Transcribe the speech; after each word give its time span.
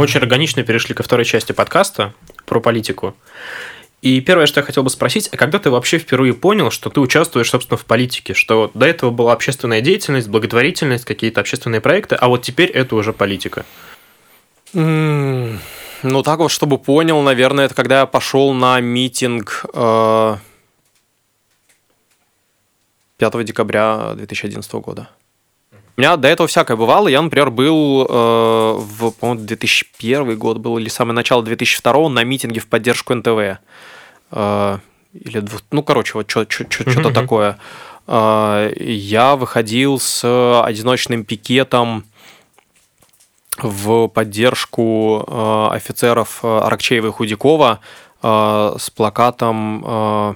Мы 0.00 0.04
очень 0.04 0.20
органично 0.20 0.62
перешли 0.62 0.94
ко 0.94 1.02
второй 1.02 1.26
части 1.26 1.52
подкаста 1.52 2.14
про 2.46 2.58
политику. 2.58 3.14
И 4.00 4.22
первое, 4.22 4.46
что 4.46 4.60
я 4.60 4.64
хотел 4.64 4.82
бы 4.82 4.88
спросить, 4.88 5.28
а 5.30 5.36
когда 5.36 5.58
ты 5.58 5.68
вообще 5.70 5.98
впервые 5.98 6.32
понял, 6.32 6.70
что 6.70 6.88
ты 6.88 7.00
участвуешь, 7.00 7.50
собственно, 7.50 7.76
в 7.76 7.84
политике? 7.84 8.32
Что 8.32 8.70
до 8.72 8.86
этого 8.86 9.10
была 9.10 9.34
общественная 9.34 9.82
деятельность, 9.82 10.30
благотворительность, 10.30 11.04
какие-то 11.04 11.42
общественные 11.42 11.82
проекты, 11.82 12.14
а 12.14 12.28
вот 12.28 12.40
теперь 12.40 12.70
это 12.70 12.96
уже 12.96 13.12
политика? 13.12 13.66
Ну, 14.72 15.58
так 16.24 16.38
вот, 16.38 16.50
чтобы 16.50 16.78
понял, 16.78 17.20
наверное, 17.20 17.66
это 17.66 17.74
когда 17.74 18.00
я 18.00 18.06
пошел 18.06 18.54
на 18.54 18.80
митинг 18.80 19.66
э, 19.74 20.36
5 23.18 23.44
декабря 23.44 24.14
2011 24.14 24.72
года. 24.76 25.10
У 26.00 26.02
меня 26.02 26.16
до 26.16 26.28
этого 26.28 26.46
всякое 26.46 26.78
бывало. 26.78 27.08
Я, 27.08 27.20
например, 27.20 27.50
был 27.50 28.06
э, 28.08 28.72
в, 28.78 29.10
по-моему, 29.10 29.44
2001 29.44 30.38
год 30.38 30.56
был 30.56 30.78
или 30.78 30.88
самое 30.88 31.14
начало 31.14 31.42
2002 31.42 32.08
на 32.08 32.24
митинге 32.24 32.60
в 32.60 32.68
поддержку 32.68 33.14
НТВ. 33.14 33.58
Э, 34.30 34.78
или, 35.12 35.44
ну, 35.70 35.82
короче, 35.82 36.12
вот 36.14 36.30
что-то 36.30 37.12
такое. 37.12 37.58
Э, 38.06 38.72
я 38.78 39.36
выходил 39.36 40.00
с 40.00 40.24
одиночным 40.64 41.22
пикетом 41.22 42.04
в 43.58 44.08
поддержку 44.08 45.22
э, 45.28 45.68
офицеров 45.72 46.42
Аракчеева 46.42 47.08
и 47.08 47.10
Худякова 47.10 47.80
э, 48.22 48.74
с 48.78 48.88
плакатом 48.88 49.84
э, 49.86 50.34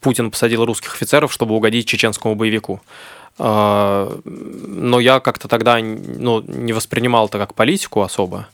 «Путин 0.00 0.32
посадил 0.32 0.64
русских 0.64 0.94
офицеров, 0.94 1.32
чтобы 1.32 1.54
угодить 1.54 1.86
чеченскому 1.86 2.34
боевику». 2.34 2.82
Но 3.38 5.00
я 5.00 5.20
как-то 5.20 5.48
тогда 5.48 5.78
ну, 5.78 6.40
не 6.40 6.72
воспринимал 6.72 7.26
это 7.26 7.38
как 7.38 7.54
политику 7.54 8.02
особо. 8.02 8.48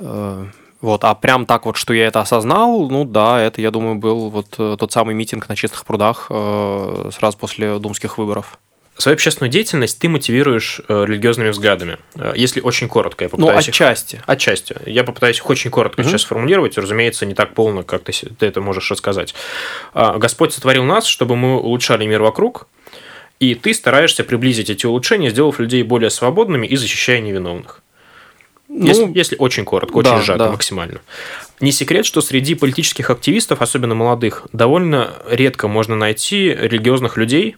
А, 0.00 0.46
вот, 0.80 1.04
а 1.04 1.14
прям 1.14 1.44
так 1.46 1.66
вот, 1.66 1.76
что 1.76 1.92
я 1.92 2.06
это 2.06 2.20
осознал, 2.20 2.88
ну 2.88 3.04
да, 3.04 3.40
это, 3.40 3.60
я 3.60 3.70
думаю, 3.70 3.96
был 3.96 4.30
вот 4.30 4.54
э, 4.58 4.76
тот 4.78 4.92
самый 4.92 5.14
митинг 5.14 5.48
на 5.48 5.56
чистых 5.56 5.84
прудах 5.84 6.28
э, 6.30 7.10
сразу 7.12 7.36
после 7.36 7.78
думских 7.80 8.16
выборов. 8.16 8.58
Свою 8.96 9.14
общественную 9.14 9.50
деятельность 9.50 9.98
ты 9.98 10.08
мотивируешь 10.08 10.80
э, 10.88 11.04
религиозными 11.04 11.50
взглядами. 11.50 11.98
Если 12.34 12.60
очень 12.60 12.88
коротко, 12.88 13.24
я 13.24 13.30
ну, 13.32 13.38
попытаюсь. 13.38 13.66
Ну, 13.66 13.70
отчасти. 13.70 14.16
Их... 14.16 14.22
Отчасти. 14.26 14.76
Я 14.86 15.02
попытаюсь 15.02 15.38
их 15.38 15.50
очень 15.50 15.70
коротко 15.70 16.00
угу. 16.00 16.08
сейчас 16.08 16.22
сформулировать. 16.22 16.78
Разумеется, 16.78 17.26
не 17.26 17.34
так 17.34 17.54
полно, 17.54 17.82
как 17.82 18.04
ты, 18.04 18.12
ты 18.12 18.46
это 18.46 18.60
можешь 18.60 18.88
рассказать. 18.90 19.34
А, 19.94 20.18
Господь 20.18 20.52
сотворил 20.52 20.84
нас, 20.84 21.06
чтобы 21.06 21.34
мы 21.34 21.58
улучшали 21.58 22.06
мир 22.06 22.22
вокруг, 22.22 22.68
и 23.40 23.54
ты 23.54 23.72
стараешься 23.74 24.24
приблизить 24.24 24.70
эти 24.70 24.86
улучшения, 24.86 25.30
сделав 25.30 25.58
людей 25.58 25.82
более 25.82 26.10
свободными 26.10 26.66
и 26.66 26.76
защищая 26.76 27.20
невиновных. 27.20 27.82
Ну, 28.68 28.86
если, 28.86 29.10
если 29.14 29.36
очень 29.36 29.64
коротко, 29.64 29.96
очень 29.96 30.10
да, 30.10 30.20
сжато, 30.20 30.44
да. 30.44 30.50
максимально. 30.50 31.00
Не 31.60 31.72
секрет, 31.72 32.04
что 32.04 32.20
среди 32.20 32.54
политических 32.54 33.10
активистов, 33.10 33.62
особенно 33.62 33.94
молодых, 33.94 34.46
довольно 34.52 35.14
редко 35.28 35.68
можно 35.68 35.96
найти 35.96 36.48
религиозных 36.50 37.16
людей, 37.16 37.56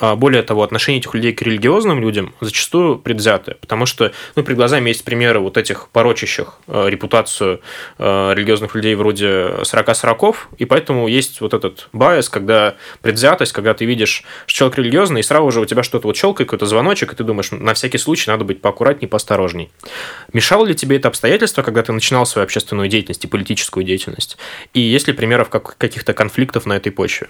более 0.00 0.42
того, 0.42 0.62
отношение 0.62 1.00
этих 1.00 1.14
людей 1.14 1.32
к 1.32 1.42
религиозным 1.42 2.00
людям 2.00 2.34
зачастую 2.40 2.98
предвзятое, 2.98 3.56
потому 3.60 3.86
что 3.86 4.12
ну, 4.36 4.42
перед 4.42 4.56
глазами 4.56 4.88
есть 4.88 5.04
примеры 5.04 5.40
вот 5.40 5.56
этих 5.56 5.88
порочащих 5.88 6.54
э, 6.66 6.88
репутацию 6.88 7.60
э, 7.98 8.32
религиозных 8.34 8.74
людей 8.74 8.94
вроде 8.94 9.62
40 9.62 9.96
сороков, 9.96 10.48
и 10.58 10.64
поэтому 10.64 11.08
есть 11.08 11.40
вот 11.40 11.54
этот 11.54 11.88
байс, 11.92 12.28
когда 12.28 12.76
предвзятость, 13.02 13.52
когда 13.52 13.74
ты 13.74 13.84
видишь, 13.84 14.24
что 14.46 14.58
человек 14.58 14.78
религиозный, 14.78 15.20
и 15.20 15.22
сразу 15.22 15.50
же 15.50 15.60
у 15.60 15.64
тебя 15.64 15.82
что-то 15.82 16.06
вот 16.06 16.16
щелкает, 16.16 16.48
какой-то 16.48 16.66
звоночек, 16.66 17.12
и 17.12 17.16
ты 17.16 17.24
думаешь, 17.24 17.50
на 17.50 17.74
всякий 17.74 17.98
случай 17.98 18.30
надо 18.30 18.44
быть 18.44 18.60
поаккуратней, 18.60 19.08
поосторожней. 19.08 19.70
Мешало 20.32 20.66
ли 20.66 20.74
тебе 20.74 20.96
это 20.96 21.08
обстоятельство, 21.08 21.62
когда 21.62 21.82
ты 21.82 21.92
начинал 21.92 22.26
свою 22.26 22.44
общественную 22.44 22.88
деятельность 22.88 23.24
и 23.24 23.28
политическую 23.28 23.84
деятельность? 23.84 24.36
И 24.74 24.80
есть 24.80 25.06
ли 25.08 25.12
примеров 25.12 25.48
как, 25.48 25.76
каких-то 25.76 26.12
конфликтов 26.12 26.66
на 26.66 26.74
этой 26.74 26.92
почве? 26.92 27.28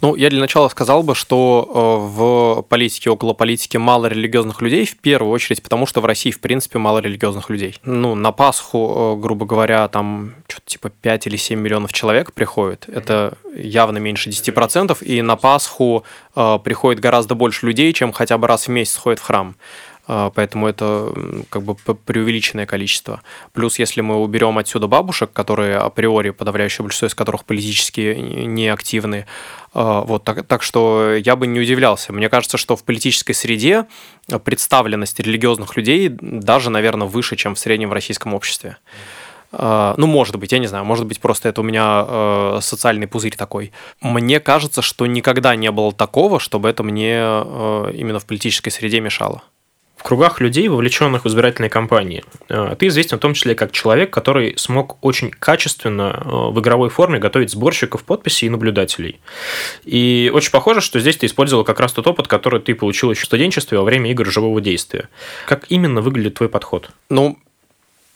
Ну, 0.00 0.16
я 0.16 0.30
для 0.30 0.40
начала 0.40 0.68
сказал 0.68 1.02
бы, 1.02 1.14
что 1.14 1.68
э, 1.68 2.06
в 2.06 2.62
политике, 2.62 3.10
около 3.10 3.32
политики 3.34 3.76
мало 3.76 4.06
религиозных 4.06 4.60
людей, 4.60 4.84
в 4.84 4.96
первую 4.98 5.32
очередь, 5.32 5.62
потому 5.62 5.86
что 5.86 6.00
в 6.00 6.04
России, 6.04 6.30
в 6.30 6.40
принципе, 6.40 6.78
мало 6.78 6.98
религиозных 6.98 7.50
людей. 7.50 7.78
Ну, 7.84 8.14
на 8.14 8.32
Пасху, 8.32 9.16
э, 9.16 9.20
грубо 9.20 9.46
говоря, 9.46 9.86
там 9.88 10.34
что-то 10.48 10.66
типа 10.66 10.90
5 10.90 11.26
или 11.26 11.36
7 11.36 11.60
миллионов 11.60 11.92
человек 11.92 12.32
приходит. 12.32 12.88
Это 12.88 13.38
явно 13.54 13.98
меньше 13.98 14.30
10%, 14.30 15.02
и 15.02 15.22
на 15.22 15.36
Пасху 15.36 16.04
э, 16.34 16.58
приходит 16.62 17.00
гораздо 17.00 17.34
больше 17.34 17.66
людей, 17.66 17.92
чем 17.92 18.12
хотя 18.12 18.38
бы 18.38 18.46
раз 18.46 18.66
в 18.66 18.70
месяц 18.70 18.96
ходит 18.96 19.20
в 19.20 19.24
храм. 19.24 19.54
Поэтому 20.04 20.66
это 20.66 21.14
как 21.48 21.62
бы 21.62 21.76
преувеличенное 21.76 22.66
количество. 22.66 23.22
Плюс, 23.52 23.78
если 23.78 24.00
мы 24.00 24.16
уберем 24.16 24.58
отсюда 24.58 24.88
бабушек, 24.88 25.32
которые 25.32 25.76
априори, 25.76 26.30
подавляющее 26.30 26.82
большинство 26.82 27.06
из 27.06 27.14
которых 27.14 27.44
политически 27.44 28.16
неактивны, 28.18 29.26
вот 29.74 30.24
так, 30.24 30.46
так 30.46 30.62
что 30.62 31.14
я 31.14 31.36
бы 31.36 31.46
не 31.46 31.60
удивлялся. 31.60 32.12
Мне 32.12 32.28
кажется, 32.28 32.58
что 32.58 32.76
в 32.76 32.84
политической 32.84 33.32
среде 33.32 33.86
представленность 34.44 35.18
религиозных 35.20 35.76
людей 35.76 36.08
даже, 36.10 36.70
наверное, 36.70 37.06
выше, 37.06 37.36
чем 37.36 37.54
в 37.54 37.58
среднем 37.58 37.88
в 37.88 37.92
российском 37.92 38.34
обществе. 38.34 38.76
Uh, 39.50 39.92
ну, 39.98 40.06
может 40.06 40.36
быть, 40.36 40.50
я 40.52 40.58
не 40.58 40.66
знаю, 40.66 40.86
может 40.86 41.06
быть, 41.06 41.20
просто 41.20 41.50
это 41.50 41.60
у 41.60 41.64
меня 41.64 42.58
социальный 42.62 43.06
пузырь 43.06 43.36
такой. 43.36 43.70
Мне 44.00 44.40
кажется, 44.40 44.80
что 44.80 45.04
никогда 45.06 45.54
не 45.56 45.70
было 45.70 45.92
такого, 45.92 46.40
чтобы 46.40 46.70
это 46.70 46.82
мне 46.82 47.16
именно 47.18 48.18
в 48.18 48.24
политической 48.24 48.70
среде 48.70 49.00
мешало 49.00 49.42
в 50.02 50.04
кругах 50.04 50.40
людей, 50.40 50.66
вовлеченных 50.66 51.24
в 51.24 51.28
избирательные 51.28 51.70
кампании. 51.70 52.24
Э, 52.48 52.74
ты 52.76 52.88
известен 52.88 53.18
в 53.18 53.20
том 53.20 53.34
числе 53.34 53.54
как 53.54 53.70
человек, 53.70 54.10
который 54.10 54.54
смог 54.58 54.98
очень 55.00 55.30
качественно 55.30 56.20
э, 56.24 56.28
в 56.28 56.58
игровой 56.58 56.90
форме 56.90 57.20
готовить 57.20 57.50
сборщиков 57.50 58.02
подписей 58.02 58.48
и 58.48 58.50
наблюдателей. 58.50 59.20
И 59.84 60.28
очень 60.34 60.50
похоже, 60.50 60.80
что 60.80 60.98
здесь 60.98 61.16
ты 61.18 61.26
использовал 61.26 61.62
как 61.62 61.78
раз 61.78 61.92
тот 61.92 62.08
опыт, 62.08 62.26
который 62.26 62.58
ты 62.58 62.74
получил 62.74 63.12
еще 63.12 63.22
в 63.22 63.26
студенчестве 63.26 63.78
во 63.78 63.84
время 63.84 64.10
игр 64.10 64.28
живого 64.28 64.60
действия. 64.60 65.08
Как 65.46 65.66
именно 65.68 66.00
выглядит 66.00 66.34
твой 66.34 66.48
подход? 66.48 66.90
Ну, 67.08 67.38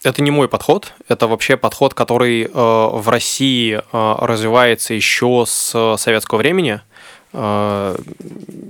это 0.03 0.21
не 0.21 0.29
мой 0.29 0.49
подход, 0.49 0.93
это 1.07 1.27
вообще 1.27 1.55
подход, 1.55 1.93
который 1.93 2.43
э, 2.43 2.49
в 2.53 3.07
России 3.07 3.75
э, 3.79 3.81
развивается 4.19 4.93
еще 4.93 5.45
с 5.47 5.95
советского 5.97 6.39
времени. 6.39 6.81
Э, 7.31 7.95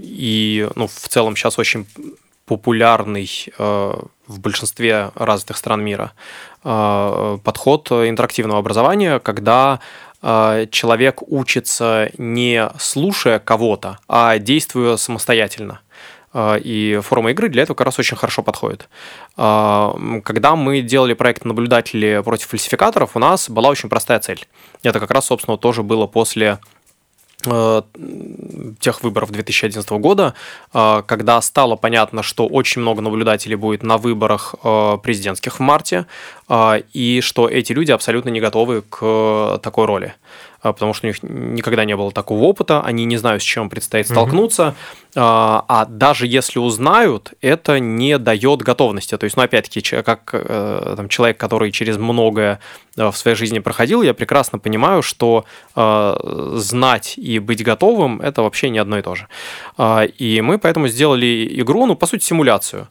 и 0.04 0.70
ну, 0.76 0.88
в 0.88 1.10
целом 1.10 1.36
сейчас 1.36 1.58
очень 1.58 1.88
популярный 2.48 3.30
э, 3.58 3.94
в 4.28 4.40
большинстве 4.40 5.12
развитых 5.16 5.58
стран 5.58 5.84
мира 5.84 6.14
э, 6.64 7.38
подход 7.44 7.92
интерактивного 7.92 8.60
образования, 8.60 9.20
когда 9.20 9.82
э, 10.22 10.66
человек 10.72 11.22
учится 11.28 12.10
не 12.18 12.70
слушая 12.80 13.40
кого-то, 13.40 14.00
а 14.08 14.40
действуя 14.40 14.96
самостоятельно. 14.98 15.82
И 16.36 17.00
форма 17.04 17.32
игры 17.32 17.50
для 17.50 17.64
этого 17.64 17.76
как 17.76 17.86
раз 17.86 17.98
очень 17.98 18.18
хорошо 18.18 18.44
подходит. 18.44 18.90
Когда 19.36 20.56
мы 20.56 20.82
делали 20.82 21.14
проект 21.14 21.46
«Наблюдатели 21.46 22.22
против 22.24 22.48
фальсификаторов», 22.48 23.16
у 23.16 23.20
нас 23.20 23.50
была 23.50 23.70
очень 23.70 23.90
простая 23.90 24.20
цель. 24.20 24.46
Это 24.84 25.00
как 25.00 25.10
раз, 25.10 25.26
собственно, 25.26 25.58
тоже 25.58 25.82
было 25.84 26.06
после 26.06 26.60
тех 27.44 29.04
выборов 29.04 29.32
2011 29.32 29.90
года, 30.00 30.34
э, 30.74 31.04
когда 31.06 31.40
стало 31.42 31.76
понятно, 31.76 32.24
что 32.24 32.48
очень 32.48 32.82
много 32.82 33.02
наблюдателей 33.02 33.56
будет 33.56 33.84
на 33.84 33.98
выборах 33.98 34.56
э, 34.64 34.98
президентских 35.04 35.60
в 35.60 35.60
марте, 35.60 36.08
и 36.94 37.20
что 37.22 37.50
эти 37.50 37.74
люди 37.74 37.92
абсолютно 37.92 38.30
не 38.30 38.40
готовы 38.40 38.84
к 38.90 39.60
такой 39.62 39.86
роли. 39.86 40.16
А, 40.62 40.74
потому 40.74 40.94
что 40.94 41.06
у 41.06 41.10
них 41.10 41.22
никогда 41.22 41.86
не 41.86 41.96
было 41.96 42.12
такого 42.12 42.44
опыта, 42.44 42.82
они 42.82 43.06
не 43.06 43.18
знают, 43.18 43.42
с 43.44 43.46
чем 43.46 43.70
предстоит 43.70 44.08
столкнуться, 44.08 44.76
mm-hmm. 45.14 45.66
а 45.68 45.86
даже 45.90 46.26
если 46.28 46.60
узнают, 46.60 47.34
это 47.42 47.80
не 47.80 48.18
дает 48.18 48.62
готовности. 48.62 49.18
То 49.18 49.26
есть, 49.26 49.38
ну, 49.38 49.44
опять-таки, 49.44 49.82
как 49.82 50.30
э, 50.34 50.94
там, 50.98 51.10
человек, 51.10 51.38
который 51.38 51.72
через 51.72 51.98
многое 51.98 52.60
э, 52.96 53.10
в 53.10 53.18
своей 53.18 53.38
жизни 53.38 53.60
проходил, 53.60 54.02
я 54.02 54.14
прекрасно 54.14 54.60
понимаю, 54.60 55.02
что 55.02 55.46
э, 55.76 56.54
знать 56.56 57.18
и 57.18 57.40
быть 57.40 57.64
готовым– 57.64 58.22
это 58.22 58.42
вообще 58.42 58.70
не 58.70 58.80
одно 58.80 58.98
и 58.98 59.02
то 59.02 59.16
же. 59.16 59.28
И 60.18 60.42
мы 60.42 60.58
поэтому 60.58 60.88
сделали 60.88 61.48
игру, 61.62 61.86
ну, 61.86 61.96
по 61.96 62.08
сути, 62.08 62.24
симуляцию. 62.24 62.88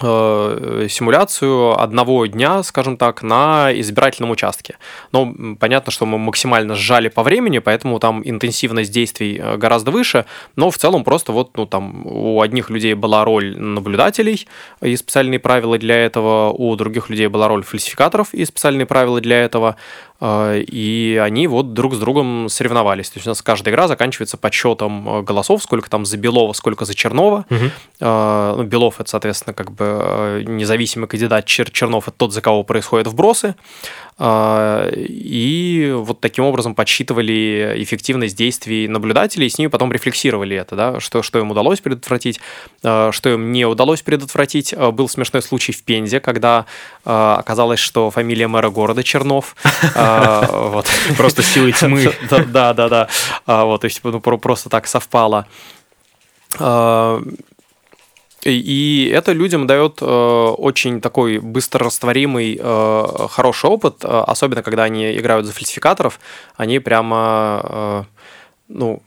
Э, 0.00 0.86
симуляцию 0.88 1.78
одного 1.78 2.24
дня, 2.24 2.62
скажем 2.62 2.96
так, 2.96 3.22
на 3.22 3.70
избирательном 3.78 4.30
участке. 4.30 4.78
Но 5.12 5.34
понятно, 5.60 5.92
что 5.92 6.06
мы 6.06 6.16
максимально 6.16 6.74
сжали 6.76 7.08
по 7.08 7.22
времени, 7.22 7.58
поэтому 7.58 7.98
там 7.98 8.22
интенсивность 8.24 8.90
действий 8.90 9.38
э, 9.38 9.58
гораздо 9.58 9.90
выше, 9.90 10.24
но 10.56 10.70
в 10.70 10.78
целом 10.78 11.04
просто 11.04 11.32
вот, 11.32 11.58
ну, 11.58 11.66
там 11.66 12.06
у 12.06 12.40
одних 12.40 12.70
людей 12.70 12.94
была 12.94 13.22
роль 13.26 13.54
наблюдателей 13.58 14.48
и 14.80 14.96
специальные 14.96 15.40
правила 15.40 15.76
для 15.76 15.96
этого, 15.96 16.48
у 16.52 16.74
других 16.74 17.10
людей 17.10 17.26
была 17.26 17.48
роль 17.48 17.62
фальсификаторов 17.62 18.32
и 18.32 18.46
специальные 18.46 18.86
правила 18.86 19.20
для 19.20 19.44
этого, 19.44 19.76
э, 20.22 20.62
и 20.66 21.20
они 21.22 21.46
вот 21.46 21.74
друг 21.74 21.94
с 21.94 21.98
другом 21.98 22.48
соревновались. 22.48 23.10
То 23.10 23.18
есть 23.18 23.26
у 23.26 23.30
нас 23.30 23.42
каждая 23.42 23.74
игра 23.74 23.88
заканчивается 23.88 24.38
подсчетом 24.38 25.22
голосов, 25.22 25.62
сколько 25.62 25.90
там 25.90 26.06
за 26.06 26.16
Белова, 26.16 26.54
сколько 26.54 26.86
за 26.86 26.94
Чернова. 26.94 27.44
Угу. 27.50 28.62
Белов 28.64 28.98
это, 28.98 29.10
соответственно, 29.10 29.52
как 29.52 29.70
бы 29.70 29.81
бы 29.82 30.44
независимый 30.46 31.08
кандидат 31.08 31.46
Чер 31.46 31.70
Чернов 31.70 32.08
это 32.08 32.16
тот, 32.16 32.32
за 32.32 32.40
кого 32.40 32.62
происходят 32.64 33.06
вбросы. 33.06 33.54
А, 34.18 34.88
и 34.92 35.92
вот 35.96 36.20
таким 36.20 36.44
образом 36.44 36.74
подсчитывали 36.74 37.74
эффективность 37.78 38.36
действий 38.36 38.86
наблюдателей, 38.86 39.46
и 39.46 39.50
с 39.50 39.58
ними 39.58 39.68
потом 39.68 39.92
рефлексировали 39.92 40.56
это, 40.56 40.76
да, 40.76 41.00
что, 41.00 41.22
что 41.22 41.38
им 41.38 41.50
удалось 41.50 41.80
предотвратить, 41.80 42.40
а, 42.84 43.10
что 43.10 43.30
им 43.30 43.52
не 43.52 43.64
удалось 43.64 44.02
предотвратить. 44.02 44.74
А, 44.76 44.92
был 44.92 45.08
смешной 45.08 45.42
случай 45.42 45.72
в 45.72 45.82
Пензе, 45.82 46.20
когда 46.20 46.66
оказалось, 47.04 47.80
что 47.80 48.10
фамилия 48.10 48.46
мэра 48.46 48.70
города 48.70 49.02
Чернов. 49.02 49.56
Просто 51.16 51.42
силой 51.42 51.72
тьмы. 51.72 52.12
Да, 52.52 52.74
да, 52.74 52.88
да. 52.88 53.08
Вот, 53.46 53.80
то 53.80 53.84
есть 53.86 54.00
ну, 54.04 54.20
просто 54.20 54.68
так 54.68 54.86
совпало. 54.86 55.46
И 58.44 59.12
это 59.14 59.32
людям 59.32 59.66
дает 59.66 59.98
э, 60.00 60.04
очень 60.04 61.00
такой 61.00 61.38
быстро 61.38 61.86
растворимый 61.86 62.58
э, 62.60 63.26
хороший 63.30 63.70
опыт, 63.70 64.04
э, 64.04 64.08
особенно 64.08 64.62
когда 64.62 64.84
они 64.84 65.16
играют 65.16 65.46
за 65.46 65.52
фальсификаторов, 65.52 66.18
они 66.56 66.80
прямо, 66.80 68.06
ну, 68.68 69.02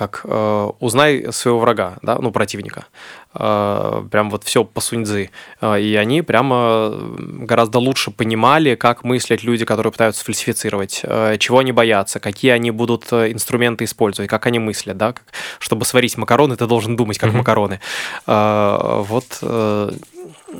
как 0.00 0.22
э, 0.24 0.70
узнай 0.80 1.30
своего 1.30 1.58
врага, 1.58 1.98
да, 2.00 2.16
ну, 2.18 2.32
противника. 2.32 2.86
Э, 3.32 4.02
прям 4.10 4.28
вот 4.28 4.42
все 4.44 4.64
по 4.64 4.80
суньцзы. 4.80 5.30
Э, 5.60 5.80
и 5.80 5.94
они 5.94 6.22
прямо 6.22 6.92
гораздо 7.18 7.78
лучше 7.78 8.10
понимали, 8.10 8.74
как 8.74 9.04
мыслят 9.04 9.44
люди, 9.44 9.64
которые 9.64 9.92
пытаются 9.92 10.24
фальсифицировать, 10.24 11.00
э, 11.04 11.36
чего 11.38 11.58
они 11.58 11.70
боятся, 11.70 12.18
какие 12.18 12.50
они 12.50 12.72
будут 12.72 13.12
инструменты 13.12 13.84
использовать, 13.84 14.28
как 14.28 14.46
они 14.46 14.58
мыслят, 14.58 14.96
да. 14.96 15.14
Чтобы 15.60 15.84
сварить 15.84 16.16
макароны, 16.16 16.56
ты 16.56 16.66
должен 16.66 16.96
думать, 16.96 17.18
как 17.18 17.30
mm-hmm. 17.30 17.36
макароны. 17.36 17.80
Вот 18.26 19.42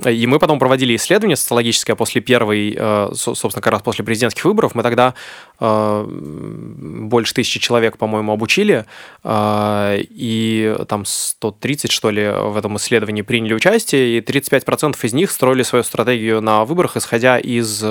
и 0.06 0.26
мы 0.26 0.38
потом 0.38 0.58
проводили 0.58 0.94
исследование 0.96 1.36
социологическое 1.36 1.96
после 1.96 2.20
первой, 2.20 2.78
собственно, 3.14 3.60
как 3.60 3.72
раз 3.72 3.82
после 3.82 4.04
президентских 4.04 4.44
выборов. 4.44 4.74
Мы 4.74 4.82
тогда 4.82 5.14
больше 5.58 7.34
тысячи 7.34 7.60
человек, 7.60 7.98
по-моему, 7.98 8.32
обучили, 8.32 8.86
и 9.28 10.76
там 10.88 11.04
130, 11.04 11.90
что 11.90 12.10
ли, 12.10 12.30
в 12.30 12.56
этом 12.60 12.76
исследовании 12.76 13.22
приняли 13.22 13.54
участие, 13.54 14.18
и 14.18 14.20
35% 14.20 14.96
из 15.02 15.12
них 15.12 15.30
строили 15.30 15.62
свою 15.62 15.82
стратегию 15.82 16.40
на 16.40 16.64
выборах, 16.64 16.96
исходя 16.96 17.38
из 17.38 17.82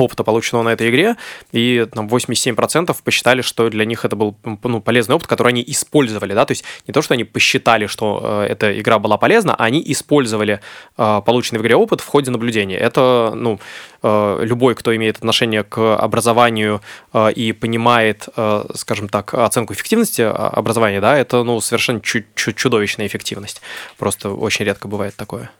опыта, 0.00 0.24
полученного 0.24 0.64
на 0.64 0.68
этой 0.70 0.90
игре, 0.90 1.16
и 1.52 1.86
там 1.92 2.08
87% 2.08 2.96
посчитали, 3.04 3.42
что 3.42 3.68
для 3.68 3.84
них 3.84 4.04
это 4.04 4.16
был 4.16 4.36
ну, 4.62 4.80
полезный 4.80 5.14
опыт, 5.14 5.26
который 5.26 5.48
они 5.48 5.64
использовали, 5.66 6.34
да, 6.34 6.44
то 6.44 6.52
есть 6.52 6.64
не 6.86 6.92
то, 6.92 7.02
что 7.02 7.14
они 7.14 7.24
посчитали, 7.24 7.86
что 7.86 8.20
э, 8.22 8.52
эта 8.52 8.78
игра 8.78 8.98
была 8.98 9.16
полезна, 9.16 9.54
а 9.54 9.64
они 9.64 9.82
использовали 9.86 10.60
э, 10.96 11.22
полученный 11.24 11.60
в 11.60 11.62
игре 11.62 11.76
опыт 11.76 12.00
в 12.00 12.06
ходе 12.06 12.30
наблюдения. 12.30 12.76
Это, 12.76 13.32
ну, 13.34 13.58
э, 14.02 14.38
любой, 14.42 14.74
кто 14.74 14.94
имеет 14.94 15.16
отношение 15.16 15.62
к 15.62 15.96
образованию 15.96 16.80
э, 17.12 17.32
и 17.32 17.52
понимает, 17.52 18.28
э, 18.36 18.64
скажем 18.74 19.08
так, 19.08 19.34
оценку 19.34 19.72
эффективности 19.72 20.22
а, 20.22 20.48
образования, 20.48 21.00
да, 21.00 21.16
это, 21.16 21.42
ну, 21.42 21.60
совершенно 21.60 22.00
чудовищная 22.00 23.06
эффективность. 23.06 23.60
Просто 23.98 24.30
очень 24.30 24.64
редко 24.64 24.88
бывает 24.88 25.16
такое. 25.16 25.50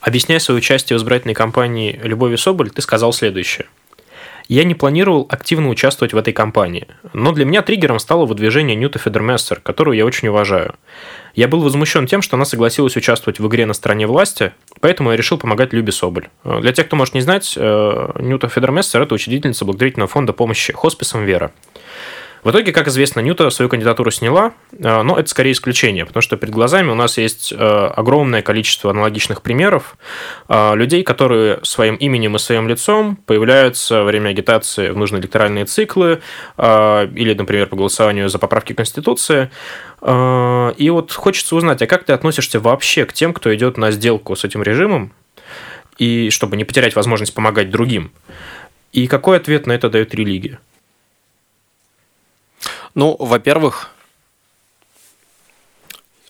Объясняя 0.00 0.38
свое 0.38 0.58
участие 0.58 0.98
в 0.98 1.00
избирательной 1.00 1.34
кампании 1.34 2.00
Любови 2.02 2.36
Соболь, 2.36 2.70
ты 2.70 2.80
сказал 2.80 3.12
следующее. 3.12 3.66
Я 4.48 4.64
не 4.64 4.74
планировал 4.74 5.26
активно 5.30 5.68
участвовать 5.68 6.12
в 6.12 6.16
этой 6.16 6.32
кампании, 6.32 6.88
но 7.12 7.30
для 7.30 7.44
меня 7.44 7.62
триггером 7.62 8.00
стало 8.00 8.26
выдвижение 8.26 8.74
Ньюта 8.74 8.98
Федермессер, 8.98 9.60
которую 9.60 9.96
я 9.96 10.04
очень 10.04 10.26
уважаю. 10.26 10.74
Я 11.36 11.46
был 11.46 11.60
возмущен 11.60 12.08
тем, 12.08 12.20
что 12.20 12.34
она 12.34 12.44
согласилась 12.44 12.96
участвовать 12.96 13.38
в 13.38 13.46
игре 13.46 13.64
на 13.64 13.74
стороне 13.74 14.08
власти, 14.08 14.52
поэтому 14.80 15.12
я 15.12 15.16
решил 15.16 15.38
помогать 15.38 15.72
Любе 15.72 15.92
Соболь. 15.92 16.28
Для 16.44 16.72
тех, 16.72 16.86
кто 16.86 16.96
может 16.96 17.14
не 17.14 17.20
знать, 17.20 17.54
э, 17.56 18.12
Ньюта 18.18 18.48
Федермессер– 18.48 19.00
это 19.02 19.14
учредительница 19.14 19.64
благотворительного 19.64 20.08
фонда 20.08 20.32
помощи 20.32 20.72
хосписам 20.72 21.24
«Вера». 21.24 21.52
В 22.42 22.50
итоге, 22.50 22.72
как 22.72 22.88
известно, 22.88 23.20
Ньюта 23.20 23.50
свою 23.50 23.68
кандидатуру 23.68 24.10
сняла, 24.10 24.54
э, 24.72 25.02
но 25.02 25.18
это 25.18 25.28
скорее 25.28 25.52
исключение, 25.52 26.06
потому 26.06 26.22
что 26.22 26.36
перед 26.36 26.52
глазами 26.52 26.90
у 26.90 26.94
нас 26.94 27.18
есть 27.18 27.52
э, 27.52 27.56
огромное 27.56 28.40
количество 28.40 28.90
аналогичных 28.90 29.42
примеров 29.42 29.96
э, 30.48 30.74
людей, 30.74 31.02
которые 31.02 31.60
своим 31.62 31.96
именем 31.96 32.36
и 32.36 32.38
своим 32.38 32.66
лицом 32.66 33.16
появляются 33.26 33.96
во 33.96 34.04
время 34.04 34.30
агитации 34.30 34.88
в 34.88 34.96
нужные 34.96 35.20
электоральные 35.20 35.66
циклы 35.66 36.20
или, 36.58 37.34
например, 37.36 37.66
по 37.66 37.76
голосованию 37.76 38.28
за 38.28 38.38
поправки 38.38 38.72
Конституции. 38.72 39.50
И 40.02 40.90
вот 40.90 41.12
хочется 41.12 41.56
узнать, 41.56 41.82
а 41.82 41.86
как 41.86 42.04
ты 42.04 42.12
относишься 42.12 42.60
вообще 42.60 43.04
к 43.04 43.12
тем, 43.12 43.32
кто 43.32 43.54
идет 43.54 43.76
на 43.76 43.90
сделку 43.90 44.36
с 44.36 44.44
этим 44.44 44.62
режимом, 44.62 45.12
и 45.98 46.30
чтобы 46.30 46.56
не 46.56 46.64
потерять 46.64 46.96
возможность 46.96 47.34
помогать 47.34 47.70
другим? 47.70 48.12
И 48.92 49.06
какой 49.06 49.36
ответ 49.36 49.66
на 49.66 49.72
это 49.72 49.88
дает 49.90 50.14
религия? 50.14 50.58
Ну, 53.00 53.16
во-первых, 53.18 53.92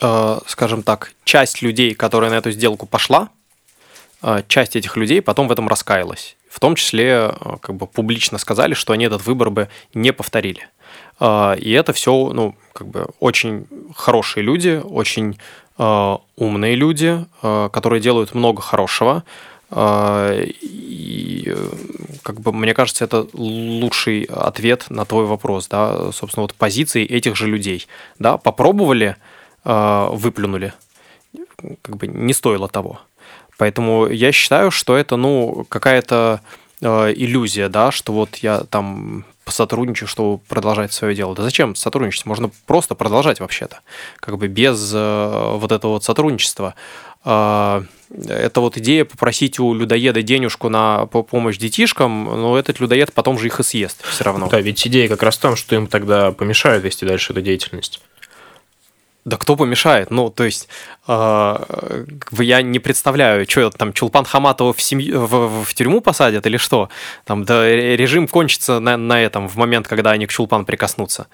э, 0.00 0.38
скажем 0.46 0.84
так, 0.84 1.12
часть 1.24 1.62
людей, 1.62 1.94
которая 1.94 2.30
на 2.30 2.36
эту 2.36 2.52
сделку 2.52 2.86
пошла, 2.86 3.28
э, 4.22 4.44
часть 4.46 4.76
этих 4.76 4.96
людей 4.96 5.20
потом 5.20 5.48
в 5.48 5.52
этом 5.52 5.66
раскаялась. 5.66 6.36
В 6.48 6.60
том 6.60 6.76
числе, 6.76 7.08
э, 7.08 7.56
как 7.60 7.74
бы 7.74 7.88
публично 7.88 8.38
сказали, 8.38 8.74
что 8.74 8.92
они 8.92 9.06
этот 9.06 9.26
выбор 9.26 9.50
бы 9.50 9.68
не 9.94 10.12
повторили. 10.12 10.68
Э, 11.18 11.56
и 11.58 11.72
это 11.72 11.92
все, 11.92 12.12
ну, 12.32 12.54
как 12.72 12.86
бы 12.86 13.08
очень 13.18 13.66
хорошие 13.96 14.44
люди, 14.44 14.80
очень 14.84 15.40
э, 15.76 16.16
умные 16.36 16.76
люди, 16.76 17.26
э, 17.42 17.68
которые 17.72 18.00
делают 18.00 18.32
много 18.32 18.62
хорошего. 18.62 19.24
Э, 19.70 20.44
и 20.60 21.54
как 22.22 22.40
бы, 22.40 22.52
мне 22.52 22.74
кажется, 22.74 23.04
это 23.04 23.26
лучший 23.32 24.24
ответ 24.24 24.86
на 24.90 25.04
твой 25.04 25.26
вопрос, 25.26 25.68
да, 25.68 26.12
собственно, 26.12 26.42
вот 26.42 26.54
позиции 26.54 27.04
этих 27.04 27.36
же 27.36 27.46
людей, 27.46 27.86
да, 28.18 28.36
попробовали, 28.36 29.16
э, 29.64 30.08
выплюнули, 30.12 30.72
как 31.82 31.96
бы 31.96 32.06
не 32.06 32.32
стоило 32.32 32.68
того. 32.68 33.00
Поэтому 33.58 34.06
я 34.06 34.32
считаю, 34.32 34.70
что 34.70 34.96
это, 34.96 35.16
ну, 35.16 35.66
какая-то 35.68 36.40
э, 36.80 37.12
иллюзия, 37.14 37.68
да, 37.68 37.90
что 37.90 38.12
вот 38.12 38.36
я 38.36 38.60
там 38.60 39.24
посотрудничаю, 39.44 40.08
чтобы 40.08 40.38
продолжать 40.38 40.92
свое 40.92 41.14
дело. 41.14 41.34
Да 41.34 41.42
зачем 41.42 41.74
сотрудничать? 41.74 42.24
Можно 42.24 42.50
просто 42.66 42.94
продолжать 42.94 43.40
вообще-то, 43.40 43.80
как 44.16 44.38
бы 44.38 44.46
без 44.46 44.92
э, 44.94 45.54
вот 45.56 45.72
этого 45.72 45.92
вот 45.92 46.04
сотрудничества. 46.04 46.74
Э, 47.24 47.82
это 48.10 48.60
вот 48.60 48.76
идея 48.76 49.04
попросить 49.04 49.60
у 49.60 49.72
людоеда 49.72 50.22
денежку 50.22 50.68
на 50.68 51.06
помощь 51.06 51.58
детишкам, 51.58 52.24
но 52.24 52.58
этот 52.58 52.80
людоед 52.80 53.12
потом 53.12 53.38
же 53.38 53.46
их 53.46 53.60
и 53.60 53.62
съест 53.62 54.04
все 54.04 54.24
равно. 54.24 54.48
Да, 54.48 54.60
ведь 54.60 54.84
идея 54.86 55.08
как 55.08 55.22
раз 55.22 55.36
в 55.36 55.40
том, 55.40 55.54
что 55.54 55.76
им 55.76 55.86
тогда 55.86 56.32
помешают 56.32 56.82
вести 56.82 57.06
дальше 57.06 57.32
эту 57.32 57.42
деятельность. 57.42 58.00
Да 59.24 59.36
кто 59.36 59.54
помешает? 59.56 60.10
Ну, 60.10 60.30
то 60.30 60.44
есть, 60.44 60.68
э, 61.06 62.04
я 62.38 62.62
не 62.62 62.78
представляю, 62.78 63.48
что 63.48 63.70
там 63.70 63.92
Чулпан 63.92 64.24
Хаматова 64.24 64.72
в, 64.72 64.80
семью, 64.80 65.26
в, 65.26 65.64
в 65.64 65.74
тюрьму 65.74 66.00
посадят 66.00 66.46
или 66.46 66.56
что? 66.56 66.88
Там 67.24 67.44
да, 67.44 67.68
режим 67.68 68.28
кончится 68.28 68.80
на, 68.80 68.96
на 68.96 69.20
этом 69.20 69.46
в 69.46 69.56
момент, 69.56 69.86
когда 69.88 70.12
они 70.12 70.26
к 70.26 70.32
Чулпан 70.32 70.64
прикоснутся. 70.64 71.26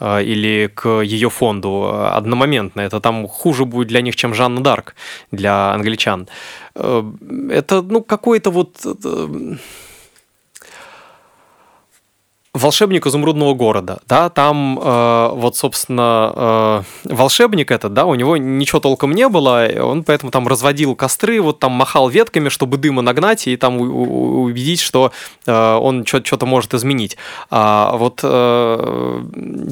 Э, 0.00 0.22
или 0.22 0.70
к 0.74 1.02
ее 1.02 1.28
фонду 1.28 1.94
одномоментно. 1.94 2.80
Это 2.80 3.00
там 3.00 3.28
хуже 3.28 3.64
будет 3.64 3.88
для 3.88 4.00
них, 4.00 4.16
чем 4.16 4.34
Жанна 4.34 4.62
Дарк 4.62 4.94
для 5.30 5.72
англичан. 5.72 6.28
Э, 6.74 7.02
это, 7.50 7.82
ну, 7.82 8.02
какой-то 8.02 8.50
вот... 8.50 8.76
Э, 8.84 9.56
волшебник 12.54 13.04
изумрудного 13.06 13.52
города, 13.52 13.98
да, 14.06 14.30
там 14.30 14.78
э, 14.80 15.28
вот, 15.32 15.56
собственно, 15.56 16.84
э, 17.04 17.12
волшебник 17.12 17.72
этот, 17.72 17.92
да, 17.92 18.06
у 18.06 18.14
него 18.14 18.36
ничего 18.36 18.78
толком 18.78 19.12
не 19.12 19.28
было, 19.28 19.68
он 19.80 20.04
поэтому 20.04 20.30
там 20.30 20.46
разводил 20.46 20.94
костры, 20.94 21.42
вот 21.42 21.58
там 21.58 21.72
махал 21.72 22.08
ветками, 22.08 22.48
чтобы 22.48 22.76
дыма 22.76 23.02
нагнать 23.02 23.48
и 23.48 23.56
там 23.56 23.80
убедить, 23.80 24.80
что 24.80 25.10
э, 25.46 25.74
он 25.74 26.06
что-то 26.06 26.46
может 26.46 26.74
изменить. 26.74 27.16
А 27.50 27.96
вот 27.96 28.20
э, 28.22 29.22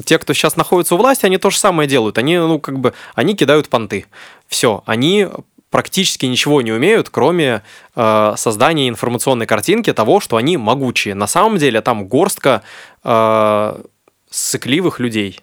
те, 0.05 0.19
кто 0.19 0.33
сейчас 0.33 0.57
находится 0.57 0.95
у 0.95 0.97
власти, 0.97 1.25
они 1.25 1.37
то 1.37 1.49
же 1.49 1.57
самое 1.57 1.87
делают, 1.87 2.17
они, 2.17 2.37
ну, 2.37 2.59
как 2.59 2.79
бы, 2.79 2.93
они 3.15 3.33
кидают 3.33 3.69
понты. 3.69 4.05
Все, 4.49 4.83
они 4.85 5.29
практически 5.73 6.27
ничего 6.27 6.61
не 6.61 6.71
умеют, 6.71 7.09
кроме 7.09 7.63
э, 7.95 8.33
создания 8.37 8.89
информационной 8.89 9.47
картинки 9.47 9.91
того, 9.91 10.19
что 10.19 10.37
они 10.37 10.55
могучие. 10.55 11.15
На 11.15 11.25
самом 11.25 11.57
деле 11.57 11.81
там 11.81 12.05
горстка 12.07 12.61
э, 13.03 13.81
сыкливых 14.29 14.99
людей. 14.99 15.39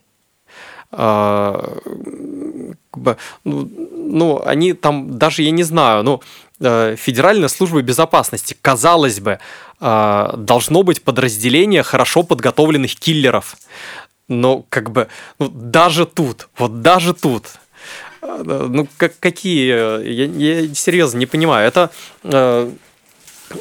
Э, 0.92 1.78
ну, 2.94 3.16
ну, 3.44 4.42
они 4.46 4.72
там 4.72 5.18
даже, 5.18 5.42
я 5.42 5.50
не 5.50 5.64
знаю, 5.64 6.04
ну, 6.04 6.22
э, 6.60 6.94
Федеральная 6.96 7.48
служба 7.48 7.82
безопасности, 7.82 8.56
казалось 8.62 9.18
бы, 9.18 9.40
э, 9.80 10.32
должно 10.36 10.84
быть 10.84 11.02
подразделение 11.02 11.82
хорошо 11.82 12.22
подготовленных 12.22 12.94
киллеров. 12.94 13.56
Но 14.28 14.64
как 14.68 14.92
бы 14.92 15.08
ну, 15.40 15.48
даже 15.48 16.06
тут, 16.06 16.48
вот 16.56 16.82
даже 16.82 17.14
тут 17.14 17.46
Ну, 18.22 18.86
как, 18.96 19.18
какие? 19.18 20.02
Я, 20.06 20.24
я 20.24 20.74
серьезно 20.74 21.18
не 21.18 21.26
понимаю. 21.26 21.66
Это 21.66 21.90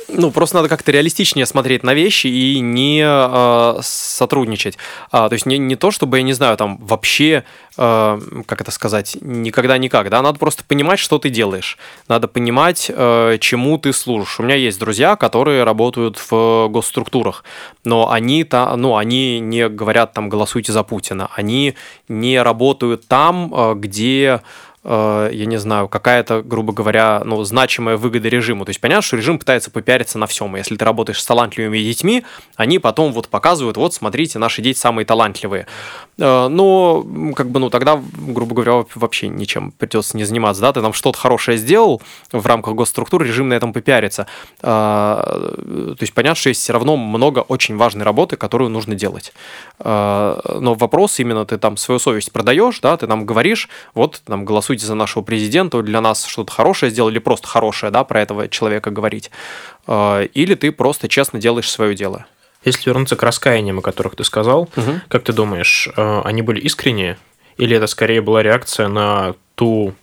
ну, 0.08 0.32
просто 0.32 0.58
надо 0.58 0.70
как-то 0.70 0.92
реалистичнее 0.92 1.46
смотреть 1.46 1.84
на 1.84 1.94
вещи 1.94 2.28
и 2.28 2.60
не 2.60 3.04
э, 3.04 3.80
сотрудничать. 3.82 4.78
А, 5.12 5.30
то 5.30 5.34
есть 5.34 5.46
не, 5.46 5.58
не 5.58 5.76
то, 5.76 5.92
чтобы, 5.92 6.18
я 6.18 6.24
не 6.24 6.34
знаю, 6.34 6.58
там 6.58 6.78
вообще, 6.78 7.44
э, 7.78 8.20
как 8.46 8.62
это 8.62 8.72
сказать, 8.72 9.18
никогда 9.22 9.78
никак, 9.78 10.10
да, 10.10 10.22
надо 10.22 10.38
просто 10.38 10.64
понимать, 10.64 11.00
что 11.00 11.18
ты 11.18 11.30
делаешь. 11.30 11.78
Надо 12.08 12.28
понимать, 12.28 12.92
э, 12.94 13.38
чему 13.40 13.78
ты 13.78 13.92
служишь. 13.94 14.40
У 14.40 14.44
меня 14.44 14.56
есть 14.56 14.80
друзья, 14.80 15.16
которые 15.16 15.64
работают 15.64 16.20
в 16.30 16.68
госструктурах, 16.68 17.44
но 17.84 18.12
они, 18.12 18.44
та, 18.44 18.76
ну, 18.76 18.96
они 18.96 19.40
не 19.40 19.70
говорят 19.70 20.14
там 20.14 20.30
«голосуйте 20.30 20.72
за 20.72 20.84
Путина», 20.84 21.30
они 21.36 21.76
не 22.08 22.42
работают 22.42 23.08
там, 23.08 23.80
где 23.80 24.42
я 24.90 25.46
не 25.46 25.58
знаю, 25.58 25.88
какая-то, 25.88 26.42
грубо 26.42 26.74
говоря, 26.74 27.22
ну, 27.24 27.44
значимая 27.44 27.96
выгода 27.96 28.28
режиму. 28.28 28.66
То 28.66 28.72
есть 28.72 28.82
понятно, 28.82 29.04
что 29.04 29.18
режим 29.18 29.38
пытается 29.38 29.70
попиариться 29.70 30.18
на 30.18 30.26
всем. 30.26 30.56
Если 30.56 30.76
ты 30.76 30.84
работаешь 30.84 31.22
с 31.22 31.26
талантливыми 31.26 31.78
детьми, 31.78 32.24
они 32.56 32.80
потом 32.80 33.14
вот 33.14 33.28
показывают, 33.28 33.78
вот, 33.78 33.94
смотрите, 33.94 34.40
наши 34.40 34.64
дети 34.64 34.80
самые 34.80 35.06
талантливые. 35.06 35.68
Э, 36.18 36.48
но, 36.48 37.06
как 37.36 37.50
бы, 37.52 37.60
ну, 37.60 37.70
тогда, 37.70 38.02
грубо 38.18 38.56
говоря, 38.56 38.86
вообще 38.96 39.28
ничем 39.28 39.72
придется 39.72 40.18
не 40.18 40.24
заниматься, 40.24 40.62
да, 40.62 40.74
ты 40.74 40.82
там 40.82 40.94
что-то 40.94 41.20
хорошее 41.20 41.58
сделал 41.60 42.02
в 42.32 42.46
рамках 42.46 42.74
госструктуры, 42.74 43.28
режим 43.28 43.50
на 43.50 43.54
этом 43.54 43.74
попиарится. 43.74 44.26
Э, 44.62 44.66
то 44.66 45.98
есть 46.02 46.14
понятно, 46.14 46.36
что 46.36 46.50
есть 46.50 46.62
все 46.62 46.74
равно 46.74 46.98
много 46.98 47.40
очень 47.40 47.78
важной 47.78 48.06
работы, 48.06 48.38
которую 48.38 48.72
нужно 48.72 48.96
делать. 48.96 49.34
Но 49.80 50.76
вопрос 50.76 51.20
именно, 51.20 51.46
ты 51.46 51.58
там 51.58 51.78
свою 51.78 52.00
совесть 52.00 52.32
продаешь, 52.32 52.80
да, 52.80 52.98
ты 52.98 53.08
нам 53.08 53.26
говоришь, 53.26 53.70
вот, 53.94 54.22
там, 54.26 54.46
голосуй 54.46 54.79
голосуйте 54.80 54.86
за 54.86 54.96
нашего 54.96 55.24
президента, 55.24 55.82
для 55.82 56.02
нас 56.02 56.26
что-то 56.26 56.52
хорошее 56.52 56.92
сделали, 56.92 57.20
просто 57.20 57.48
хорошее, 57.48 57.92
да, 57.92 58.04
про 58.04 58.22
этого 58.22 58.48
человека 58.48 58.92
говорить. 58.92 59.32
А, 59.88 60.24
или 60.24 60.56
ты 60.56 60.72
просто 60.72 61.08
честно 61.08 61.40
делаешь 61.40 61.70
свое 61.70 61.96
дело. 61.96 62.26
Если 62.66 62.90
вернуться 62.90 63.16
к 63.16 63.24
раскаяниям, 63.24 63.80
о 63.80 63.82
которых 63.82 64.16
ты 64.16 64.24
сказал, 64.24 64.62
угу. 64.76 65.02
как 65.08 65.24
ты 65.24 65.34
думаешь, 65.34 65.90
а, 65.96 66.22
они 66.26 66.42
были 66.42 66.60
искренние? 66.62 67.18
Или 67.58 67.76
это 67.76 67.88
скорее 67.88 68.22
была 68.22 68.44
реакция 68.44 68.88
на 68.88 69.34
ту 69.56 69.94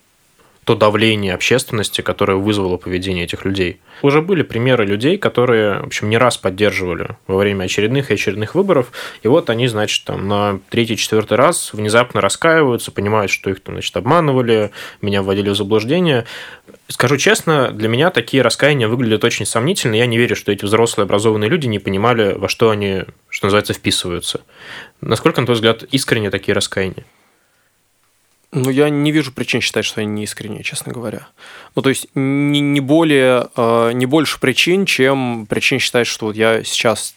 то 0.66 0.74
давление 0.74 1.32
общественности, 1.32 2.00
которое 2.00 2.38
вызвало 2.38 2.76
поведение 2.76 3.22
этих 3.22 3.44
людей. 3.44 3.78
Уже 4.02 4.20
были 4.20 4.42
примеры 4.42 4.84
людей, 4.84 5.16
которые, 5.16 5.78
в 5.78 5.86
общем, 5.86 6.10
не 6.10 6.18
раз 6.18 6.38
поддерживали 6.38 7.16
во 7.28 7.36
время 7.36 7.64
очередных 7.64 8.10
и 8.10 8.14
очередных 8.14 8.56
выборов, 8.56 8.90
и 9.22 9.28
вот 9.28 9.48
они, 9.48 9.68
значит, 9.68 10.04
там 10.04 10.26
на 10.26 10.58
третий-четвертый 10.70 11.36
раз 11.38 11.72
внезапно 11.72 12.20
раскаиваются, 12.20 12.90
понимают, 12.90 13.30
что 13.30 13.48
их, 13.48 13.60
там, 13.60 13.76
значит, 13.76 13.96
обманывали, 13.96 14.72
меня 15.00 15.22
вводили 15.22 15.50
в 15.50 15.54
заблуждение. 15.54 16.24
Скажу 16.88 17.16
честно, 17.16 17.70
для 17.70 17.88
меня 17.88 18.10
такие 18.10 18.42
раскаяния 18.42 18.88
выглядят 18.88 19.22
очень 19.22 19.46
сомнительно. 19.46 19.94
Я 19.94 20.06
не 20.06 20.18
верю, 20.18 20.34
что 20.34 20.50
эти 20.50 20.64
взрослые 20.64 21.04
образованные 21.04 21.48
люди 21.48 21.68
не 21.68 21.78
понимали, 21.78 22.32
во 22.32 22.48
что 22.48 22.70
они, 22.70 23.04
что 23.28 23.46
называется, 23.46 23.72
вписываются. 23.72 24.40
Насколько, 25.00 25.42
на 25.42 25.46
твой 25.46 25.54
взгляд, 25.54 25.84
искренне 25.84 26.30
такие 26.30 26.56
раскаяния? 26.56 27.04
Ну, 28.52 28.70
я 28.70 28.88
не 28.88 29.12
вижу 29.12 29.32
причин 29.32 29.60
считать, 29.60 29.84
что 29.84 30.00
они 30.00 30.10
не 30.10 30.24
искренние, 30.24 30.62
честно 30.62 30.92
говоря. 30.92 31.26
Ну, 31.74 31.82
то 31.82 31.88
есть, 31.88 32.06
не, 32.14 32.60
не 32.60 32.80
более, 32.80 33.48
э, 33.56 33.92
не 33.92 34.06
больше 34.06 34.38
причин, 34.40 34.86
чем 34.86 35.46
причин 35.46 35.78
считать, 35.78 36.06
что 36.06 36.26
вот 36.26 36.36
я 36.36 36.62
сейчас 36.62 37.14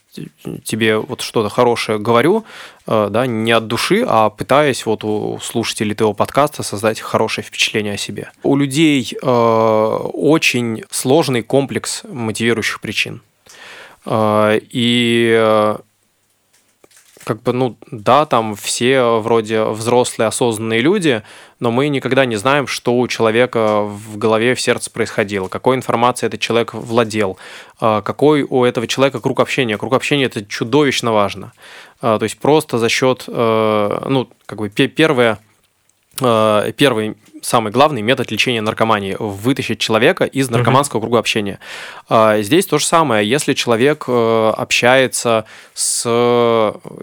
тебе 0.63 0.97
вот 0.97 1.21
что-то 1.21 1.49
хорошее 1.49 1.99
говорю, 1.99 2.45
э, 2.87 3.07
да, 3.11 3.27
не 3.27 3.51
от 3.51 3.67
души, 3.67 4.03
а 4.07 4.29
пытаясь 4.31 4.85
вот 4.85 5.03
у 5.03 5.39
слушателей 5.39 5.95
твоего 5.95 6.13
подкаста 6.13 6.63
создать 6.63 6.99
хорошее 6.99 7.45
впечатление 7.45 7.93
о 7.93 7.97
себе. 7.97 8.31
У 8.41 8.57
людей 8.57 9.13
э, 9.13 9.25
очень 9.25 10.83
сложный 10.89 11.43
комплекс 11.43 12.03
мотивирующих 12.09 12.81
причин. 12.81 13.21
И 14.09 15.75
как 17.29 17.43
бы, 17.43 17.53
ну, 17.53 17.77
да, 17.91 18.25
там 18.25 18.55
все 18.55 19.19
вроде 19.19 19.63
взрослые, 19.63 20.29
осознанные 20.29 20.81
люди, 20.81 21.21
но 21.59 21.69
мы 21.69 21.87
никогда 21.89 22.25
не 22.25 22.37
знаем, 22.37 22.65
что 22.65 22.97
у 22.97 23.07
человека 23.07 23.83
в 23.83 24.17
голове, 24.17 24.55
в 24.55 24.61
сердце 24.61 24.89
происходило, 24.89 25.47
какой 25.47 25.75
информацией 25.75 26.29
этот 26.29 26.39
человек 26.39 26.73
владел, 26.73 27.37
а, 27.79 28.01
какой 28.01 28.41
у 28.41 28.63
этого 28.63 28.87
человека 28.87 29.19
круг 29.19 29.41
общения. 29.41 29.77
Круг 29.77 29.93
общения– 29.93 30.23
это 30.25 30.43
чудовищно 30.43 31.11
важно. 31.11 31.53
А, 32.01 32.17
то 32.17 32.23
есть 32.23 32.39
просто 32.39 32.79
за 32.79 32.89
счет, 32.89 33.25
э, 33.27 34.05
ну, 34.09 34.27
как 34.47 34.57
бы 34.57 34.69
первое, 34.69 35.37
э, 36.19 36.71
первый 36.75 37.15
самый 37.41 37.71
главный 37.71 38.01
метод 38.01 38.31
лечения 38.31 38.61
наркомании– 38.61 39.15
вытащить 39.19 39.79
человека 39.79 40.25
из 40.25 40.49
наркоманского 40.49 41.01
круга 41.01 41.19
общения. 41.19 41.59
А, 42.07 42.41
здесь 42.41 42.65
то 42.65 42.77
же 42.77 42.85
самое. 42.85 43.27
Если 43.27 43.53
человек 43.53 44.05
э, 44.07 44.53
общается 44.55 45.45
с… 45.73 46.05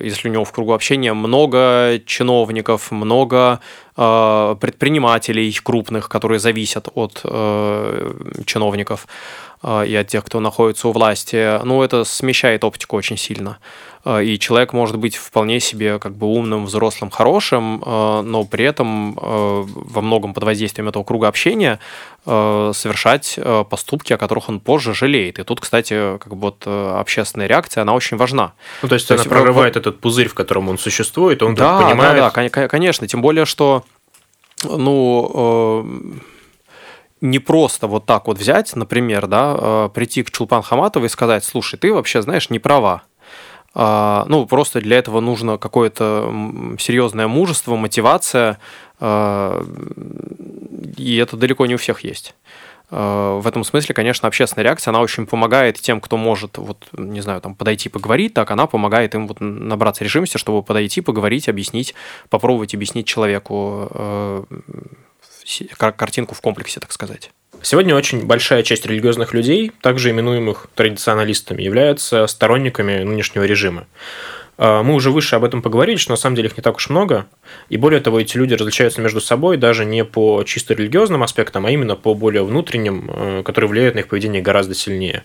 Если 0.00 0.28
у 0.28 0.32
него 0.32 0.44
в 0.44 0.52
кругу 0.52 0.72
общения 0.72 1.12
много 1.12 2.00
чиновников, 2.06 2.90
много 2.90 3.60
э, 3.96 4.56
предпринимателей 4.60 5.52
крупных, 5.62 6.08
которые 6.08 6.38
зависят 6.38 6.88
от 6.94 7.20
э, 7.24 8.12
чиновников 8.44 9.06
и 9.64 9.96
от 9.96 10.06
тех, 10.06 10.22
кто 10.22 10.38
находится 10.38 10.86
у 10.86 10.92
власти, 10.92 11.58
ну, 11.64 11.82
это 11.82 12.04
смещает 12.04 12.62
оптику 12.62 12.96
очень 12.96 13.16
сильно. 13.16 13.58
А, 14.06 14.22
и 14.22 14.38
человек 14.38 14.72
может 14.72 14.98
быть 14.98 15.16
вполне 15.16 15.58
себе 15.58 15.98
как 15.98 16.14
бы 16.14 16.28
умным, 16.28 16.66
взрослым, 16.66 17.10
хорошим, 17.10 17.82
а, 17.84 18.22
но 18.22 18.44
при 18.44 18.64
этом 18.64 19.18
а, 19.20 19.64
во 19.66 20.00
многом 20.00 20.32
под 20.32 20.44
воздействием 20.44 20.88
этого 20.88 21.02
круга 21.02 21.26
общения 21.28 21.80
совершать 22.24 23.38
поступки, 23.70 24.12
о 24.12 24.18
которых 24.18 24.48
он 24.48 24.58
позже 24.58 24.94
жалеет. 24.94 25.38
И 25.38 25.44
тут, 25.44 25.60
кстати, 25.60 26.18
как 26.18 26.34
бы 26.34 26.40
вот 26.40 26.66
общественная 26.66 27.46
реакция, 27.46 27.82
она 27.82 27.94
очень 27.94 28.16
важна. 28.16 28.54
Ну, 28.82 28.88
то 28.88 28.96
есть, 28.96 29.06
то 29.06 29.14
она 29.14 29.22
есть, 29.22 29.30
прорывает 29.30 29.76
вот, 29.76 29.80
этот 29.80 30.00
пузырь, 30.00 30.26
в 30.26 30.34
котором 30.34 30.68
он 30.68 30.76
существует, 30.76 31.40
он 31.44 31.54
да, 31.54 31.82
понимает... 31.82 32.16
Да, 32.16 32.32
да, 32.32 32.66
конечно. 32.66 33.06
Тем 33.06 33.22
более, 33.22 33.44
что, 33.44 33.84
ну, 34.64 35.86
не 37.20 37.38
просто 37.38 37.86
вот 37.86 38.06
так 38.06 38.26
вот 38.26 38.38
взять, 38.38 38.74
например, 38.74 39.28
да, 39.28 39.88
прийти 39.94 40.24
к 40.24 40.32
Чулпан 40.32 40.62
Хаматовой 40.62 41.06
и 41.06 41.10
сказать, 41.10 41.44
слушай, 41.44 41.78
ты 41.78 41.94
вообще, 41.94 42.22
знаешь, 42.22 42.50
не 42.50 42.58
права. 42.58 43.04
А, 43.78 44.24
ну, 44.28 44.46
просто 44.46 44.80
для 44.80 44.96
этого 44.96 45.20
нужно 45.20 45.58
какое-то 45.58 46.32
серьезное 46.78 47.28
мужество, 47.28 47.76
мотивация, 47.76 48.58
а, 49.00 49.62
и 50.96 51.16
это 51.18 51.36
далеко 51.36 51.66
не 51.66 51.74
у 51.74 51.76
всех 51.76 52.00
есть. 52.00 52.34
А, 52.90 53.38
в 53.38 53.46
этом 53.46 53.64
смысле, 53.64 53.94
конечно, 53.94 54.28
общественная 54.28 54.64
реакция, 54.64 54.92
она 54.92 55.00
очень 55.00 55.26
помогает 55.26 55.78
тем, 55.78 56.00
кто 56.00 56.16
может, 56.16 56.56
вот, 56.56 56.86
не 56.92 57.20
знаю, 57.20 57.42
там, 57.42 57.54
подойти 57.54 57.90
поговорить, 57.90 58.32
так 58.32 58.50
она 58.50 58.66
помогает 58.66 59.14
им 59.14 59.28
вот 59.28 59.40
набраться 59.40 60.04
решимости, 60.04 60.38
чтобы 60.38 60.62
подойти, 60.62 61.02
поговорить, 61.02 61.46
объяснить, 61.46 61.94
попробовать 62.30 62.72
объяснить 62.72 63.06
человеку 63.06 64.48
картинку 65.76 66.34
в 66.34 66.40
комплексе, 66.40 66.80
так 66.80 66.92
сказать. 66.92 67.30
Сегодня 67.62 67.94
очень 67.94 68.26
большая 68.26 68.62
часть 68.62 68.86
религиозных 68.86 69.34
людей, 69.34 69.72
также 69.80 70.10
именуемых 70.10 70.68
традиционалистами, 70.74 71.62
являются 71.62 72.26
сторонниками 72.26 73.02
нынешнего 73.02 73.44
режима. 73.44 73.86
А, 74.58 74.82
мы 74.82 74.94
уже 74.94 75.10
выше 75.10 75.36
об 75.36 75.44
этом 75.44 75.62
поговорили, 75.62 75.96
что 75.96 76.12
на 76.12 76.16
самом 76.16 76.36
деле 76.36 76.48
их 76.48 76.56
не 76.56 76.62
так 76.62 76.76
уж 76.76 76.88
много. 76.88 77.26
И 77.68 77.76
более 77.76 78.00
того, 78.00 78.20
эти 78.20 78.36
люди 78.36 78.54
различаются 78.54 79.00
между 79.00 79.20
собой 79.20 79.56
даже 79.56 79.84
не 79.84 80.04
по 80.04 80.42
чисто 80.44 80.74
религиозным 80.74 81.22
аспектам, 81.22 81.66
а 81.66 81.70
именно 81.70 81.96
по 81.96 82.14
более 82.14 82.44
внутренним, 82.44 83.10
э, 83.12 83.42
которые 83.44 83.70
влияют 83.70 83.94
на 83.94 84.00
их 84.00 84.08
поведение 84.08 84.42
гораздо 84.42 84.74
сильнее. 84.74 85.24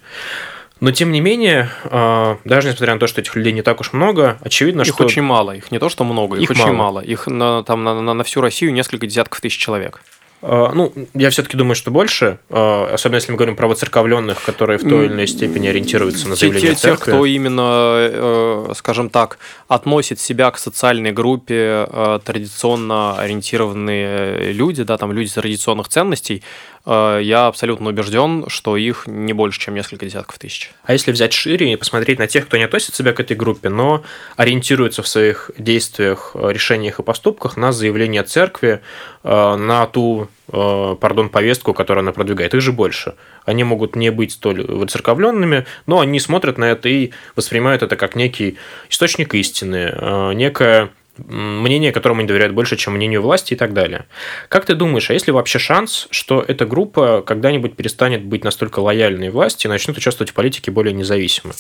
Но 0.80 0.92
тем 0.92 1.12
не 1.12 1.22
менее, 1.22 1.70
а, 1.86 2.40
даже 2.44 2.70
несмотря 2.70 2.96
на 2.96 3.00
то, 3.00 3.06
что 3.06 3.22
этих 3.22 3.36
людей 3.36 3.54
не 3.54 3.62
так 3.62 3.80
уж 3.80 3.94
много, 3.94 4.40
очевидно, 4.42 4.82
их 4.82 4.88
что... 4.88 5.04
Их 5.04 5.10
очень 5.12 5.22
мало, 5.22 5.52
их 5.52 5.72
не 5.72 5.78
то, 5.78 5.90
что 5.90 6.04
много, 6.04 6.38
их, 6.38 6.44
их 6.44 6.50
очень 6.50 6.74
мало. 6.74 6.74
мало. 6.74 7.00
Их 7.02 7.28
на, 7.28 7.64
там, 7.64 7.84
на, 7.84 8.02
на, 8.02 8.16
на 8.16 8.24
всю 8.24 8.42
Россию 8.42 8.74
несколько 8.74 9.06
десятков 9.06 9.42
тысяч 9.42 9.58
человек. 9.58 10.02
А, 10.44 10.72
ну, 10.74 10.92
я 11.14 11.30
все-таки 11.30 11.56
думаю, 11.56 11.76
что 11.76 11.92
больше, 11.92 12.40
а, 12.50 12.90
особенно 12.94 13.16
если 13.16 13.32
мы 13.32 13.38
говорим 13.38 13.56
про 13.56 13.68
воцерковленных, 13.68 14.42
которые 14.44 14.80
в 14.80 14.82
той 14.82 15.06
или 15.06 15.14
иной 15.14 15.28
степени 15.28 15.68
ориентируются 15.68 16.28
на 16.28 16.36
заявление 16.36 16.72
те, 16.72 16.78
церкви. 16.78 17.06
Тех, 17.06 17.16
кто 17.16 17.26
именно, 17.26 17.94
э, 17.96 18.74
скажем 18.76 19.10
так, 19.10 19.38
относит 19.68 20.20
себя 20.20 20.50
к 20.50 20.58
социальной 20.58 21.12
группе 21.12 21.86
э, 21.88 22.20
традиционно 22.24 23.20
ориентированные 23.20 24.52
люди, 24.52 24.84
да, 24.84 24.98
там 24.98 25.12
люди 25.12 25.32
традиционных 25.32 25.90
ценностей, 25.90 26.44
Э, 26.81 26.81
я 26.86 27.48
абсолютно 27.48 27.90
убежден, 27.90 28.46
что 28.48 28.76
их 28.78 29.04
не 29.08 29.34
больше, 29.34 29.60
чем 29.60 29.76
несколько 29.76 30.06
десятков 30.06 30.40
тысяч. 30.40 30.72
А 30.84 30.94
если 30.94 31.12
взять 31.12 31.34
шире 31.34 31.74
и 31.74 31.76
посмотреть 31.76 32.20
на 32.20 32.28
тех, 32.28 32.48
кто 32.48 32.58
не 32.58 32.64
относит 32.64 32.96
себя 32.96 33.14
к 33.14 33.20
этой 33.20 33.36
группе, 33.36 33.70
но 33.70 34.04
ориентируется 34.36 35.04
в 35.04 35.08
своих 35.08 35.52
действиях, 35.58 36.32
э, 36.34 36.52
решениях 36.52 37.00
и 37.00 37.04
поступках 37.04 37.58
на 37.58 37.72
заявление 37.72 38.24
церкви, 38.24 38.82
э, 39.24 39.56
на 39.56 39.86
ту 39.86 40.30
пардон, 40.52 41.30
повестку, 41.30 41.74
которую 41.74 42.02
она 42.02 42.12
продвигает. 42.12 42.54
Их 42.54 42.60
же 42.60 42.74
больше. 42.74 43.16
Они 43.46 43.64
могут 43.64 43.96
не 43.96 44.10
быть 44.10 44.34
столь 44.34 44.66
выцерковленными, 44.66 45.66
но 45.86 46.02
они 46.02 46.20
смотрят 46.20 46.58
на 46.58 46.66
это 46.66 46.90
и 46.90 47.12
воспринимают 47.38 47.84
это 47.84 47.96
как 47.96 48.18
некий 48.18 48.58
источник 48.90 49.34
истины, 49.34 50.34
некое 50.36 50.90
мнение 51.18 51.92
которому 51.92 52.22
не 52.22 52.28
доверяют 52.28 52.54
больше, 52.54 52.78
чем 52.78 52.94
мнению 52.94 53.22
власти 53.22 53.54
и 53.54 53.58
так 53.58 53.74
далее. 53.74 54.06
Как 54.50 54.66
ты 54.66 54.76
думаешь, 54.76 55.10
а 55.10 55.14
есть 55.14 55.28
ли 55.28 55.34
вообще 55.34 55.60
шанс, 55.60 56.08
что 56.10 56.44
эта 56.48 56.66
группа 56.66 57.22
когда-нибудь 57.22 57.76
перестанет 57.76 58.24
быть 58.24 58.44
настолько 58.44 58.80
лояльной 58.80 59.30
власти 59.30 59.68
и 59.68 59.70
начнут 59.70 59.98
участвовать 59.98 60.32
в 60.32 60.34
политике 60.34 60.72
более 60.72 60.94
независимо? 60.94 61.54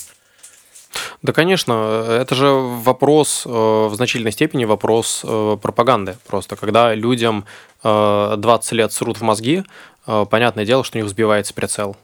Да, 1.21 1.33
конечно, 1.33 2.05
это 2.09 2.35
же 2.35 2.47
вопрос, 2.47 3.43
э, 3.45 3.49
в 3.49 3.93
значительной 3.93 4.31
степени 4.31 4.65
вопрос 4.65 5.21
э, 5.23 5.57
пропаганды. 5.61 6.17
Просто 6.27 6.55
когда 6.55 6.93
людям 6.95 7.45
20 7.83 8.41
э, 8.43 8.75
лет 8.75 8.91
срут 8.91 9.17
в 9.17 9.21
мозги, 9.21 9.63
понятное 10.05 10.65
дело, 10.65 10.83
что 10.83 10.97
у 10.97 10.99
них 10.99 11.05
взбивается 11.05 11.53
прицел. 11.53 11.95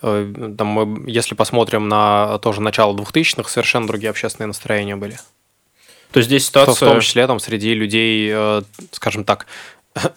Там 0.00 0.66
мы, 0.66 1.10
если 1.10 1.34
посмотрим 1.34 1.88
на 1.88 2.38
тоже 2.38 2.60
начало 2.60 2.96
2000-х, 2.96 3.48
совершенно 3.48 3.86
другие 3.86 4.10
общественные 4.10 4.48
настроения 4.48 4.96
были. 4.96 5.18
То 6.12 6.18
есть 6.18 6.28
здесь 6.28 6.46
ситуация... 6.46 6.74
В 6.74 6.92
том 6.92 7.00
числе 7.00 7.26
там 7.26 7.40
среди 7.40 7.74
людей, 7.74 8.34
скажем 8.92 9.24
так, 9.24 9.46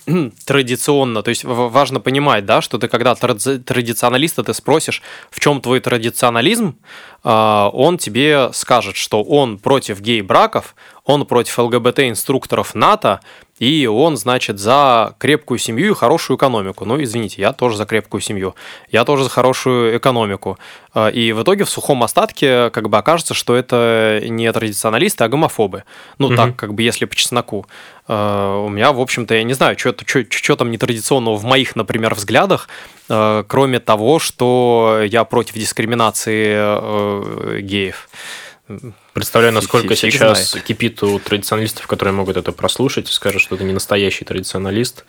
традиционно. 0.46 1.24
То 1.24 1.30
есть 1.30 1.44
важно 1.44 2.00
понимать, 2.00 2.46
да, 2.46 2.62
что 2.62 2.78
ты 2.78 2.88
когда 2.88 3.16
традиционалиста 3.16 4.44
ты 4.44 4.54
спросишь, 4.54 5.02
в 5.30 5.40
чем 5.40 5.62
твой 5.62 5.80
традиционализм, 5.80 6.78
а, 7.24 7.70
он 7.74 7.98
тебе 7.98 8.52
скажет, 8.54 8.96
что 8.96 9.24
он 9.24 9.58
против 9.58 10.02
гей-браков, 10.02 10.76
он 11.06 11.26
против 11.26 11.58
ЛГБТ-инструкторов 11.58 12.76
НАТО, 12.76 13.22
и 13.58 13.86
он, 13.86 14.18
значит, 14.18 14.60
за 14.60 15.16
крепкую 15.20 15.60
семью 15.60 15.92
и 15.92 15.96
хорошую 15.96 16.38
экономику. 16.38 16.84
Ну, 16.86 17.02
извините, 17.02 17.42
я 17.42 17.54
тоже 17.54 17.78
за 17.78 17.86
крепкую 17.86 18.22
семью, 18.22 18.56
я 18.92 19.06
тоже 19.06 19.24
за 19.24 19.30
хорошую 19.30 19.98
экономику. 19.98 20.58
А, 20.94 21.10
и 21.10 21.32
в 21.32 21.44
итоге 21.44 21.64
в 21.64 21.70
сухом 21.70 22.02
остатке 22.02 22.72
как 22.72 22.90
бы 22.90 22.98
окажется, 22.98 23.34
что 23.34 23.56
это 23.56 24.20
не 24.24 24.52
традиционалисты, 24.52 25.24
а 25.24 25.28
гомофобы. 25.28 25.84
Ну, 26.18 26.28
угу. 26.28 26.36
так, 26.36 26.56
как 26.56 26.74
бы, 26.74 26.82
если 26.82 27.06
по 27.06 27.16
чесноку. 27.16 27.68
А, 28.08 28.58
у 28.58 28.70
меня, 28.70 28.92
в 28.92 29.00
общем-то, 29.00 29.36
я 29.36 29.44
не 29.44 29.54
знаю, 29.54 29.78
что 29.78 30.56
там 30.56 30.72
нетрадиционного 30.72 31.36
в 31.36 31.44
моих, 31.44 31.76
например, 31.76 32.16
взглядах, 32.16 32.68
а, 33.10 33.44
кроме 33.44 33.80
того, 33.80 34.18
что 34.18 35.02
я 35.06 35.24
против 35.24 35.54
дискриминации 35.54 36.54
э, 36.56 37.60
геев. 37.62 38.10
Представляю, 39.14 39.54
насколько 39.54 39.96
Фиг 39.96 40.14
сейчас 40.14 40.52
знает. 40.52 40.66
кипит 40.66 41.02
у 41.04 41.20
традиционалистов, 41.20 41.88
которые 41.88 42.14
могут 42.14 42.38
это 42.38 42.52
прослушать 42.52 43.10
и 43.10 43.14
скажут, 43.14 43.42
что 43.42 43.58
ты 43.58 43.64
не 43.64 43.74
настоящий 43.74 44.26
традиционалист. 44.26 45.06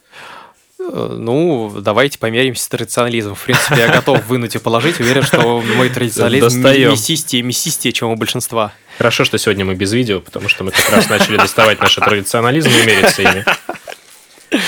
Э, 0.78 1.16
ну, 1.18 1.72
давайте 1.80 2.18
померимся 2.18 2.64
с 2.64 2.68
традиционализмом. 2.68 3.34
В 3.34 3.44
принципе, 3.44 3.76
я 3.76 3.88
готов 3.88 4.24
вынуть 4.28 4.54
и 4.54 4.58
положить. 4.58 5.00
Уверен, 5.00 5.22
что 5.22 5.60
мой 5.60 5.88
традиционализм 5.90 6.60
мясистее, 6.62 7.42
мясистее, 7.42 7.92
чем 7.92 8.10
у 8.10 8.16
большинства. 8.16 8.72
Хорошо, 8.98 9.24
что 9.24 9.38
сегодня 9.38 9.64
мы 9.64 9.74
без 9.74 9.92
видео, 9.92 10.20
потому 10.20 10.48
что 10.48 10.64
мы 10.64 10.70
как 10.70 10.88
раз 10.90 11.08
начали 11.08 11.36
доставать 11.36 11.80
наши 11.80 12.00
традиционализмы 12.00 12.72
и 12.72 12.86
мериться 12.86 13.22
ими. 13.22 13.44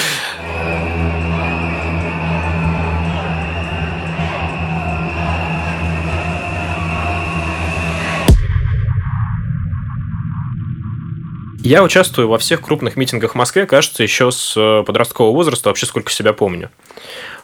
Я 11.64 11.82
участвую 11.82 12.28
во 12.28 12.36
всех 12.36 12.60
крупных 12.60 12.94
митингах 12.94 13.32
в 13.32 13.34
Москве, 13.36 13.64
кажется, 13.64 14.02
еще 14.02 14.30
с 14.30 14.54
э, 14.54 14.84
подросткового 14.84 15.34
возраста, 15.34 15.70
вообще 15.70 15.86
сколько 15.86 16.12
себя 16.12 16.34
помню. 16.34 16.70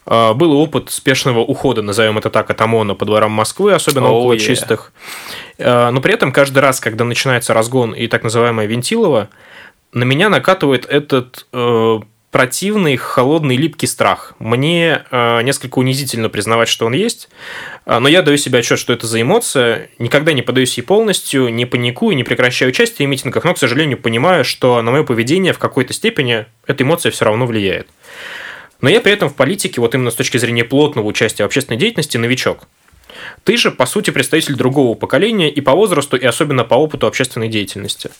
А, 0.05 0.35
был 0.35 0.53
опыт 0.53 0.91
спешного 0.91 1.41
ухода, 1.41 1.81
назовем 1.81 2.19
это 2.19 2.29
так, 2.29 2.51
от 2.51 2.61
ОМОНа 2.61 2.97
по 2.97 3.07
дворам 3.07 3.33
Москвы, 3.33 3.73
особенно 3.73 4.09
oh, 4.09 4.11
около 4.11 4.35
yeah. 4.35 4.39
чистых. 4.39 4.93
А, 5.59 5.91
но 5.91 6.03
при 6.03 6.13
этом 6.13 6.33
каждый 6.33 6.59
раз, 6.59 6.81
когда 6.81 7.05
начинается 7.05 7.55
разгон 7.55 7.95
и 7.95 8.09
так 8.09 8.23
называемая 8.23 8.67
Вентилова, 8.67 9.31
на 9.95 10.05
меня 10.05 10.29
накатывает 10.29 10.85
этот 10.85 11.47
э, 11.55 12.01
противный, 12.31 12.97
холодный, 12.97 13.57
липкий 13.57 13.89
страх. 13.89 14.35
Мне 14.39 15.05
э, 15.11 15.43
несколько 15.43 15.79
унизительно 15.79 16.29
признавать, 16.29 16.69
что 16.69 16.87
он 16.87 16.93
есть, 16.93 17.29
э, 17.87 17.99
но 17.99 18.09
я 18.09 18.23
даю 18.23 18.37
себе 18.37 18.61
отчет, 18.61 18.79
что 18.79 18.93
это 18.93 19.07
за 19.07 19.21
эмоция. 19.21 19.91
Никогда 19.99 20.33
не 20.33 20.43
подаюсь 20.43 20.77
ей 20.79 20.85
полностью, 20.85 21.49
не 21.49 21.67
паникую, 21.67 22.17
не 22.17 22.25
прекращаю 22.25 22.71
участие 22.71 23.09
в 23.09 23.11
митингах, 23.11 23.45
но, 23.45 23.55
к 23.55 23.59
сожалению, 23.59 23.99
понимаю, 23.99 24.45
что 24.45 24.81
на 24.81 24.93
мое 24.93 25.03
поведение 25.03 25.53
в 25.53 25.59
какой-то 25.59 25.93
степени 25.93 26.47
эта 26.67 26.85
эмоция 26.85 27.11
все 27.11 27.25
равно 27.25 27.47
влияет. 27.47 27.89
Но 28.81 28.89
я 28.89 29.01
при 29.01 29.13
этом 29.13 29.29
в 29.29 29.35
политике, 29.35 29.81
вот 29.81 29.95
именно 29.95 30.11
с 30.11 30.15
точки 30.15 30.39
зрения 30.39 30.65
плотного 30.65 31.07
участия 31.07 31.43
в 31.43 31.47
общественной 31.47 31.79
деятельности, 31.79 32.17
новичок. 32.17 32.67
Ты 33.45 33.57
же, 33.57 33.71
по 33.71 33.87
сути, 33.87 34.11
представитель 34.11 34.55
другого 34.55 34.95
поколения 34.95 35.51
и 35.51 35.61
по 35.61 35.73
возрасту, 35.73 36.17
и 36.17 36.25
особенно 36.25 36.65
по 36.65 36.75
опыту 36.75 37.07
общественной 37.07 37.49
деятельности. 37.49 38.11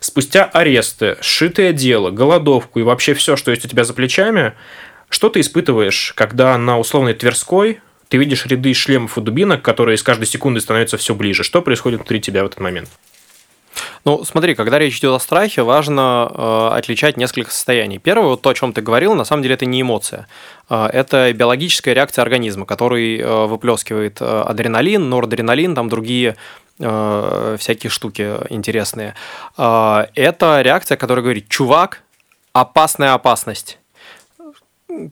Спустя 0.00 0.44
аресты, 0.44 1.16
сшитое 1.20 1.72
дело, 1.72 2.10
голодовку 2.10 2.80
и 2.80 2.82
вообще 2.82 3.14
все, 3.14 3.36
что 3.36 3.50
есть 3.50 3.64
у 3.64 3.68
тебя 3.68 3.84
за 3.84 3.94
плечами, 3.94 4.54
что 5.08 5.28
ты 5.28 5.40
испытываешь, 5.40 6.12
когда 6.16 6.56
на 6.58 6.78
условной 6.78 7.14
Тверской 7.14 7.80
ты 8.08 8.18
видишь 8.18 8.46
ряды 8.46 8.74
шлемов 8.74 9.18
и 9.18 9.20
дубинок, 9.20 9.62
которые 9.62 9.96
с 9.96 10.02
каждой 10.02 10.26
секундой 10.26 10.60
становятся 10.60 10.96
все 10.96 11.14
ближе? 11.14 11.42
Что 11.42 11.62
происходит 11.62 12.00
внутри 12.00 12.20
тебя 12.20 12.42
в 12.42 12.46
этот 12.46 12.60
момент? 12.60 12.88
Ну, 14.04 14.22
смотри, 14.22 14.54
когда 14.54 14.78
речь 14.78 14.98
идет 14.98 15.12
о 15.12 15.18
страхе, 15.18 15.62
важно 15.62 16.30
э, 16.30 16.68
отличать 16.76 17.16
несколько 17.16 17.50
состояний. 17.50 17.98
Первое, 17.98 18.28
вот 18.28 18.42
то, 18.42 18.50
о 18.50 18.54
чем 18.54 18.74
ты 18.74 18.82
говорил, 18.82 19.14
на 19.14 19.24
самом 19.24 19.42
деле 19.42 19.54
это 19.54 19.64
не 19.64 19.80
эмоция. 19.80 20.26
Э, 20.68 20.88
это 20.92 21.32
биологическая 21.32 21.94
реакция 21.94 22.22
организма, 22.22 22.66
который 22.66 23.18
э, 23.18 23.46
выплескивает 23.46 24.20
э, 24.20 24.24
адреналин, 24.24 25.08
норадреналин, 25.08 25.74
там 25.74 25.88
другие 25.88 26.36
э, 26.80 27.56
всякие 27.58 27.88
штуки 27.88 28.36
интересные. 28.50 29.14
Э, 29.56 30.04
это 30.14 30.60
реакция, 30.60 30.98
которая 30.98 31.22
говорит, 31.22 31.48
чувак, 31.48 32.02
опасная 32.52 33.14
опасность 33.14 33.78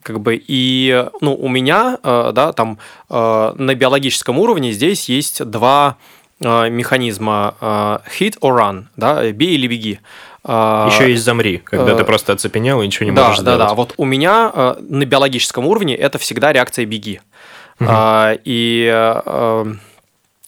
как 0.05 0.21
бы 0.21 0.41
и 0.47 1.07
ну 1.21 1.35
у 1.35 1.49
меня 1.49 1.99
э, 2.05 2.31
да 2.33 2.53
там 2.53 2.79
э, 3.11 3.53
на 3.57 3.75
биологическом 3.75 4.39
уровне 4.39 4.71
здесь 4.71 5.09
есть 5.09 5.45
два 5.45 5.97
механизма 6.43 7.55
э, 7.61 7.99
hit 8.19 8.39
or 8.41 8.59
run, 8.59 8.85
да, 8.97 9.31
бей 9.33 9.55
или 9.55 9.67
беги. 9.67 10.01
Э, 10.45 10.89
Еще 10.91 11.11
есть 11.11 11.25
замри, 11.25 11.59
когда 11.59 11.95
ты 11.95 12.05
просто 12.05 12.33
оцепенел 12.33 12.83
и 12.83 12.87
ничего 12.87 13.07
не 13.07 13.13
да, 13.13 13.29
можешь 13.29 13.41
сделать. 13.41 13.59
Да, 13.59 13.69
да, 13.69 13.75
вот 13.75 13.95
у 13.97 14.05
меня 14.05 14.77
на 14.81 15.05
биологическом 15.05 15.67
уровне 15.67 15.97
это 15.97 16.19
всегда 16.19 16.53
реакция 16.53 16.85
беги. 16.87 17.21
Угу. 17.81 17.91
И 18.45 19.75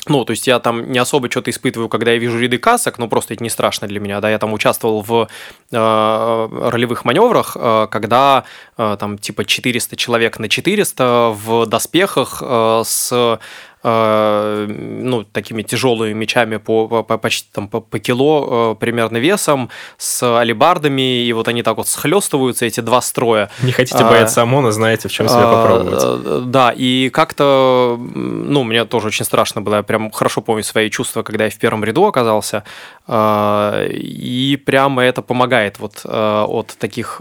ну, 0.07 0.25
то 0.25 0.33
есть 0.33 0.47
я 0.47 0.59
там 0.61 0.93
не 0.93 0.99
особо 0.99 1.31
что-то 1.31 1.51
испытываю, 1.51 1.89
когда 1.89 2.13
я 2.13 2.19
вижу 2.19 2.39
ряды 2.39 2.59
касок, 2.59 2.99
но 2.99 3.09
просто 3.09 3.35
это 3.35 3.43
не 3.43 3.51
страшно 3.51 3.89
для 3.89 4.01
меня, 4.01 4.21
да, 4.21 4.31
я 4.31 4.39
там 4.39 4.53
участвовал 4.53 5.01
в 5.03 5.29
э, 5.73 6.49
ролевых 6.71 7.05
маневрах, 7.05 7.57
э, 7.59 7.89
когда 7.91 8.45
э, 8.77 8.97
там 9.01 9.19
типа 9.19 9.45
400 9.45 9.97
человек 9.97 10.39
на 10.39 10.49
400 10.49 11.31
в 11.31 11.67
доспехах 11.67 12.43
э, 12.45 12.83
с 12.85 13.13
Э, 13.13 13.39
ну, 13.85 15.25
такими 15.25 15.63
тяжелыми 15.63 16.15
мечами 16.15 16.57
по, 16.57 16.89
по, 16.89 17.03
по 17.03 17.19
почти 17.19 17.49
там, 17.53 17.69
по, 17.69 17.81
по 17.81 17.99
кило 17.99 18.73
э, 18.73 18.81
примерно 18.81 19.19
весом, 19.19 19.69
с 19.99 20.39
алибардами, 20.41 21.23
и 21.25 21.33
вот 21.35 21.49
они 21.49 21.63
так 21.63 21.77
вот 21.77 21.87
схлестываются, 21.87 22.65
эти 22.65 22.81
два 22.81 23.03
строя. 23.03 23.51
Не 23.63 23.73
хотите 23.73 24.03
бояться 24.03 24.41
а, 24.41 24.45
ОМОНа, 24.45 24.73
знаете, 24.73 25.09
в 25.09 25.13
чем 25.13 25.29
себя 25.29 25.43
а, 25.45 25.63
попробовать. 25.63 26.51
Да, 26.51 26.73
и 26.75 27.11
как-то, 27.11 27.99
ну, 27.99 28.65
мне 28.65 28.87
тоже 28.87 29.09
очень 29.09 29.27
страшно 29.27 29.61
было, 29.61 29.77
я 29.77 29.83
прям 29.83 30.11
хорошо 30.11 30.41
помню 30.41 30.63
свои 30.63 30.89
чувства, 30.89 31.23
когда 31.23 31.45
я 31.45 31.51
в 31.51 31.59
первом 31.59 31.85
ряду 31.85 32.07
оказался, 32.07 32.65
и 33.07 34.63
прямо 34.65 35.05
это 35.05 35.21
помогает 35.21 35.79
вот 35.79 36.07
от 36.07 36.75
таких 36.79 37.21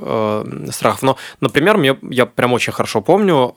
страхов. 0.71 1.01
Но, 1.01 1.17
например, 1.41 1.77
мне, 1.77 1.97
я 2.09 2.25
прям 2.25 2.53
очень 2.53 2.71
хорошо 2.71 3.01
помню, 3.01 3.53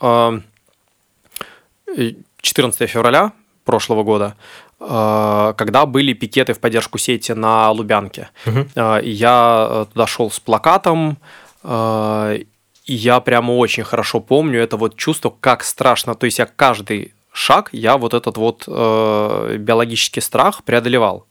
14 2.47 2.89
февраля 2.89 3.33
прошлого 3.65 4.05
года, 4.05 4.37
э, 4.81 5.55
когда 5.57 5.85
были 5.85 6.13
пикеты 6.13 6.53
в 6.53 6.61
поддержку 6.61 6.99
сети 6.99 7.33
на 7.33 7.71
Лубянке. 7.71 8.29
Угу. 8.47 8.67
Я 9.03 9.67
э, 9.69 9.87
туда 9.93 10.07
шел 10.07 10.31
с 10.31 10.39
плакатом, 10.39 11.19
и 11.65 12.95
я 12.95 13.21
прямо 13.21 13.53
очень 13.53 13.83
хорошо 13.83 14.21
помню 14.21 14.61
это 14.61 14.77
вот 14.77 14.97
чувство, 14.97 15.35
как 15.41 15.65
страшно. 15.65 16.15
То 16.15 16.27
есть 16.27 16.39
я 16.39 16.47
каждый 16.47 17.13
шаг, 17.33 17.71
я 17.73 17.97
вот 17.97 18.15
этот 18.15 18.37
вот 18.37 18.69
биологический 18.69 20.21
страх 20.21 20.63
преодолевал. 20.63 21.27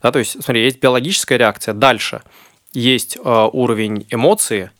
Да, 0.00 0.12
то 0.12 0.20
есть, 0.20 0.40
смотри, 0.44 0.62
есть 0.62 0.80
биологическая 0.80 1.38
реакция. 1.38 1.74
Дальше 1.74 2.22
есть 2.72 3.18
уровень 3.24 4.06
эмоции, 4.10 4.70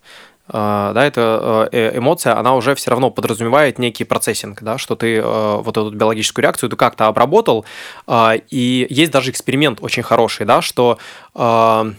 да, 0.52 1.04
эта 1.04 1.68
э, 1.72 1.98
эмоция, 1.98 2.36
она 2.36 2.54
уже 2.54 2.74
все 2.74 2.90
равно 2.90 3.10
подразумевает 3.10 3.78
некий 3.78 4.04
процессинг, 4.04 4.62
да, 4.62 4.78
что 4.78 4.96
ты 4.96 5.16
э, 5.16 5.22
вот 5.22 5.76
эту 5.76 5.90
биологическую 5.90 6.42
реакцию 6.42 6.70
ты 6.70 6.76
как-то 6.76 7.06
обработал, 7.06 7.64
а, 8.06 8.34
и 8.50 8.86
есть 8.90 9.12
даже 9.12 9.30
эксперимент 9.30 9.78
очень 9.80 10.02
хороший, 10.02 10.46
да, 10.46 10.62
что 10.62 10.98
а, 11.34 11.92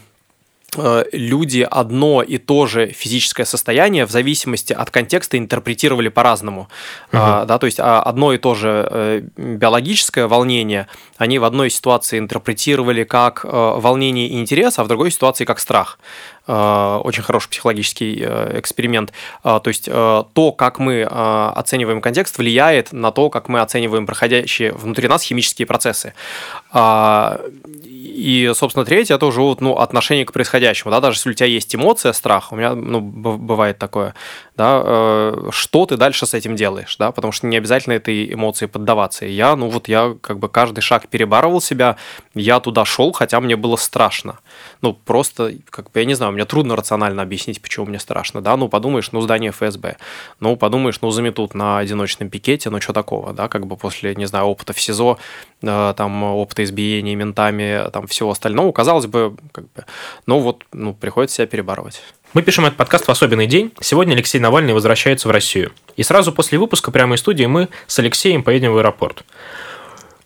Э, 0.77 1.03
люди 1.11 1.67
одно 1.69 2.21
и 2.21 2.37
то 2.37 2.65
же 2.65 2.87
физическое 2.87 3.43
состояние 3.43 4.05
в 4.05 4.11
зависимости 4.11 4.71
от 4.71 4.89
контекста 4.89 5.37
интерпретировали 5.37 6.07
по-разному. 6.07 6.61
Угу. 7.11 7.21
А, 7.21 7.45
да, 7.45 7.57
то 7.57 7.65
есть 7.65 7.79
а, 7.79 8.01
одно 8.01 8.31
и 8.31 8.37
то 8.37 8.55
же 8.55 8.87
э, 8.89 9.21
биологическое 9.35 10.27
волнение 10.27 10.87
они 11.17 11.39
в 11.39 11.43
одной 11.43 11.69
ситуации 11.69 12.17
интерпретировали 12.17 13.03
как 13.03 13.43
э, 13.43 13.47
волнение 13.49 14.29
и 14.29 14.39
интерес, 14.39 14.79
а 14.79 14.85
в 14.85 14.87
другой 14.87 15.11
ситуации 15.11 15.43
как 15.43 15.59
страх. 15.59 15.99
Очень 16.47 17.23
хороший 17.23 17.49
психологический 17.49 18.23
эксперимент. 18.23 19.13
То 19.43 19.62
есть 19.65 19.86
то, 19.86 20.56
как 20.58 20.80
мы 20.80 21.04
оцениваем 21.04 22.01
контекст, 22.01 22.38
влияет 22.38 22.93
на 22.93 23.12
то, 23.12 23.30
как 23.30 23.47
мы 23.47 23.62
оцениваем 23.62 24.06
проходящие 24.06 24.73
внутри 24.73 25.08
нас 25.08 25.23
химические 25.23 25.65
процессы. 25.65 26.13
А, 26.73 27.39
и, 28.21 28.51
собственно, 28.53 28.86
третье, 28.86 29.15
это 29.15 29.25
уже 29.25 29.41
ну, 29.60 29.77
отношение 29.77 30.25
к 30.25 30.31
происходящему, 30.31 30.91
да, 30.91 30.99
даже 30.99 31.17
если 31.17 31.31
у 31.31 31.34
тебя 31.34 31.47
есть 31.47 31.75
эмоция, 31.75 32.13
страх, 32.13 32.51
у 32.51 32.55
меня, 32.55 32.75
ну, 32.75 33.01
бывает 33.01 33.77
такое, 33.77 34.15
да, 34.55 34.81
э, 34.84 35.49
что 35.51 35.86
ты 35.86 35.97
дальше 35.97 36.25
с 36.25 36.34
этим 36.34 36.55
делаешь, 36.55 36.95
да, 36.97 37.12
потому 37.12 37.31
что 37.31 37.47
не 37.47 37.57
обязательно 37.57 37.93
этой 37.93 38.34
эмоции 38.34 38.67
поддаваться. 38.67 39.25
И 39.25 39.31
я, 39.31 39.55
ну, 39.55 39.69
вот 39.69 39.88
я 39.88 40.15
как 40.21 40.39
бы 40.39 40.49
каждый 40.49 40.81
шаг 40.81 41.07
перебарывал 41.07 41.62
себя, 41.62 41.97
я 42.36 42.60
туда 42.60 42.86
шел, 42.86 43.12
хотя 43.12 43.39
мне 43.41 43.55
было 43.55 43.75
страшно. 43.75 44.39
Ну, 44.81 44.93
просто, 44.93 45.53
как 45.69 45.91
бы, 45.91 45.99
я 45.99 46.05
не 46.05 46.13
знаю, 46.13 46.31
мне 46.31 46.45
трудно 46.45 46.75
рационально 46.75 47.23
объяснить, 47.23 47.62
почему 47.62 47.88
мне 47.88 47.99
страшно, 47.99 48.41
да, 48.41 48.55
ну, 48.55 48.69
подумаешь, 48.69 49.12
ну, 49.12 49.21
здание 49.21 49.51
ФСБ, 49.51 49.97
ну, 50.39 50.55
подумаешь, 50.55 51.01
ну, 51.01 51.12
заметут 51.12 51.53
на 51.53 51.79
одиночном 51.79 52.29
пикете, 52.29 52.69
ну, 52.69 52.79
что 52.79 52.93
такого, 52.93 53.34
да, 53.34 53.47
как 53.47 53.65
бы 53.67 53.77
после, 53.77 54.15
не 54.15 54.25
знаю, 54.25 54.45
опыта 54.45 54.73
в 54.73 54.79
СИЗО, 54.79 55.17
э, 55.62 55.93
там, 55.97 56.23
опыта 56.23 56.61
избиения 56.63 57.15
ментами, 57.15 57.89
там, 57.91 58.08
всего 58.08 58.32
остального, 58.32 58.71
казалось 58.71 59.08
бы, 59.08 59.36
как 59.52 59.65
бы, 59.65 59.86
ну, 60.26 60.39
вот, 60.39 60.63
ну, 60.71 60.93
приходится 60.93 61.38
себя 61.38 61.47
перебарывать. 61.47 62.02
Мы 62.34 62.41
пишем 62.41 62.65
этот 62.65 62.78
подкаст 62.78 63.08
в 63.08 63.12
особенный 63.12 63.47
день. 63.47 63.74
Сегодня 63.82 64.13
Алексей 64.13 64.39
Навальный 64.39 64.74
возвращается 64.74 65.28
в 65.28 65.32
Россию. 65.32 65.71
И 65.97 66.04
сразу 66.04 66.32
после 66.32 66.58
выпуска 66.58 66.91
прямо 66.91 67.15
из 67.15 67.19
студии 67.19 67.45
мы 67.45 67.67
с 67.88 68.00
Алексеем 68.00 68.43
поедем 68.43 68.74
в 68.74 68.78
аэропорт. 68.78 69.24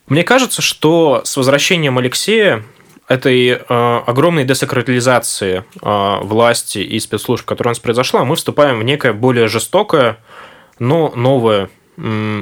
Мне 0.08 0.24
кажется, 0.24 0.62
что 0.62 1.22
с 1.24 1.36
возвращением 1.36 1.98
Алексея 1.98 2.64
этой 3.08 3.50
э, 3.50 3.58
огромной 3.68 4.46
десакрализации 4.46 5.64
э, 5.82 6.20
власти 6.22 6.80
и 6.80 7.00
спецслужб, 7.00 7.46
которая 7.46 7.72
у 7.72 7.74
нас 7.74 7.80
произошла, 7.80 8.24
мы 8.24 8.36
вступаем 8.36 8.80
в 8.80 8.84
некое 8.84 9.14
более 9.14 9.48
жестокое, 9.48 10.18
но 10.80 11.12
новое 11.16 11.70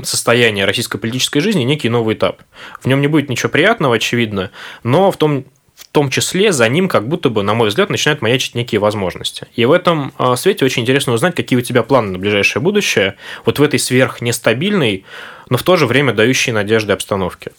состояние 0.04 0.66
российской 0.66 0.98
политической 0.98 1.39
жизни, 1.39 1.63
некий 1.63 1.89
новый 1.89 2.16
этап. 2.16 2.42
В 2.82 2.88
нем 2.88 3.02
не 3.02 3.08
будет 3.08 3.30
ничего 3.30 3.50
приятного, 3.50 3.96
очевидно, 3.96 4.52
но 4.84 5.12
в 5.12 5.18
том 5.18 5.46
в 5.76 5.88
том 5.88 6.10
числе 6.10 6.52
за 6.52 6.68
ним 6.70 6.88
как 6.88 7.08
будто 7.08 7.30
бы, 7.30 7.44
на 7.44 7.54
мой 7.54 7.70
взгляд, 7.70 7.89
начинают 7.89 8.22
маячить 8.22 8.56
некие 8.56 8.80
возможности. 8.80 9.48
И 9.56 9.66
в 9.66 9.72
этом 9.72 10.13
а, 10.18 10.36
свете 10.36 10.66
очень 10.66 10.84
интересно 10.84 11.13
узнать, 11.13 11.36
какие 11.36 11.58
у 11.58 11.62
тебя 11.62 11.84
планы 11.84 12.12
на 12.12 12.20
ближайшее 12.20 12.62
будущее, 12.62 13.16
вот 13.46 13.60
в 13.60 13.63
этой 13.63 13.80
сверхнестабильной, 13.80 15.04
но 15.50 15.58
в 15.58 15.63
то 15.63 15.76
же 15.76 15.88
время 15.88 16.13
дающей 16.13 16.52
надежды 16.52 16.94
обстановке. 16.94 17.52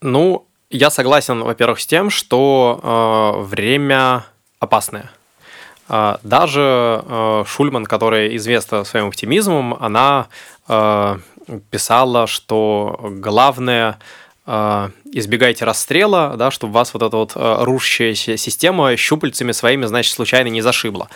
Ну, 0.00 0.46
я 0.70 0.90
согласен, 0.90 1.42
во-первых, 1.42 1.80
с 1.80 1.86
тем, 1.86 2.10
что 2.10 2.80
э, 2.82 3.42
время 3.44 4.26
опасное. 4.60 5.10
Э, 5.88 6.16
даже 6.22 7.02
э, 7.04 7.44
Шульман, 7.46 7.84
которая 7.84 8.36
известна 8.36 8.84
своим 8.84 9.08
оптимизмом, 9.08 9.74
она 9.74 10.28
э, 10.68 11.18
писала, 11.70 12.26
что 12.26 12.98
главное 13.02 13.98
а, 14.50 14.92
избегайте 15.12 15.66
расстрела, 15.66 16.34
да, 16.38 16.50
чтобы 16.50 16.72
вас 16.72 16.94
вот 16.94 17.02
эта 17.02 17.14
вот 17.14 17.32
а, 17.34 17.66
рушащаяся 17.66 18.38
система 18.38 18.96
щупальцами 18.96 19.52
своими, 19.52 19.84
значит, 19.84 20.14
случайно 20.14 20.48
не 20.48 20.62
зашибла. 20.62 21.10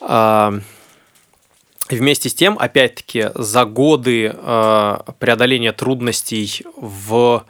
А, 0.00 0.54
вместе 1.88 2.28
с 2.28 2.34
тем, 2.34 2.56
опять-таки, 2.60 3.30
за 3.34 3.64
годы 3.64 4.32
преодоления 5.18 5.72
трудностей 5.72 6.64
в 6.76 7.44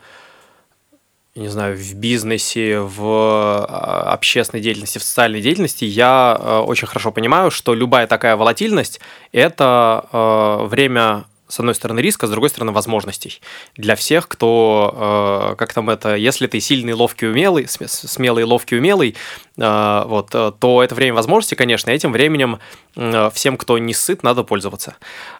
не 1.34 1.48
знаю, 1.48 1.76
в 1.76 1.94
бизнесе, 1.94 2.80
в 2.80 3.64
общественной 3.64 4.60
деятельности, 4.62 4.98
в 4.98 5.02
социальной 5.02 5.40
деятельности, 5.40 5.84
я 5.84 6.62
очень 6.66 6.88
хорошо 6.88 7.12
понимаю, 7.12 7.50
что 7.50 7.74
любая 7.74 8.06
такая 8.06 8.36
волатильность– 8.36 9.00
это 9.32 10.66
время 10.70 11.24
с 11.50 11.58
одной 11.58 11.74
стороны, 11.74 12.00
риска, 12.00 12.26
с 12.26 12.30
другой 12.30 12.48
стороны, 12.48 12.72
возможностей. 12.72 13.40
Для 13.76 13.96
всех, 13.96 14.28
кто, 14.28 15.50
э, 15.52 15.56
как 15.56 15.74
там 15.74 15.90
это, 15.90 16.14
если 16.14 16.46
ты 16.46 16.60
сильный, 16.60 16.92
ловкий, 16.92 17.28
умелый, 17.28 17.66
смелый, 17.68 18.44
ловкий, 18.44 18.78
умелый, 18.78 19.16
э, 19.58 20.02
вот, 20.06 20.34
э, 20.34 20.52
то 20.58 20.82
это 20.82 20.94
время 20.94 21.14
возможностей, 21.14 21.56
конечно, 21.56 21.90
этим 21.90 22.12
временем 22.12 22.58
всем, 23.32 23.56
кто 23.56 23.78
не 23.78 23.94
сыт, 23.94 24.24
надо 24.24 24.42
пользоваться. 24.42 24.96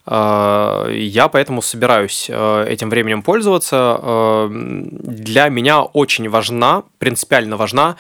Я 0.07 1.29
поэтому 1.33 1.63
собираюсь 1.63 2.31
этим 2.31 2.91
временем 2.91 3.23
пользоваться. 3.23 4.49
Для 4.51 5.49
меня 5.49 5.83
очень 5.83 6.29
важна, 6.29 6.85
принципиально 6.99 7.57
важна 7.57 7.97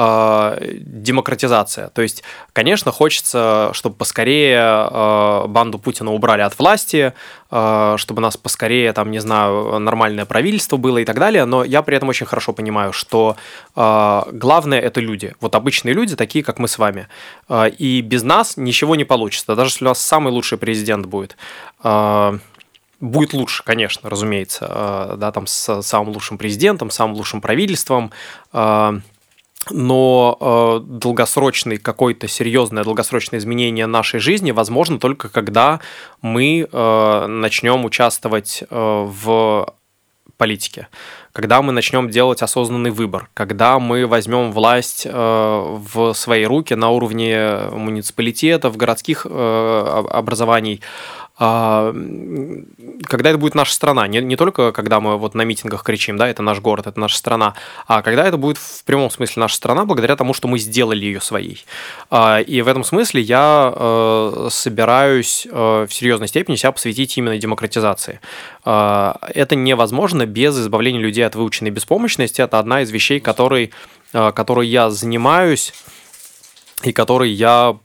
э, 0.00 0.58
демократизация. 0.80 1.88
То 1.88 2.02
есть, 2.02 2.22
конечно, 2.52 2.90
хочется, 2.90 3.70
чтобы 3.72 3.96
поскорее 3.96 4.58
э, 4.58 5.46
банду 5.46 5.78
Путина 5.78 6.12
убрали 6.12 6.42
от 6.42 6.58
власти, 6.58 7.12
э, 7.50 7.94
чтобы 7.98 8.20
у 8.20 8.22
нас 8.22 8.36
поскорее, 8.36 8.92
там, 8.92 9.10
не 9.10 9.18
знаю, 9.18 9.78
нормальное 9.78 10.24
правительство 10.24 10.76
было 10.76 10.98
и 10.98 11.04
так 11.04 11.18
далее, 11.18 11.44
но 11.44 11.64
я 11.64 11.82
при 11.82 11.96
этом 11.96 12.08
очень 12.08 12.26
хорошо 12.26 12.52
понимаю, 12.52 12.92
что 12.92 13.36
э, 13.76 14.22
главное 14.32 14.80
это 14.80 15.00
люди. 15.00 15.34
Вот 15.40 15.54
обычные 15.54 15.94
люди, 15.94 16.16
такие, 16.16 16.42
как 16.42 16.58
мы 16.58 16.68
с 16.68 16.78
вами. 16.78 17.08
Э, 17.48 17.68
и 17.68 18.00
без 18.00 18.22
нас 18.22 18.56
ничего 18.56 18.96
не 18.96 19.04
получится. 19.04 19.54
Даже 19.54 19.70
если 19.70 19.84
у 19.84 19.88
нас 19.88 20.00
самый 20.00 20.32
лучший 20.32 20.56
президент 20.56 21.06
будет. 21.06 21.36
Э, 21.84 22.38
будет 23.00 23.32
лучше, 23.32 23.62
конечно, 23.64 24.10
разумеется, 24.10 25.16
да, 25.16 25.32
там 25.32 25.46
с 25.46 25.80
самым 25.80 26.10
лучшим 26.10 26.36
президентом, 26.36 26.90
самым 26.90 27.16
лучшим 27.16 27.40
правительством, 27.40 28.12
но 29.68 30.38
э, 30.40 30.80
долгосрочный 30.84 31.76
какой-то 31.76 32.28
серьезное 32.28 32.82
долгосрочное 32.82 33.38
изменение 33.38 33.86
нашей 33.86 34.18
жизни 34.18 34.52
возможно 34.52 34.98
только 34.98 35.28
когда 35.28 35.80
мы 36.22 36.66
э, 36.70 37.26
начнем 37.26 37.84
участвовать 37.84 38.62
э, 38.62 38.66
в 38.70 39.74
политике, 40.40 40.88
когда 41.32 41.60
мы 41.60 41.72
начнем 41.72 42.08
делать 42.08 42.40
осознанный 42.40 42.90
выбор, 42.90 43.28
когда 43.34 43.78
мы 43.78 44.06
возьмем 44.06 44.52
власть 44.52 45.06
э, 45.06 45.10
в 45.12 46.14
свои 46.14 46.44
руки 46.44 46.72
на 46.74 46.88
уровне 46.88 47.58
муниципалитетов, 47.70 48.78
городских 48.78 49.26
э, 49.28 50.04
образований, 50.10 50.80
когда 51.40 53.30
это 53.30 53.38
будет 53.38 53.54
наша 53.54 53.72
страна, 53.72 54.06
не, 54.06 54.20
не 54.20 54.36
только 54.36 54.72
когда 54.72 55.00
мы 55.00 55.16
вот 55.16 55.34
на 55.34 55.40
митингах 55.42 55.82
кричим, 55.82 56.18
да, 56.18 56.28
это 56.28 56.42
наш 56.42 56.60
город, 56.60 56.86
это 56.86 57.00
наша 57.00 57.16
страна, 57.16 57.54
а 57.86 58.02
когда 58.02 58.26
это 58.26 58.36
будет 58.36 58.58
в 58.58 58.84
прямом 58.84 59.10
смысле 59.10 59.40
наша 59.40 59.56
страна, 59.56 59.86
благодаря 59.86 60.16
тому, 60.16 60.34
что 60.34 60.48
мы 60.48 60.58
сделали 60.58 61.02
ее 61.02 61.20
своей. 61.22 61.64
А, 62.10 62.40
и 62.40 62.60
в 62.60 62.68
этом 62.68 62.84
смысле 62.84 63.22
я 63.22 63.72
э, 63.74 64.48
собираюсь 64.50 65.48
э, 65.50 65.86
в 65.88 65.94
серьезной 65.94 66.28
степени 66.28 66.56
себя 66.56 66.72
посвятить 66.72 67.16
именно 67.16 67.38
демократизации. 67.38 68.20
А, 68.66 69.16
это 69.34 69.56
невозможно 69.56 70.26
без 70.26 70.58
избавления 70.58 71.00
людей 71.00 71.24
от 71.24 71.36
выученной 71.36 71.70
беспомощности. 71.70 72.42
Это 72.42 72.58
одна 72.58 72.82
из 72.82 72.90
вещей, 72.90 73.18
которой, 73.18 73.72
э, 74.12 74.32
которой 74.32 74.68
я 74.68 74.90
занимаюсь 74.90 75.72
и 76.82 76.92
которой 76.92 77.30
я 77.30 77.76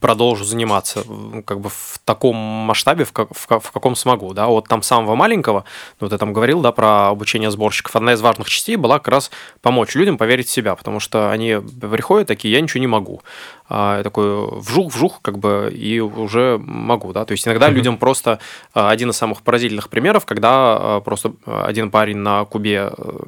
продолжу 0.00 0.44
заниматься 0.44 1.04
как 1.44 1.60
бы 1.60 1.68
в 1.68 2.00
таком 2.04 2.36
масштабе, 2.36 3.04
в, 3.04 3.12
как, 3.12 3.28
в, 3.32 3.46
в 3.60 3.70
каком 3.70 3.94
смогу, 3.94 4.34
да, 4.34 4.46
вот 4.46 4.66
там 4.68 4.82
самого 4.82 5.14
маленького, 5.14 5.64
ну, 6.00 6.08
ты 6.08 6.18
там 6.18 6.32
говорил, 6.32 6.60
да, 6.60 6.72
про 6.72 7.08
обучение 7.08 7.50
сборщиков, 7.50 7.94
одна 7.94 8.14
из 8.14 8.20
важных 8.20 8.48
частей 8.48 8.76
была 8.76 8.98
как 8.98 9.08
раз 9.08 9.30
помочь 9.62 9.94
людям 9.94 10.18
поверить 10.18 10.48
в 10.48 10.50
себя, 10.50 10.74
потому 10.74 10.98
что 10.98 11.30
они 11.30 11.58
приходят 11.80 12.26
такие, 12.26 12.52
я 12.52 12.60
ничего 12.60 12.80
не 12.80 12.88
могу, 12.88 13.22
а, 13.68 13.98
я 13.98 14.02
такой 14.02 14.46
вжух-вжух, 14.60 15.20
как 15.22 15.38
бы, 15.38 15.72
и 15.72 16.00
уже 16.00 16.58
могу, 16.58 17.12
да, 17.12 17.24
то 17.24 17.32
есть 17.32 17.46
иногда 17.46 17.68
mm-hmm. 17.68 17.72
людям 17.72 17.98
просто 17.98 18.40
а, 18.74 18.90
один 18.90 19.10
из 19.10 19.16
самых 19.16 19.42
поразительных 19.42 19.88
примеров, 19.88 20.26
когда 20.26 20.50
а, 20.50 21.00
просто 21.00 21.34
один 21.46 21.90
парень 21.90 22.16
на 22.16 22.44
Кубе 22.44 22.90
э, 22.96 23.18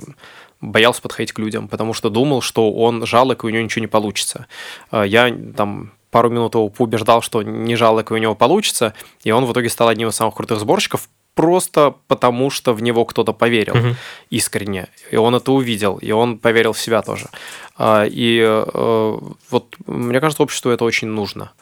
боялся 0.63 1.03
подходить 1.03 1.33
к 1.33 1.39
людям, 1.39 1.69
потому 1.69 1.93
что 1.93 2.09
думал, 2.09 2.41
что 2.41 2.73
он 2.73 3.05
жалок, 3.05 3.45
и 3.45 3.47
у 3.47 3.51
него 3.51 3.63
ничего 3.63 3.83
не 3.83 3.89
получится. 3.89 4.47
А, 4.91 5.03
я 5.03 5.35
там 5.57 5.93
пару 6.11 6.31
минут 6.31 6.55
его 6.55 6.69
поубеждал, 6.69 7.21
что 7.21 7.43
не 7.43 7.77
жалок, 7.77 8.11
и 8.11 8.15
у 8.15 8.17
него 8.17 8.35
получится, 8.35 8.95
и 9.25 9.31
он 9.31 9.45
в 9.45 9.53
итоге 9.53 9.69
стал 9.69 9.89
одним 9.89 10.09
из 10.09 10.15
самых 10.15 10.35
крутых 10.35 10.61
сборщиков, 10.61 11.09
просто 11.35 11.95
потому 12.07 12.51
что 12.51 12.73
в 12.73 12.83
него 12.83 13.05
кто-то 13.05 13.33
поверил 13.33 13.77
угу. 13.77 13.97
искренне, 14.31 14.89
и 15.11 15.17
он 15.17 15.35
это 15.35 15.53
увидел, 15.53 15.97
и 15.97 16.13
он 16.13 16.39
поверил 16.39 16.73
в 16.73 16.79
себя 16.79 17.03
тоже. 17.03 17.29
А, 17.77 18.05
и 18.05 18.41
э, 18.41 19.19
вот 19.51 19.77
мне 19.87 20.21
кажется, 20.21 20.43
обществу 20.43 20.71
это 20.71 20.85
очень 20.85 21.09
нужно, 21.09 21.53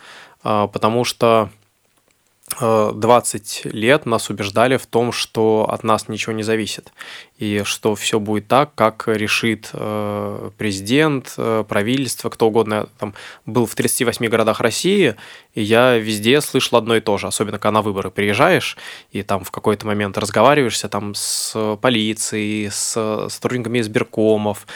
потому 0.43 1.05
что 1.05 1.51
20 2.59 3.67
лет 3.67 4.07
нас 4.07 4.29
убеждали 4.29 4.77
в 4.77 4.87
том, 4.87 5.13
что 5.13 5.67
от 5.71 5.85
нас 5.85 6.09
ничего 6.09 6.33
не 6.33 6.43
зависит, 6.43 6.93
и 7.39 7.63
что 7.65 7.95
все 7.95 8.19
будет 8.19 8.49
так, 8.49 8.75
как 8.75 9.05
решит 9.07 9.71
э, 9.73 10.51
президент, 10.59 11.35
э, 11.37 11.65
правительство, 11.69 12.29
кто 12.29 12.49
угодно. 12.49 12.75
Я 12.75 12.87
там 12.99 13.15
был 13.47 13.67
в 13.67 13.75
38 13.75 14.27
городах 14.27 14.61
России, 14.61 15.17
и 15.55 15.63
я 15.63 15.97
везде 15.97 16.41
слышал 16.41 16.79
одно 16.79 16.97
и 16.97 17.01
то 17.01 17.19
же, 17.19 17.29
особенно 17.29 17.59
когда 17.59 17.73
на 17.73 17.83
выборы 17.83 18.11
приезжаешь, 18.11 18.77
и 19.13 19.23
там 19.23 19.45
в 19.45 19.51
какой-то 19.51 19.87
момент 19.87 20.19
разговариваешься 20.19 20.89
там 20.89 21.15
с 21.15 21.77
полицией, 21.81 22.71
с 22.71 23.29
сотрудниками 23.29 23.81
избиркомов, 23.81 24.67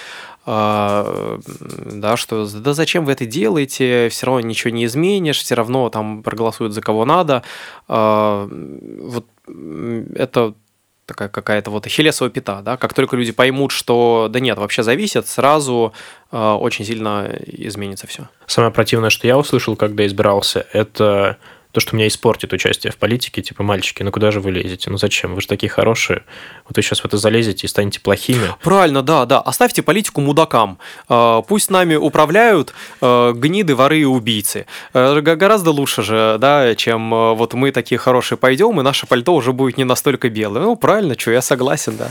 да, 0.46 2.16
что 2.16 2.46
да 2.46 2.74
зачем 2.74 3.04
вы 3.04 3.12
это 3.12 3.24
делаете, 3.26 4.08
все 4.10 4.26
равно 4.26 4.40
ничего 4.40 4.70
не 4.70 4.84
изменишь, 4.84 5.38
все 5.38 5.54
равно 5.54 5.88
там 5.88 6.22
проголосуют 6.22 6.72
за 6.72 6.80
кого 6.82 7.04
надо. 7.04 7.42
А, 7.88 8.48
вот 8.98 9.26
это 9.46 10.54
такая 11.06 11.28
какая-то 11.28 11.70
вот 11.70 11.86
ахиллесова 11.86 12.30
пята, 12.30 12.62
да, 12.62 12.76
как 12.76 12.94
только 12.94 13.16
люди 13.16 13.32
поймут, 13.32 13.72
что 13.72 14.28
да 14.30 14.40
нет, 14.40 14.58
вообще 14.58 14.82
зависит, 14.82 15.26
сразу 15.28 15.92
э, 16.32 16.52
очень 16.52 16.84
сильно 16.84 17.30
изменится 17.46 18.06
все. 18.06 18.28
Самое 18.46 18.72
противное, 18.72 19.10
что 19.10 19.26
я 19.26 19.36
услышал, 19.36 19.76
когда 19.76 20.06
избирался, 20.06 20.66
это 20.72 21.36
то, 21.74 21.80
что 21.80 21.96
меня 21.96 22.06
испортит 22.06 22.52
участие 22.52 22.92
в 22.92 22.96
политике, 22.96 23.42
типа, 23.42 23.64
мальчики, 23.64 24.04
ну 24.04 24.12
куда 24.12 24.30
же 24.30 24.38
вы 24.38 24.52
лезете? 24.52 24.90
Ну 24.90 24.96
зачем? 24.96 25.34
Вы 25.34 25.40
же 25.40 25.48
такие 25.48 25.68
хорошие. 25.68 26.22
Вот 26.68 26.76
вы 26.76 26.82
сейчас 26.82 27.00
в 27.00 27.04
это 27.04 27.16
залезете 27.16 27.66
и 27.66 27.68
станете 27.68 27.98
плохими. 27.98 28.54
Правильно, 28.62 29.02
да, 29.02 29.26
да. 29.26 29.40
Оставьте 29.40 29.82
политику 29.82 30.20
мудакам. 30.20 30.78
А, 31.08 31.42
пусть 31.42 31.70
нами 31.70 31.96
управляют 31.96 32.72
а, 33.00 33.32
гниды, 33.32 33.74
воры 33.74 33.98
и 33.98 34.04
убийцы. 34.04 34.66
А, 34.92 35.20
гораздо 35.20 35.72
лучше 35.72 36.04
же, 36.04 36.36
да, 36.38 36.76
чем 36.76 37.10
вот 37.10 37.54
мы 37.54 37.72
такие 37.72 37.98
хорошие 37.98 38.38
пойдем, 38.38 38.78
и 38.78 38.84
наше 38.84 39.08
пальто 39.08 39.34
уже 39.34 39.52
будет 39.52 39.76
не 39.76 39.84
настолько 39.84 40.30
белое. 40.30 40.62
Ну, 40.62 40.76
правильно, 40.76 41.18
что 41.18 41.32
я 41.32 41.42
согласен, 41.42 41.96
да. 41.96 42.08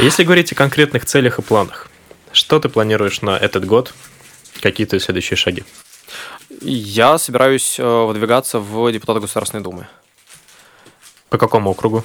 Если 0.00 0.24
говорить 0.24 0.52
о 0.52 0.54
конкретных 0.54 1.04
целях 1.04 1.38
и 1.38 1.42
планах, 1.42 1.90
что 2.32 2.58
ты 2.58 2.70
планируешь 2.70 3.20
на 3.20 3.36
этот 3.36 3.66
год? 3.66 3.92
Какие 4.62 4.86
твои 4.86 5.00
следующие 5.00 5.36
шаги? 5.36 5.64
Я 6.60 7.16
собираюсь 7.18 7.78
э, 7.78 7.84
выдвигаться 7.84 8.58
в 8.58 8.90
депутаты 8.90 9.20
Государственной 9.20 9.62
Думы. 9.62 9.86
По 11.28 11.38
какому 11.38 11.70
округу? 11.70 12.02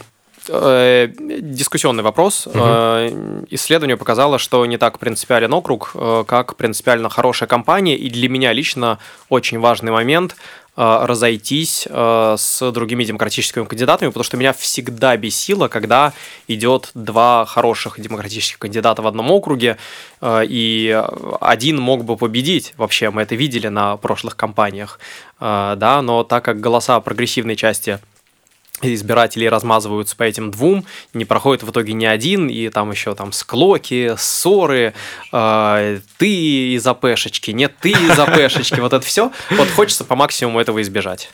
Э, 0.48 1.08
дискуссионный 1.18 2.04
вопрос. 2.04 2.48
Угу. 2.48 3.48
Исследование 3.50 3.98
показало, 3.98 4.40
что 4.40 4.66
не 4.66 4.78
так 4.78 5.00
принципиален 5.00 5.54
округ, 5.54 5.94
как 6.28 6.56
принципиально 6.56 7.10
хорошая 7.10 7.48
компания. 7.48 7.96
И 7.96 8.10
для 8.10 8.30
меня 8.30 8.54
лично 8.54 9.00
очень 9.30 9.60
важный 9.60 9.92
момент 9.92 10.36
Э, 10.78 11.06
разойтись 11.06 11.88
э, 11.90 12.36
с 12.38 12.72
другими 12.72 13.06
демократическими 13.06 13.64
кандидатами, 13.64 14.10
потому 14.10 14.26
что 14.26 14.36
меня 14.36 14.52
всегда 14.52 15.16
бесило, 15.16 15.70
когда 15.70 16.12
идет 16.50 16.92
два 16.94 17.46
хороших 17.46 18.00
демократических 18.00 18.60
кандидата 18.60 19.02
в 19.02 19.08
одном 19.08 19.32
округе, 19.32 19.78
э, 20.20 20.44
и 20.46 21.02
один 21.40 21.80
мог 21.80 22.04
бы 22.04 22.18
победить. 22.18 22.74
Вообще, 22.76 23.10
мы 23.10 23.22
это 23.22 23.36
видели 23.36 23.70
на 23.70 23.96
прошлых 23.96 24.36
кампаниях, 24.36 25.00
да, 25.40 26.02
но 26.02 26.24
так 26.24 26.46
как 26.46 26.60
голоса 26.62 27.00
прогрессивной 27.02 27.56
части 27.56 28.00
избирателей 28.82 29.50
размазываются 29.50 30.16
по 30.16 30.24
этим 30.24 30.52
двум, 30.52 30.86
не 31.14 31.26
проходит 31.26 31.64
в 31.64 31.72
итоге 31.72 31.94
ни 31.94 32.06
один, 32.06 32.48
и 32.50 32.70
там 32.70 32.92
еще 32.92 33.16
там 33.16 33.32
склоки, 33.32 34.16
ссоры, 34.18 34.94
э, 35.32 36.00
ты 36.18 36.74
из 36.74 36.86
АПшечки, 36.86 37.52
нет, 37.52 37.74
ты 37.80 37.92
из 37.92 38.20
АПшечки, 38.20 38.80
вот 38.80 38.94
это 38.94 39.06
все. 39.06 39.32
Вот 39.52 39.70
хочется 39.70 40.04
по 40.04 40.16
максимуму 40.16 40.60
этого 40.60 40.82
избежать. 40.82 41.30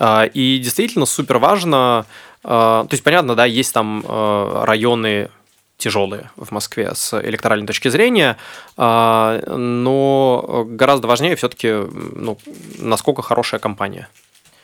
Э, 0.00 0.26
и 0.32 0.58
действительно 0.58 1.06
супер 1.06 1.38
важно, 1.38 2.06
э, 2.42 2.48
то 2.48 2.88
есть 2.90 3.04
понятно, 3.04 3.36
да, 3.36 3.44
есть 3.44 3.72
там 3.72 4.04
э, 4.06 4.62
районы 4.64 5.30
тяжелые 5.76 6.30
в 6.36 6.50
Москве 6.50 6.90
с 6.94 7.18
электоральной 7.22 7.66
точки 7.66 7.88
зрения, 7.88 8.36
но 8.76 10.66
гораздо 10.68 11.08
важнее 11.08 11.36
все-таки, 11.36 11.68
ну, 11.70 12.36
насколько 12.76 13.22
хорошая 13.22 13.60
компания. 13.60 14.10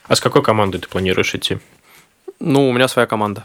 А 0.09 0.15
с 0.15 0.21
какой 0.21 0.43
командой 0.43 0.77
ты 0.77 0.89
планируешь 0.89 1.35
идти? 1.35 1.57
Ну, 2.39 2.69
у 2.69 2.73
меня 2.73 2.89
своя 2.89 3.07
команда. 3.07 3.45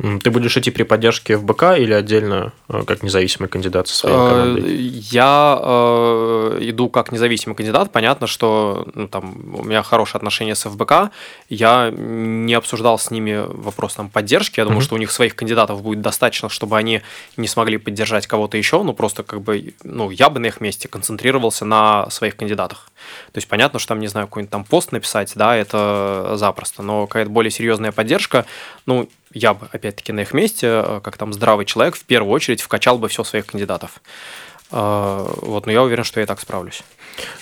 Ты 0.00 0.30
будешь 0.30 0.56
идти 0.56 0.70
при 0.70 0.84
поддержке 0.84 1.36
ФБК 1.36 1.76
или 1.78 1.92
отдельно 1.92 2.52
э, 2.68 2.84
как 2.86 3.02
независимый 3.02 3.50
кандидат 3.50 3.86
со 3.86 3.96
своей 3.96 4.16
э, 4.16 4.18
командой? 4.18 4.76
Я 4.76 5.58
э, 5.62 6.58
иду 6.60 6.88
как 6.88 7.12
независимый 7.12 7.54
кандидат. 7.54 7.92
Понятно, 7.92 8.26
что 8.26 8.86
ну, 8.94 9.08
там, 9.08 9.54
у 9.54 9.64
меня 9.64 9.82
хорошие 9.82 10.16
отношения 10.16 10.54
с 10.54 10.68
ФБК. 10.68 11.10
Я 11.50 11.90
не 11.90 12.54
обсуждал 12.54 12.98
с 12.98 13.10
ними 13.10 13.44
вопрос 13.46 13.94
там, 13.94 14.08
поддержки. 14.08 14.58
Я 14.60 14.64
думаю, 14.64 14.80
mm-hmm. 14.80 14.84
что 14.84 14.94
у 14.94 14.98
них 14.98 15.10
своих 15.10 15.36
кандидатов 15.36 15.82
будет 15.82 16.00
достаточно, 16.00 16.48
чтобы 16.48 16.78
они 16.78 17.02
не 17.36 17.46
смогли 17.46 17.76
поддержать 17.76 18.26
кого-то 18.26 18.56
еще. 18.56 18.82
Ну, 18.82 18.94
просто 18.94 19.22
как 19.22 19.42
бы, 19.42 19.74
ну, 19.84 20.10
я 20.10 20.30
бы 20.30 20.40
на 20.40 20.46
их 20.46 20.62
месте 20.62 20.88
концентрировался 20.88 21.66
на 21.66 22.08
своих 22.08 22.36
кандидатах. 22.36 22.90
То 23.32 23.38
есть 23.38 23.48
понятно, 23.48 23.78
что 23.78 23.88
там, 23.88 24.00
не 24.00 24.08
знаю, 24.08 24.28
какой-нибудь 24.28 24.50
там 24.50 24.64
пост 24.64 24.92
написать, 24.92 25.32
да, 25.34 25.56
это 25.56 26.32
запросто, 26.36 26.82
но 26.82 27.06
какая-то 27.06 27.30
более 27.30 27.50
серьезная 27.50 27.92
поддержка, 27.92 28.46
ну, 28.86 29.08
я 29.32 29.54
бы, 29.54 29.68
опять-таки, 29.72 30.12
на 30.12 30.20
их 30.20 30.34
месте, 30.34 30.66
э, 30.66 31.00
как 31.02 31.16
там 31.16 31.32
здравый 31.32 31.66
человек, 31.66 31.96
в 31.96 32.04
первую 32.04 32.32
очередь 32.32 32.60
вкачал 32.60 32.98
бы 32.98 33.08
все 33.08 33.24
своих 33.24 33.46
кандидатов. 33.46 34.00
Э, 34.72 35.26
вот, 35.42 35.66
но 35.66 35.72
я 35.72 35.82
уверен, 35.82 36.04
что 36.04 36.20
я 36.20 36.26
так 36.26 36.40
справлюсь. 36.40 36.82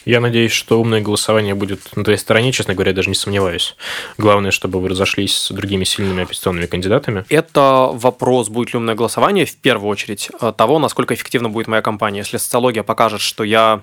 Я 0.05 0.21
надеюсь, 0.21 0.53
что 0.53 0.81
умное 0.81 1.01
голосование 1.01 1.55
будет 1.55 1.95
на 1.97 2.05
твоей 2.05 2.19
стороне, 2.19 2.53
честно 2.53 2.75
говоря, 2.75 2.93
даже 2.93 3.09
не 3.09 3.15
сомневаюсь. 3.15 3.77
Главное, 4.17 4.51
чтобы 4.51 4.81
вы 4.81 4.89
разошлись 4.89 5.37
с 5.37 5.51
другими 5.51 5.85
сильными 5.85 6.25
оппозиционными 6.25 6.67
кандидатами. 6.67 7.25
Это 7.29 7.91
вопрос, 7.93 8.49
будет 8.49 8.73
ли 8.73 8.79
умное 8.79 8.95
голосование, 8.95 9.47
в 9.47 9.57
первую 9.57 9.91
очередь, 9.91 10.31
э, 10.41 10.53
того, 10.57 10.79
насколько 10.79 11.15
эффективна 11.15 11.49
будет 11.49 11.69
моя 11.69 11.83
кампания. 11.83 12.21
Если 12.21 12.39
социология 12.39 12.83
покажет, 12.83 13.21
что 13.21 13.45
я 13.45 13.83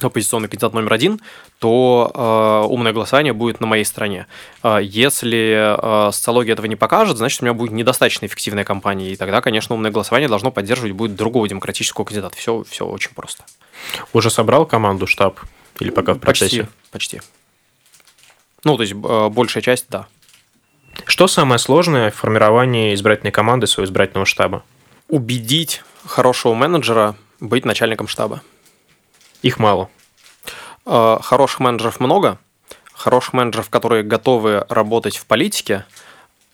оппозиционный 0.00 0.48
кандидат 0.48 0.72
номер 0.74 0.92
один, 0.92 1.20
то 1.58 2.10
э, 2.14 2.68
умное 2.68 2.92
голосование 2.92 3.32
будет 3.32 3.60
на 3.60 3.66
моей 3.66 3.84
стороне. 3.84 4.26
Э, 4.62 4.78
если 4.82 6.08
э, 6.08 6.12
социология 6.12 6.52
этого 6.52 6.66
не 6.66 6.76
покажет, 6.76 7.16
значит, 7.16 7.42
у 7.42 7.44
меня 7.44 7.54
будет 7.54 7.72
недостаточно 7.72 8.26
эффективная 8.26 8.64
кампания, 8.64 9.12
и 9.12 9.16
тогда, 9.16 9.40
конечно, 9.40 9.74
умное 9.74 9.90
голосование 9.90 10.28
должно 10.28 10.50
поддерживать 10.50 10.92
будет 10.92 11.14
другого 11.14 11.48
демократического 11.48 12.04
кандидата. 12.04 12.36
Все, 12.36 12.64
все 12.68 12.86
очень 12.86 13.12
просто. 13.14 13.44
Уже 14.12 14.30
собрал 14.30 14.66
команду, 14.66 15.06
штаб? 15.06 15.40
Или 15.80 15.90
пока 15.90 16.14
в 16.14 16.18
процессе? 16.18 16.68
Почти. 16.90 17.18
почти. 17.18 17.20
Ну, 18.64 18.76
то 18.76 18.82
есть, 18.82 18.94
э, 18.94 19.28
большая 19.28 19.62
часть, 19.62 19.86
да. 19.88 20.06
Что 21.06 21.26
самое 21.26 21.58
сложное 21.58 22.10
в 22.10 22.14
формировании 22.14 22.94
избирательной 22.94 23.32
команды 23.32 23.66
своего 23.66 23.88
избирательного 23.88 24.26
штаба? 24.26 24.64
Убедить 25.08 25.82
хорошего 26.06 26.54
менеджера 26.54 27.16
быть 27.40 27.64
начальником 27.64 28.08
штаба. 28.08 28.42
Их 29.44 29.58
мало. 29.58 29.90
Э, 30.86 31.18
хороших 31.20 31.60
менеджеров 31.60 32.00
много. 32.00 32.38
Хороших 32.94 33.34
менеджеров, 33.34 33.68
которые 33.68 34.02
готовы 34.02 34.64
работать 34.70 35.18
в 35.18 35.26
политике, 35.26 35.84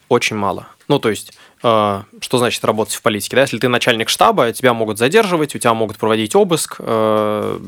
очень 0.09 0.35
мало. 0.35 0.67
Ну, 0.89 0.99
то 0.99 1.09
есть 1.09 1.39
что 1.61 2.39
значит 2.39 2.65
работать 2.65 2.95
в 2.95 3.03
политике? 3.03 3.37
Да? 3.37 3.43
Если 3.43 3.59
ты 3.59 3.69
начальник 3.69 4.09
штаба, 4.09 4.51
тебя 4.53 4.73
могут 4.73 4.97
задерживать, 4.97 5.55
у 5.55 5.59
тебя 5.59 5.75
могут 5.75 5.99
проводить 5.99 6.35
обыск. 6.35 6.77
Э, 6.79 7.59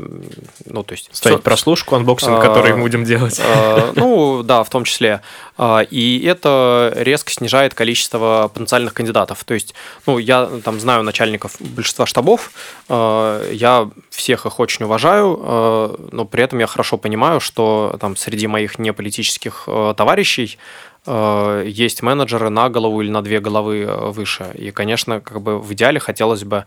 ну, 0.64 0.82
то 0.82 0.92
есть... 0.92 1.10
Ставить 1.12 1.38
все... 1.38 1.42
прослушку, 1.42 1.94
unboxing, 1.96 2.38
а, 2.38 2.40
который 2.40 2.74
мы 2.74 2.82
будем 2.82 3.04
делать. 3.04 3.40
Ну, 3.94 4.42
да, 4.42 4.64
в 4.64 4.70
том 4.70 4.84
числе. 4.84 5.20
И 5.90 6.24
это 6.26 6.92
резко 6.96 7.30
снижает 7.30 7.74
количество 7.74 8.50
потенциальных 8.52 8.94
кандидатов. 8.94 9.44
То 9.44 9.54
есть, 9.54 9.74
ну, 10.06 10.18
я 10.18 10.46
там 10.64 10.80
знаю 10.80 11.02
начальников 11.02 11.56
большинства 11.60 12.06
штабов, 12.06 12.50
я 12.88 13.90
всех 14.10 14.46
их 14.46 14.58
очень 14.58 14.86
уважаю, 14.86 16.08
но 16.12 16.24
при 16.24 16.42
этом 16.42 16.58
я 16.58 16.66
хорошо 16.66 16.96
понимаю, 16.96 17.40
что 17.40 17.96
там 18.00 18.16
среди 18.16 18.46
моих 18.46 18.78
неполитических 18.78 19.68
товарищей 19.96 20.58
Э, 20.91 20.91
есть 21.66 22.02
менеджеры 22.02 22.48
на 22.50 22.68
голову 22.68 23.02
или 23.02 23.10
на 23.10 23.22
две 23.22 23.40
головы 23.40 23.82
э, 23.82 24.10
выше. 24.10 24.52
И, 24.54 24.70
конечно, 24.70 25.20
как 25.20 25.40
бы 25.40 25.58
в 25.58 25.72
идеале 25.72 25.98
хотелось 25.98 26.44
бы, 26.44 26.64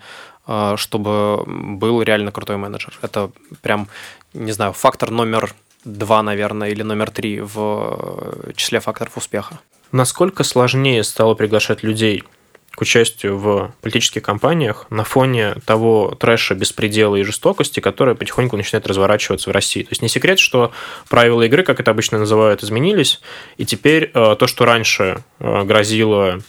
э, 0.48 0.74
чтобы 0.78 1.44
был 1.46 2.02
реально 2.02 2.32
крутой 2.32 2.58
менеджер. 2.58 2.98
Это 3.02 3.32
прям, 3.62 3.88
не 4.34 4.52
знаю, 4.52 4.74
фактор 4.74 5.12
номер 5.12 5.54
два, 5.86 6.22
наверное, 6.24 6.70
или 6.70 6.84
номер 6.84 7.12
три 7.12 7.40
в 7.40 8.54
числе 8.56 8.80
факторов 8.80 9.18
успеха. 9.18 9.60
Насколько 9.92 10.44
сложнее 10.44 11.04
стало 11.04 11.36
приглашать 11.36 11.84
людей 11.84 12.24
к 12.76 12.82
участию 12.82 13.38
в 13.38 13.74
политических 13.82 14.22
кампаниях 14.22 14.86
на 14.90 15.04
фоне 15.04 15.56
того 15.66 16.16
трэша, 16.20 16.56
беспредела 16.56 17.16
и 17.16 17.24
жестокости, 17.24 17.80
которая 17.80 18.16
потихоньку 18.16 18.58
начинает 18.58 18.86
разворачиваться 18.88 19.50
в 19.50 19.54
России. 19.54 19.84
То 19.84 19.92
есть 19.92 20.02
не 20.02 20.10
секрет, 20.10 20.40
что 20.40 20.72
правила 21.10 21.42
игры, 21.44 21.64
как 21.64 21.80
это 21.80 21.92
обычно 21.92 22.20
называют, 22.20 22.64
изменились, 22.64 23.22
и 23.58 23.66
теперь 23.66 24.12
э, 24.14 24.36
то, 24.38 24.48
что 24.48 24.66
раньше 24.66 25.24
э, 25.40 25.64
грозило 25.64 26.42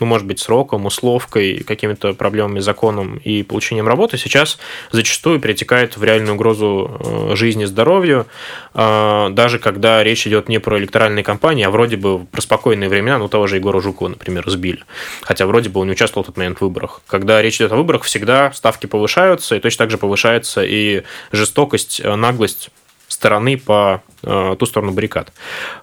ну, 0.00 0.06
может 0.06 0.26
быть, 0.26 0.40
сроком, 0.40 0.86
условкой, 0.86 1.62
какими-то 1.62 2.14
проблемами, 2.14 2.58
законом 2.58 3.16
и 3.16 3.42
получением 3.42 3.86
работы, 3.86 4.18
сейчас 4.18 4.58
зачастую 4.90 5.38
перетекает 5.38 5.96
в 5.96 6.02
реальную 6.02 6.34
угрозу 6.34 6.90
э, 6.98 7.36
жизни, 7.36 7.64
здоровью, 7.64 8.26
э, 8.74 9.28
даже 9.30 9.58
когда 9.58 10.02
речь 10.02 10.26
идет 10.26 10.48
не 10.48 10.58
про 10.58 10.78
электоральные 10.78 11.22
кампании, 11.22 11.64
а 11.64 11.70
вроде 11.70 11.96
бы 11.96 12.24
про 12.26 12.40
спокойные 12.40 12.88
времена, 12.88 13.18
ну, 13.18 13.28
того 13.28 13.46
же 13.46 13.56
Егора 13.56 13.80
Жукова, 13.80 14.08
например, 14.08 14.48
сбили. 14.50 14.82
Хотя 15.22 15.46
вроде 15.46 15.68
бы 15.68 15.80
он 15.80 15.86
не 15.86 15.92
участвовал 15.92 16.24
в 16.24 16.26
тот 16.26 16.36
момент 16.36 16.58
в 16.58 16.62
выборах. 16.62 17.02
Когда 17.06 17.40
речь 17.40 17.56
идет 17.56 17.72
о 17.72 17.76
выборах, 17.76 18.02
всегда 18.02 18.52
ставки 18.52 18.86
повышаются, 18.86 19.56
и 19.56 19.60
точно 19.60 19.84
так 19.84 19.90
же 19.90 19.98
повышается 19.98 20.64
и 20.64 21.02
жестокость, 21.30 22.00
э, 22.02 22.14
наглость 22.16 22.70
стороны 23.06 23.56
по 23.56 24.02
ту 24.22 24.66
сторону 24.66 24.92
баррикад. 24.92 25.32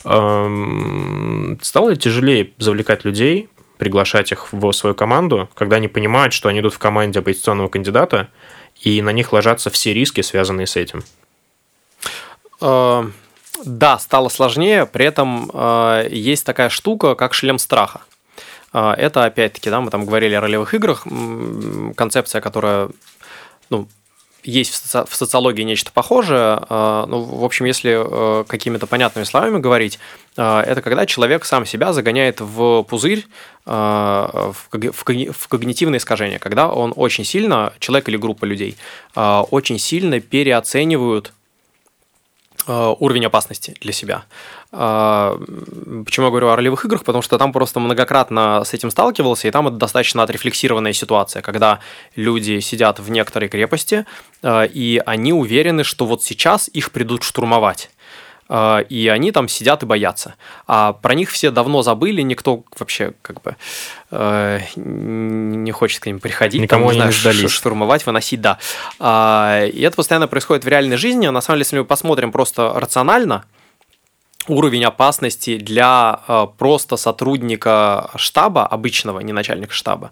Эм, 0.03 1.59
стало 1.61 1.91
ли 1.91 1.95
тяжелее 1.95 2.51
завлекать 2.57 3.05
людей, 3.05 3.47
приглашать 3.81 4.31
их 4.31 4.53
в 4.53 4.71
свою 4.73 4.93
команду, 4.93 5.49
когда 5.55 5.77
они 5.77 5.87
понимают, 5.87 6.33
что 6.33 6.49
они 6.49 6.59
идут 6.59 6.75
в 6.75 6.77
команде 6.77 7.17
оппозиционного 7.17 7.67
кандидата, 7.67 8.27
и 8.79 9.01
на 9.01 9.11
них 9.11 9.33
ложатся 9.33 9.71
все 9.71 9.91
риски, 9.91 10.21
связанные 10.21 10.67
с 10.67 10.75
этим? 10.75 11.03
Э, 12.61 13.03
да, 13.65 13.97
стало 13.97 14.29
сложнее, 14.29 14.85
при 14.85 15.07
этом 15.07 15.49
э, 15.51 16.09
есть 16.11 16.45
такая 16.45 16.69
штука, 16.69 17.15
как 17.15 17.33
шлем 17.33 17.57
страха. 17.57 18.01
Э, 18.71 18.91
это, 18.95 19.25
опять-таки, 19.25 19.71
да, 19.71 19.81
мы 19.81 19.89
там 19.89 20.05
говорили 20.05 20.35
о 20.35 20.41
ролевых 20.41 20.75
играх, 20.75 21.07
концепция, 21.95 22.39
которая 22.39 22.89
ну, 23.71 23.87
есть 24.43 24.93
в 24.93 25.15
социологии 25.15 25.63
нечто 25.63 25.91
похожее. 25.91 26.59
А, 26.69 27.05
ну, 27.07 27.21
в 27.21 27.43
общем, 27.43 27.65
если 27.65 28.41
э, 28.41 28.43
какими-то 28.45 28.87
понятными 28.87 29.25
словами 29.25 29.59
говорить, 29.59 29.99
а, 30.37 30.61
это 30.63 30.81
когда 30.81 31.05
человек 31.05 31.45
сам 31.45 31.65
себя 31.65 31.93
загоняет 31.93 32.41
в 32.41 32.83
пузырь, 32.83 33.25
а, 33.65 34.51
в 34.53 35.47
когнитивное 35.47 35.99
искажение, 35.99 36.39
когда 36.39 36.69
он 36.69 36.93
очень 36.95 37.23
сильно, 37.23 37.73
человек 37.79 38.09
или 38.09 38.17
группа 38.17 38.45
людей, 38.45 38.75
очень 39.15 39.77
сильно 39.77 40.19
переоценивают 40.19 41.33
уровень 42.99 43.25
опасности 43.25 43.75
для 43.81 43.91
себя. 43.91 44.23
А, 44.71 45.37
почему 46.05 46.27
я 46.27 46.29
говорю 46.29 46.49
о 46.49 46.55
ролевых 46.55 46.85
играх? 46.85 47.03
Потому 47.03 47.21
что 47.21 47.37
там 47.37 47.51
просто 47.51 47.79
многократно 47.79 48.63
с 48.63 48.73
этим 48.73 48.91
сталкивался, 48.91 49.47
и 49.47 49.51
там 49.51 49.67
это 49.67 49.77
достаточно 49.77 50.23
отрефлексированная 50.23 50.93
ситуация, 50.93 51.41
когда 51.41 51.79
люди 52.15 52.59
сидят 52.59 52.99
в 52.99 53.09
некоторой 53.09 53.49
крепости, 53.49 54.05
а, 54.43 54.63
и 54.63 55.01
они 55.05 55.33
уверены, 55.33 55.83
что 55.83 56.05
вот 56.05 56.23
сейчас 56.23 56.69
их 56.73 56.91
придут 56.91 57.23
штурмовать 57.23 57.89
и 58.89 59.07
они 59.07 59.31
там 59.31 59.47
сидят 59.47 59.83
и 59.83 59.85
боятся. 59.85 60.35
А 60.67 60.93
про 60.93 61.13
них 61.13 61.29
все 61.29 61.51
давно 61.51 61.81
забыли, 61.83 62.21
никто 62.21 62.63
вообще 62.77 63.13
как 63.21 63.41
бы 63.41 63.55
э, 64.11 64.59
не 64.75 65.71
хочет 65.71 66.01
к 66.01 66.05
ним 66.05 66.19
приходить, 66.19 66.61
Никому 66.61 66.91
там, 66.91 67.07
не 67.07 67.13
знаю, 67.13 67.49
штурмовать, 67.49 68.05
выносить, 68.05 68.41
да. 68.41 68.57
И 68.99 69.81
это 69.81 69.95
постоянно 69.95 70.27
происходит 70.27 70.65
в 70.65 70.67
реальной 70.67 70.97
жизни. 70.97 71.27
На 71.27 71.41
самом 71.41 71.57
деле, 71.57 71.61
если 71.61 71.79
мы 71.79 71.85
посмотрим 71.85 72.31
просто 72.31 72.73
рационально, 72.75 73.45
уровень 74.47 74.83
опасности 74.85 75.57
для 75.57 76.21
э, 76.27 76.47
просто 76.57 76.97
сотрудника 76.97 78.09
штаба, 78.15 78.65
обычного, 78.65 79.19
не 79.19 79.33
начальника 79.33 79.73
штаба, 79.73 80.11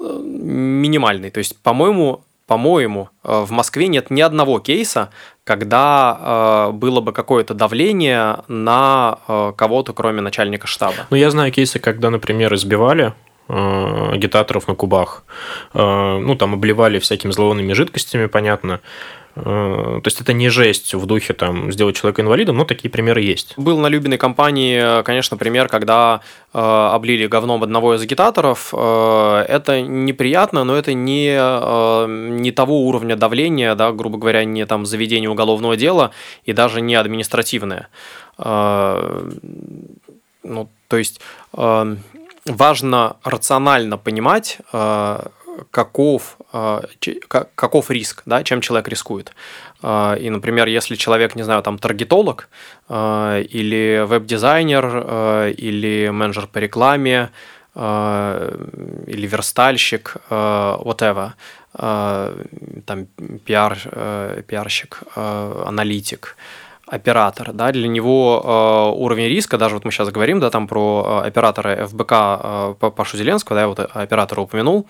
э, 0.00 0.20
минимальный. 0.22 1.30
То 1.30 1.38
есть, 1.38 1.56
по-моему, 1.58 2.24
по-моему, 2.46 3.08
э, 3.22 3.44
в 3.44 3.50
Москве 3.50 3.88
нет 3.88 4.10
ни 4.10 4.20
одного 4.20 4.58
кейса, 4.60 5.10
когда 5.44 6.70
было 6.72 7.02
бы 7.02 7.12
какое-то 7.12 7.52
давление 7.52 8.38
на 8.48 9.18
кого-то, 9.56 9.92
кроме 9.92 10.22
начальника 10.22 10.66
штаба. 10.66 11.06
Ну, 11.10 11.18
я 11.18 11.30
знаю 11.30 11.52
кейсы, 11.52 11.78
когда, 11.78 12.08
например, 12.08 12.54
избивали 12.54 13.12
агитаторов 13.48 14.68
на 14.68 14.74
кубах. 14.74 15.24
Ну, 15.74 16.34
там 16.36 16.54
обливали 16.54 16.98
всякими 16.98 17.30
зловонными 17.30 17.72
жидкостями, 17.74 18.26
понятно. 18.26 18.80
Э, 19.36 20.00
то 20.02 20.06
есть 20.06 20.20
это 20.20 20.32
не 20.32 20.48
жесть 20.48 20.94
в 20.94 21.06
духе 21.06 21.32
там 21.32 21.72
сделать 21.72 21.96
человека 21.96 22.22
инвалидом, 22.22 22.56
но 22.56 22.64
такие 22.64 22.88
примеры 22.88 23.22
есть. 23.22 23.54
Был 23.56 23.78
на 23.78 23.88
Любиной 23.88 24.16
компании, 24.18 25.02
конечно, 25.02 25.36
пример, 25.36 25.68
когда 25.68 26.20
э, 26.52 26.58
облили 26.58 27.26
говном 27.26 27.62
одного 27.62 27.94
из 27.94 28.02
агитаторов. 28.02 28.72
Э, 28.72 29.44
это 29.48 29.82
неприятно, 29.82 30.64
но 30.64 30.76
это 30.76 30.94
не, 30.94 31.34
э, 31.36 32.06
не 32.08 32.52
того 32.52 32.86
уровня 32.86 33.16
давления, 33.16 33.74
да, 33.74 33.92
грубо 33.92 34.18
говоря, 34.18 34.44
не 34.44 34.64
там 34.66 34.86
заведение 34.86 35.30
уголовного 35.30 35.76
дела 35.76 36.12
и 36.44 36.52
даже 36.52 36.80
не 36.80 36.94
административное. 36.94 37.88
Э, 38.38 39.30
ну, 40.44 40.68
то 40.88 40.96
есть 40.96 41.20
э, 41.54 41.96
важно 42.46 43.16
рационально 43.24 43.98
понимать, 43.98 44.58
э, 44.72 45.26
каков, 45.70 46.36
а, 46.52 46.82
каков 47.28 47.90
риск, 47.90 48.22
да, 48.26 48.42
чем 48.42 48.60
человек 48.60 48.88
рискует. 48.88 49.32
А, 49.82 50.14
и, 50.14 50.28
например, 50.30 50.66
если 50.66 50.96
человек, 50.96 51.36
не 51.36 51.42
знаю, 51.44 51.62
там 51.62 51.78
таргетолог 51.78 52.48
или 52.88 54.04
веб-дизайнер 54.04 55.52
или 55.56 56.10
менеджер 56.10 56.48
по 56.48 56.58
рекламе 56.58 57.30
или 57.74 59.26
верстальщик, 59.26 60.16
whatever, 60.28 61.32
там 61.72 63.06
пиар, 63.44 63.78
пиарщик, 64.46 65.02
аналитик, 65.16 66.36
оператор, 66.86 67.52
да, 67.52 67.72
для 67.72 67.88
него 67.88 68.42
э, 68.44 68.98
уровень 68.98 69.28
риска, 69.28 69.58
даже 69.58 69.74
вот 69.74 69.84
мы 69.84 69.90
сейчас 69.90 70.10
говорим, 70.10 70.40
да, 70.40 70.50
там 70.50 70.68
про 70.68 71.22
оператора 71.24 71.86
ФБК 71.86 72.12
э, 72.12 72.90
Пашу 72.96 73.16
Зеленского, 73.16 73.56
да, 73.56 73.62
я 73.62 73.68
вот 73.68 73.80
оператора 73.80 74.42
упомянул, 74.42 74.86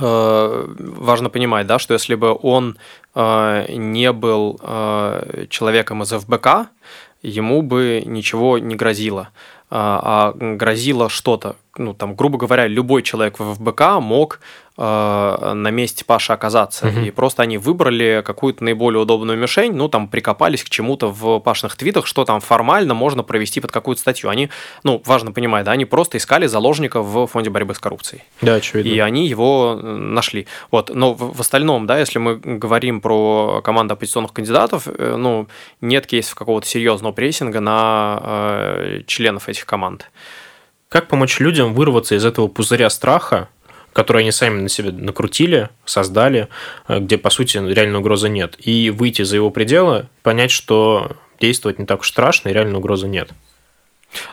Э, 0.00 0.74
важно 0.78 1.30
понимать, 1.30 1.66
да, 1.66 1.78
что 1.78 1.94
если 1.94 2.16
бы 2.16 2.36
он 2.42 2.76
э, 3.14 3.66
не 3.72 4.12
был 4.12 4.58
э, 4.60 5.46
человеком 5.50 6.02
из 6.02 6.10
ФБК, 6.10 6.68
ему 7.22 7.62
бы 7.62 8.02
ничего 8.04 8.58
не 8.58 8.74
грозило. 8.74 9.30
А 9.70 10.34
грозило 10.36 11.08
что-то. 11.08 11.56
Ну, 11.78 11.94
там, 11.94 12.14
грубо 12.14 12.38
говоря, 12.38 12.66
любой 12.66 13.02
человек 13.02 13.38
в 13.38 13.54
ФБК 13.54 14.00
мог 14.00 14.40
Э, 14.76 15.52
на 15.54 15.70
месте 15.70 16.04
Паши 16.04 16.32
оказаться. 16.32 16.88
Угу. 16.88 17.00
И 17.00 17.10
просто 17.12 17.42
они 17.44 17.58
выбрали 17.58 18.24
какую-то 18.26 18.64
наиболее 18.64 19.00
удобную 19.00 19.38
мишень, 19.38 19.72
ну, 19.72 19.88
там, 19.88 20.08
прикопались 20.08 20.64
к 20.64 20.68
чему-то 20.68 21.12
в 21.12 21.38
Пашных 21.38 21.76
твитах, 21.76 22.08
что 22.08 22.24
там 22.24 22.40
формально 22.40 22.92
можно 22.92 23.22
провести 23.22 23.60
под 23.60 23.70
какую-то 23.70 24.00
статью. 24.00 24.30
Они, 24.30 24.50
ну, 24.82 25.00
важно 25.04 25.30
понимать, 25.30 25.64
да, 25.64 25.72
они 25.72 25.84
просто 25.84 26.18
искали 26.18 26.46
заложника 26.46 27.02
в 27.02 27.28
фонде 27.28 27.50
борьбы 27.50 27.74
с 27.74 27.78
коррупцией. 27.78 28.22
Да, 28.40 28.54
очевидно. 28.54 28.88
И 28.88 28.98
они 28.98 29.28
его 29.28 29.78
э, 29.80 29.86
нашли. 29.86 30.48
Вот, 30.72 30.90
но 30.92 31.14
в, 31.14 31.36
в 31.36 31.40
остальном, 31.40 31.86
да, 31.86 32.00
если 32.00 32.18
мы 32.18 32.34
говорим 32.34 33.00
про 33.00 33.60
команду 33.62 33.94
оппозиционных 33.94 34.32
кандидатов, 34.32 34.88
э, 34.88 35.14
ну, 35.16 35.46
нет 35.82 36.08
кейсов 36.08 36.34
какого-то 36.34 36.66
серьезного 36.66 37.12
прессинга 37.12 37.60
на 37.60 38.20
э, 38.24 39.02
членов 39.06 39.48
этих 39.48 39.66
команд. 39.66 40.10
Как 40.94 41.08
помочь 41.08 41.40
людям 41.40 41.74
вырваться 41.74 42.14
из 42.14 42.24
этого 42.24 42.46
пузыря 42.46 42.88
страха, 42.88 43.48
которые 43.92 44.20
они 44.20 44.30
сами 44.30 44.60
на 44.60 44.68
себе 44.68 44.92
накрутили, 44.92 45.70
создали, 45.84 46.46
э, 46.86 47.00
где, 47.00 47.18
по 47.18 47.30
сути, 47.30 47.56
реальной 47.56 47.98
угрозы 47.98 48.28
нет, 48.28 48.54
и 48.60 48.90
выйти 48.90 49.22
за 49.22 49.34
его 49.34 49.50
пределы, 49.50 50.06
понять, 50.22 50.52
что 50.52 51.16
действовать 51.40 51.80
не 51.80 51.84
так 51.84 52.02
уж 52.02 52.08
страшно, 52.08 52.48
и 52.48 52.52
реальной 52.52 52.78
угрозы 52.78 53.08
нет. 53.08 53.30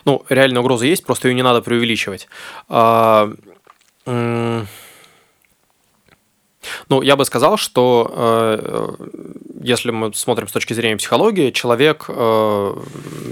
Ну, 0.04 0.24
реальная 0.28 0.60
угроза 0.60 0.86
есть, 0.86 1.04
просто 1.04 1.26
ее 1.26 1.34
не 1.34 1.42
надо 1.42 1.62
преувеличивать. 1.62 2.28
А, 2.68 3.32
ну, 6.88 7.02
я 7.02 7.16
бы 7.16 7.24
сказал, 7.24 7.56
что 7.56 8.10
э, 8.14 8.88
если 9.60 9.90
мы 9.90 10.12
смотрим 10.14 10.48
с 10.48 10.52
точки 10.52 10.74
зрения 10.74 10.96
психологии, 10.96 11.50
человек, 11.50 12.06
э, 12.08 12.74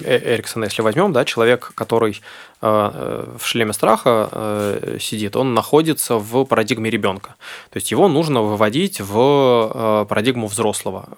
э 0.05 0.35
Эриксона, 0.35 0.65
если 0.65 0.83
возьмем, 0.83 1.13
да, 1.13 1.25
человек, 1.25 1.73
который 1.75 2.21
в 2.63 3.41
шлеме 3.41 3.73
страха 3.73 4.77
сидит, 5.01 5.35
он 5.35 5.55
находится 5.55 6.17
в 6.17 6.45
парадигме 6.45 6.91
ребенка. 6.91 7.37
То 7.71 7.79
есть 7.79 7.91
его 7.91 8.07
нужно 8.07 8.43
выводить 8.43 9.01
в 9.01 10.07
парадигму 10.07 10.47
взрослого, 10.47 11.09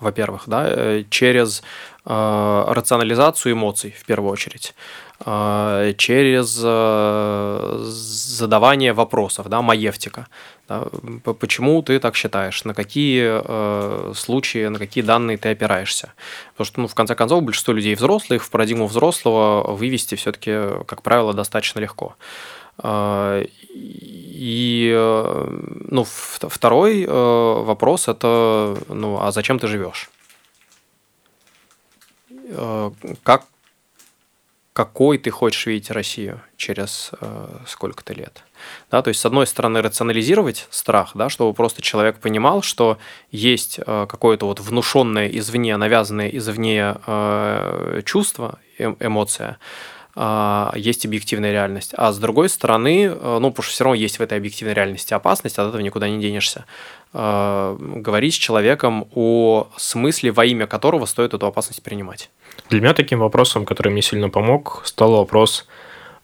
во-первых, 0.00 0.42
да, 0.46 1.04
через 1.08 1.62
рационализацию 2.04 3.52
эмоций 3.52 3.94
в 3.96 4.04
первую 4.04 4.32
очередь. 4.32 4.74
Э, 5.24 5.94
через 5.98 6.60
э, 6.64 7.80
задавание 7.84 8.92
вопросов, 8.92 9.48
да, 9.48 9.62
маевтика. 9.62 10.26
Почему 11.38 11.82
ты 11.82 11.98
так 12.00 12.16
считаешь? 12.16 12.64
На 12.64 12.74
какие 12.74 13.40
э, 13.44 14.12
случаи, 14.14 14.66
на 14.66 14.78
какие 14.78 15.04
данные 15.04 15.36
ты 15.36 15.50
опираешься? 15.50 16.14
Потому 16.52 16.66
что, 16.66 16.80
ну, 16.80 16.88
в 16.88 16.94
конце 16.94 17.14
концов, 17.14 17.42
большинство 17.42 17.74
людей 17.74 17.94
взрослых, 17.94 18.42
в 18.42 18.50
парадигму 18.50 18.86
взрослого 18.86 19.74
вывести 19.74 20.16
все-таки, 20.16 20.84
как 20.86 21.02
правило, 21.02 21.34
достаточно 21.34 21.80
легко. 21.80 22.16
И 23.74 24.92
ну, 25.90 26.04
второй 26.04 27.06
вопрос 27.06 28.08
это, 28.08 28.76
ну, 28.88 29.20
а 29.20 29.30
зачем 29.30 29.58
ты 29.58 29.66
живешь? 29.66 30.10
Как 33.22 33.44
какой 34.72 35.18
ты 35.18 35.30
хочешь 35.30 35.66
видеть 35.66 35.90
Россию 35.90 36.40
через 36.56 37.10
э, 37.20 37.58
сколько-то 37.66 38.14
лет. 38.14 38.44
Да, 38.90 39.02
то 39.02 39.08
есть, 39.08 39.20
с 39.20 39.26
одной 39.26 39.46
стороны, 39.46 39.82
рационализировать 39.82 40.66
страх, 40.70 41.10
да, 41.14 41.28
чтобы 41.28 41.52
просто 41.52 41.82
человек 41.82 42.18
понимал, 42.18 42.62
что 42.62 42.98
есть 43.30 43.78
э, 43.78 44.06
какое-то 44.08 44.46
вот 44.46 44.60
внушенное 44.60 45.28
извне, 45.28 45.76
навязанное 45.76 46.28
извне 46.28 46.96
э, 47.06 48.02
чувство, 48.04 48.58
э, 48.78 48.94
эмоция, 49.00 49.58
есть 50.14 51.06
объективная 51.06 51.52
реальность. 51.52 51.94
А 51.96 52.12
с 52.12 52.18
другой 52.18 52.50
стороны, 52.50 53.06
э, 53.06 53.38
ну, 53.40 53.50
потому 53.50 53.62
что 53.62 53.72
все 53.72 53.84
равно 53.84 53.94
есть 53.94 54.18
в 54.18 54.22
этой 54.22 54.36
объективной 54.36 54.74
реальности 54.74 55.14
опасность, 55.14 55.58
от 55.58 55.68
этого 55.68 55.80
никуда 55.80 56.08
не 56.08 56.20
денешься, 56.20 56.66
э, 57.14 57.76
говорить 57.78 58.34
с 58.34 58.36
человеком 58.36 59.08
о 59.14 59.68
смысле, 59.78 60.32
во 60.32 60.44
имя 60.44 60.66
которого 60.66 61.06
стоит 61.06 61.32
эту 61.32 61.46
опасность 61.46 61.82
принимать. 61.82 62.30
Для 62.68 62.80
меня 62.80 62.92
таким 62.92 63.20
вопросом, 63.20 63.64
который 63.64 63.90
мне 63.90 64.02
сильно 64.02 64.28
помог, 64.28 64.82
стал 64.84 65.12
вопрос, 65.12 65.66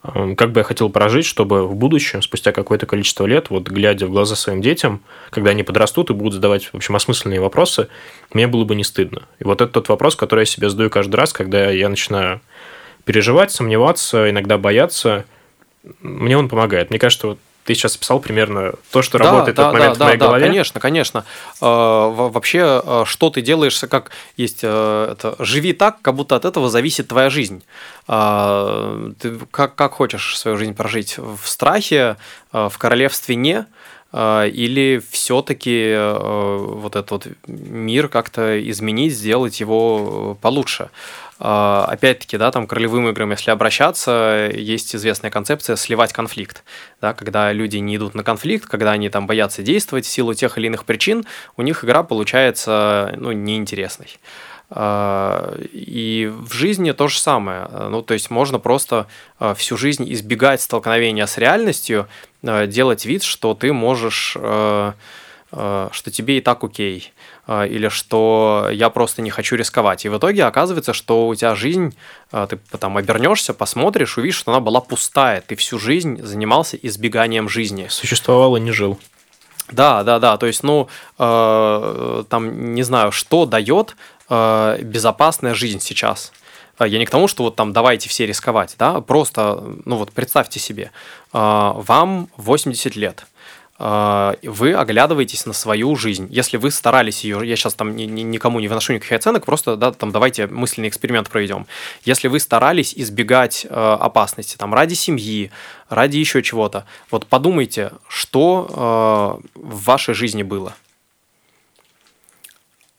эм, 0.04 0.36
как 0.36 0.52
бы 0.52 0.60
я 0.60 0.64
хотел 0.64 0.90
прожить, 0.90 1.24
чтобы 1.24 1.66
в 1.66 1.74
будущем, 1.74 2.20
спустя 2.20 2.52
какое-то 2.52 2.84
количество 2.84 3.24
лет, 3.24 3.48
вот 3.48 3.68
глядя 3.68 4.06
в 4.06 4.10
глаза 4.10 4.36
своим 4.36 4.60
детям, 4.60 5.00
когда 5.30 5.52
они 5.52 5.62
подрастут 5.62 6.10
и 6.10 6.12
будут 6.12 6.34
задавать, 6.34 6.66
в 6.66 6.74
общем, 6.74 6.94
осмысленные 6.94 7.40
вопросы, 7.40 7.88
мне 8.34 8.46
было 8.46 8.64
бы 8.64 8.74
не 8.74 8.84
стыдно. 8.84 9.22
И 9.38 9.44
вот 9.44 9.62
это 9.62 9.72
тот 9.72 9.88
вопрос, 9.88 10.14
который 10.14 10.40
я 10.40 10.46
себе 10.46 10.68
задаю 10.68 10.90
каждый 10.90 11.16
раз, 11.16 11.32
когда 11.32 11.70
я 11.70 11.88
начинаю 11.88 12.42
переживать, 13.08 13.50
сомневаться, 13.50 14.28
иногда 14.28 14.58
бояться, 14.58 15.24
мне 16.02 16.36
он 16.36 16.50
помогает. 16.50 16.90
Мне 16.90 16.98
кажется, 16.98 17.28
вот 17.28 17.38
ты 17.64 17.74
сейчас 17.74 17.96
писал 17.96 18.20
примерно 18.20 18.74
то, 18.90 19.00
что 19.00 19.16
да, 19.16 19.24
работает 19.24 19.56
да, 19.56 19.70
в 19.70 19.74
этот 19.74 19.80
момент 19.80 19.98
да, 19.98 20.04
в 20.04 20.08
моей 20.08 20.18
да, 20.18 20.26
голове. 20.26 20.40
Да, 20.42 20.46
конечно, 20.46 20.80
конечно. 20.80 21.24
А, 21.62 22.08
вообще, 22.08 22.60
а, 22.64 23.04
что 23.06 23.30
ты 23.30 23.40
делаешь, 23.40 23.80
как 23.88 24.10
есть 24.36 24.60
э, 24.62 25.08
это, 25.12 25.36
живи 25.38 25.72
так, 25.72 26.02
как 26.02 26.16
будто 26.16 26.36
от 26.36 26.44
этого 26.44 26.68
зависит 26.68 27.08
твоя 27.08 27.30
жизнь. 27.30 27.62
Ты 28.06 29.38
как, 29.50 29.74
как 29.74 29.92
хочешь 29.92 30.38
свою 30.38 30.58
жизнь 30.58 30.74
прожить? 30.74 31.16
В 31.16 31.48
страхе, 31.48 32.16
в 32.52 32.74
королевстве 32.76 33.36
не, 33.36 33.64
или 34.14 35.02
все-таки 35.10 35.94
вот 35.98 36.96
этот 36.96 37.10
вот 37.10 37.26
мир 37.46 38.08
как-то 38.08 38.58
изменить, 38.70 39.14
сделать 39.14 39.60
его 39.60 40.36
получше. 40.42 40.90
А, 41.40 41.84
опять-таки, 41.88 42.36
да, 42.36 42.50
там 42.50 42.66
к 42.66 42.72
ролевым 42.72 43.08
играм, 43.08 43.30
если 43.30 43.50
обращаться, 43.50 44.50
есть 44.52 44.94
известная 44.96 45.30
концепция 45.30 45.76
сливать 45.76 46.12
конфликт. 46.12 46.64
Да, 47.00 47.14
когда 47.14 47.52
люди 47.52 47.76
не 47.76 47.96
идут 47.96 48.14
на 48.14 48.24
конфликт, 48.24 48.66
когда 48.66 48.92
они 48.92 49.08
там 49.08 49.26
боятся 49.26 49.62
действовать 49.62 50.04
в 50.04 50.08
силу 50.08 50.34
тех 50.34 50.58
или 50.58 50.66
иных 50.66 50.84
причин, 50.84 51.26
у 51.56 51.62
них 51.62 51.84
игра 51.84 52.02
получается 52.02 53.14
ну, 53.16 53.30
неинтересной. 53.30 54.18
А, 54.70 55.56
и 55.72 56.30
в 56.34 56.52
жизни 56.52 56.90
то 56.90 57.06
же 57.06 57.20
самое. 57.20 57.68
Ну, 57.88 58.02
то 58.02 58.14
есть 58.14 58.30
можно 58.30 58.58
просто 58.58 59.06
а, 59.38 59.54
всю 59.54 59.76
жизнь 59.76 60.12
избегать 60.12 60.60
столкновения 60.60 61.26
с 61.26 61.38
реальностью, 61.38 62.08
делать 62.42 63.04
вид, 63.04 63.24
что 63.24 63.54
ты 63.54 63.72
можешь, 63.72 64.30
что 64.30 64.94
тебе 65.90 66.38
и 66.38 66.40
так 66.40 66.62
окей. 66.62 67.12
А, 67.50 67.64
или 67.64 67.88
что 67.88 68.68
я 68.70 68.90
просто 68.90 69.22
не 69.22 69.30
хочу 69.30 69.56
рисковать. 69.56 70.04
И 70.04 70.10
в 70.10 70.18
итоге 70.18 70.44
оказывается, 70.44 70.92
что 70.92 71.28
у 71.28 71.34
тебя 71.34 71.54
жизнь, 71.54 71.96
а, 72.30 72.46
ты 72.46 72.58
потом 72.70 72.98
обернешься, 72.98 73.54
посмотришь, 73.54 74.18
увидишь, 74.18 74.36
что 74.36 74.52
она 74.52 74.60
была 74.60 74.82
пустая. 74.82 75.40
Ты 75.40 75.56
всю 75.56 75.78
жизнь 75.78 76.22
занимался 76.22 76.76
избеганием 76.76 77.48
жизни. 77.48 77.86
Существовал 77.88 78.56
и 78.56 78.60
не 78.60 78.70
жил. 78.70 78.98
Да, 79.72 80.02
да, 80.02 80.18
да. 80.18 80.36
То 80.36 80.44
есть, 80.44 80.62
ну, 80.62 80.88
э, 81.18 82.24
там, 82.28 82.74
не 82.74 82.82
знаю, 82.82 83.12
что 83.12 83.46
дает 83.46 83.96
э, 84.28 84.82
безопасная 84.82 85.54
жизнь 85.54 85.80
сейчас. 85.80 86.32
Я 86.78 86.98
не 86.98 87.06
к 87.06 87.10
тому, 87.10 87.28
что 87.28 87.44
вот 87.44 87.56
там 87.56 87.72
давайте 87.72 88.10
все 88.10 88.26
рисковать, 88.26 88.76
да, 88.78 89.00
просто, 89.00 89.64
ну 89.84 89.96
вот 89.96 90.12
представьте 90.12 90.60
себе, 90.60 90.92
э, 91.32 91.38
вам 91.38 92.28
80 92.36 92.94
лет– 92.94 93.26
вы 93.78 94.74
оглядываетесь 94.74 95.46
на 95.46 95.52
свою 95.52 95.94
жизнь. 95.94 96.26
Если 96.30 96.56
вы 96.56 96.72
старались 96.72 97.22
ее, 97.22 97.40
я 97.44 97.54
сейчас 97.54 97.74
там 97.74 97.94
ни, 97.94 98.04
ни, 98.04 98.22
никому 98.22 98.58
не 98.58 98.66
выношу 98.66 98.92
никаких 98.92 99.12
оценок, 99.12 99.46
просто 99.46 99.76
да, 99.76 99.92
там 99.92 100.10
давайте 100.10 100.48
мысленный 100.48 100.88
эксперимент 100.88 101.30
проведем. 101.30 101.66
Если 102.02 102.26
вы 102.26 102.40
старались 102.40 102.92
избегать 102.96 103.64
э, 103.68 103.68
опасности 103.68 104.56
там 104.56 104.74
ради 104.74 104.94
семьи, 104.94 105.52
ради 105.88 106.16
еще 106.16 106.42
чего-то, 106.42 106.86
вот 107.12 107.26
подумайте, 107.26 107.92
что 108.08 109.40
э, 109.54 109.58
в 109.60 109.84
вашей 109.84 110.14
жизни 110.14 110.42
было, 110.42 110.74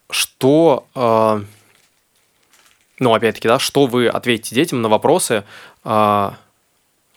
что, 0.09 0.87
э, 0.95 1.43
ну 2.99 3.13
опять-таки, 3.13 3.49
да, 3.49 3.59
что 3.59 3.85
вы 3.85 4.07
ответите 4.07 4.55
детям 4.55 4.81
на 4.81 4.87
вопросы, 4.87 5.43
мама, 5.83 6.37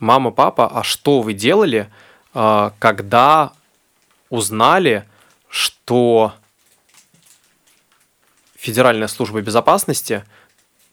папа, 0.01 0.67
а 0.67 0.83
что 0.83 1.21
вы 1.21 1.33
делали? 1.33 1.89
А, 2.35 2.73
когда 2.79 3.53
узнали, 4.31 5.05
что 5.49 6.33
Федеральная 8.57 9.09
служба 9.09 9.41
безопасности 9.41 10.25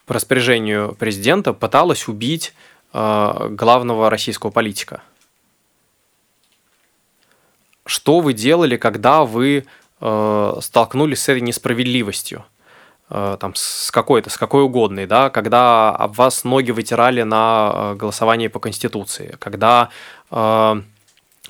по 0.05 0.15
распоряжению 0.15 0.95
президента 0.95 1.53
пыталась 1.53 2.07
убить 2.07 2.53
а, 2.91 3.47
главного 3.49 4.09
российского 4.09 4.49
политика. 4.49 5.01
Что 7.85 8.19
вы 8.19 8.33
делали, 8.33 8.75
когда 8.75 9.23
вы 9.23 9.65
а, 10.01 10.57
столкнулись 10.61 11.21
с 11.21 11.29
этой 11.29 11.41
несправедливостью? 11.41 12.45
там, 13.39 13.55
с 13.55 13.89
какой-то, 13.89 14.29
с 14.29 14.37
какой 14.37 14.61
угодной, 14.61 15.07
да, 15.07 15.31
когда 15.31 15.89
об 15.89 16.13
вас 16.13 16.43
ноги 16.43 16.69
вытирали 16.69 17.23
на 17.23 17.95
голосовании 17.95 18.49
по 18.49 18.59
Конституции, 18.59 19.35
когда 19.39 19.89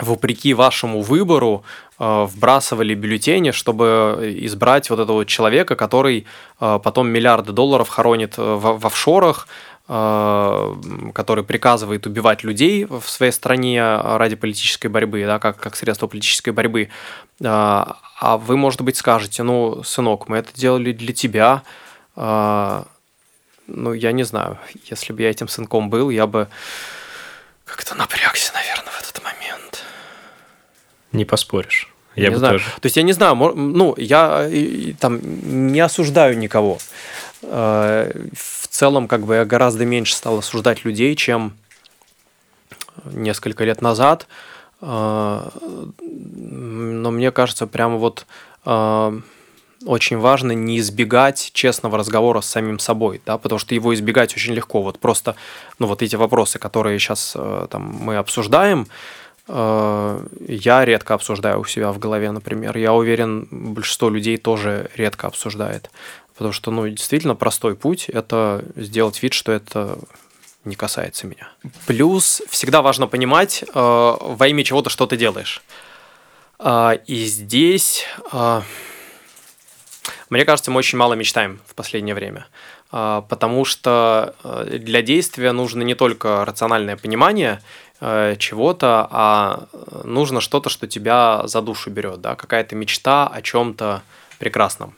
вопреки 0.02 0.54
вашему 0.54 1.02
выбору 1.02 1.64
э, 2.00 2.24
вбрасывали 2.30 2.94
бюллетени, 2.96 3.52
чтобы 3.52 4.36
избрать 4.42 4.90
вот 4.90 5.00
этого 5.00 5.26
человека, 5.26 5.76
который 5.76 6.26
э, 6.60 6.80
потом 6.84 7.10
миллиарды 7.10 7.52
долларов 7.52 7.90
хоронит 7.90 8.36
э, 8.38 8.42
в, 8.42 8.80
в 8.80 8.86
офшорах, 8.86 9.48
который 9.88 11.44
приказывает 11.44 12.06
убивать 12.06 12.44
людей 12.44 12.86
в 12.86 13.02
своей 13.10 13.32
стране 13.32 13.84
ради 13.84 14.36
политической 14.36 14.86
борьбы, 14.86 15.26
да, 15.26 15.40
как, 15.40 15.58
как 15.58 15.76
средство 15.76 16.06
политической 16.06 16.52
борьбы. 16.52 16.90
А 17.44 18.38
вы, 18.38 18.56
может 18.56 18.82
быть, 18.82 18.98
скажете, 18.98 19.42
ну, 19.42 19.82
сынок, 19.82 20.28
мы 20.28 20.38
это 20.38 20.54
делали 20.54 20.92
для 20.92 21.12
тебя. 21.12 21.64
Ну, 22.16 23.94
я 23.94 24.12
не 24.12 24.22
знаю, 24.22 24.60
если 24.92 25.12
бы 25.12 25.24
я 25.24 25.32
этим 25.32 25.48
сынком 25.48 25.90
был, 25.90 26.12
я 26.12 26.28
бы 26.28 26.50
как-то 27.66 27.96
напрягся, 27.96 28.54
наверное, 28.54 28.92
в 28.92 29.02
этот 29.02 29.24
момент. 29.24 29.84
Не 31.12 31.26
поспоришь. 31.26 31.92
Я 32.16 32.30
не 32.30 32.34
бы 32.34 32.38
знаю. 32.38 32.60
тоже. 32.60 32.66
То 32.82 32.86
есть 32.86 32.98
я 32.98 33.04
не 33.04 33.14
знаю, 33.14 33.36
ну, 33.36 33.94
я 33.98 34.50
там 35.00 35.20
не 35.70 35.80
осуждаю 35.80 36.38
никого. 36.38 36.80
Э, 37.42 38.12
в 38.34 38.68
целом, 38.68 39.08
как 39.08 39.22
бы 39.22 39.36
я 39.36 39.46
гораздо 39.46 39.86
меньше 39.86 40.16
стал 40.16 40.40
осуждать 40.40 40.86
людей, 40.86 41.16
чем 41.16 41.54
несколько 43.06 43.64
лет 43.64 43.82
назад. 43.82 44.28
Э, 44.82 45.50
но 46.02 47.12
мне 47.12 47.32
кажется, 47.32 47.68
прямо 47.68 47.98
вот 47.98 48.26
э, 48.66 49.20
очень 49.86 50.18
важно 50.18 50.52
не 50.52 50.80
избегать 50.80 51.52
честного 51.54 51.98
разговора 51.98 52.42
с 52.42 52.48
самим 52.48 52.80
собой, 52.80 53.22
да, 53.26 53.38
потому 53.38 53.60
что 53.60 53.74
его 53.74 53.94
избегать 53.94 54.36
очень 54.36 54.54
легко. 54.54 54.82
Вот 54.82 55.00
просто, 55.00 55.36
ну, 55.80 55.88
вот 55.88 56.02
эти 56.02 56.16
вопросы, 56.16 56.60
которые 56.60 57.00
сейчас 57.00 57.36
там 57.70 57.98
мы 58.02 58.18
обсуждаем, 58.18 58.88
я 59.50 60.86
редко 60.86 61.16
обсуждаю 61.16 61.60
у 61.60 61.66
себя 61.66 61.92
в 61.92 61.98
голове, 61.98 62.32
например. 62.32 62.78
Я 62.78 62.94
уверен, 62.94 63.48
большинство 63.50 64.10
людей 64.10 64.38
тоже 64.38 64.92
редко 64.96 65.28
обсуждает. 65.28 65.90
Потому 66.40 66.54
что, 66.54 66.72
ну, 66.72 66.88
действительно, 66.88 67.36
простой 67.36 67.76
путь– 67.76 68.08
это 68.14 68.64
сделать 68.78 69.22
вид, 69.22 69.34
что 69.34 69.52
это 69.52 69.98
не 70.64 70.76
касается 70.76 71.28
меня. 71.28 71.50
Плюс 71.86 72.42
всегда 72.50 72.82
важно 72.82 73.08
понимать, 73.08 73.64
э, 73.64 73.68
во 73.74 74.48
имя 74.48 74.64
чего 74.64 74.82
ты 74.82 74.90
что 74.90 75.06
ты 75.06 75.18
делаешь. 75.18 75.62
Э, 76.60 76.98
и 77.08 77.26
здесь, 77.26 78.06
э, 78.32 78.62
мне 80.30 80.46
кажется, 80.46 80.72
мы 80.72 80.78
очень 80.78 80.98
мало 80.98 81.16
мечтаем 81.16 81.60
в 81.66 81.76
последнее 81.76 82.16
время. 82.16 82.48
Э, 82.94 83.22
потому 83.28 83.66
что 83.66 84.34
э, 84.42 84.78
для 84.80 85.02
действия 85.02 85.52
нужно 85.52 85.82
не 85.82 85.96
только 85.96 86.46
рациональное 86.46 86.96
понимание 86.96 87.60
Э, 87.60 87.89
чего-то, 88.00 89.08
а 89.12 89.68
нужно 90.06 90.40
что-то, 90.40 90.70
что 90.70 90.88
тебя 90.88 91.42
за 91.46 91.62
душу 91.62 91.90
берет, 91.90 92.22
да, 92.22 92.36
какая-то 92.36 92.76
мечта 92.76 93.28
о 93.28 93.42
чем-то 93.42 94.04
прекрасном. 94.38 94.96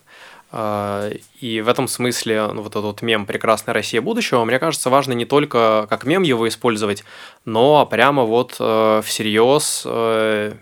Э, 0.51 1.11
и 1.39 1.61
в 1.61 1.67
этом 1.67 1.87
смысле 1.87 2.47
ну, 2.53 2.61
вот 2.61 2.75
этот 2.75 3.01
мем 3.01 3.25
«Прекрасная 3.25 3.73
Россия 3.73 4.01
будущего», 4.01 4.43
мне 4.45 4.59
кажется, 4.59 4.89
важно 4.89 5.13
не 5.13 5.25
только 5.25 5.87
как 5.89 6.03
мем 6.03 6.23
его 6.23 6.47
использовать, 6.47 7.03
но 7.45 7.85
прямо 7.85 8.23
вот 8.23 8.57
э, 8.59 9.01
всерьез 9.03 9.83
э, 9.85 10.53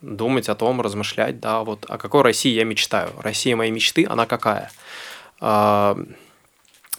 думать 0.00 0.48
о 0.48 0.54
том, 0.54 0.80
размышлять, 0.80 1.40
да, 1.40 1.62
вот 1.62 1.84
о 1.88 1.98
какой 1.98 2.22
России 2.22 2.52
я 2.52 2.64
мечтаю. 2.64 3.10
Россия 3.18 3.56
моей 3.56 3.70
мечты, 3.70 4.06
она 4.08 4.26
какая? 4.26 4.70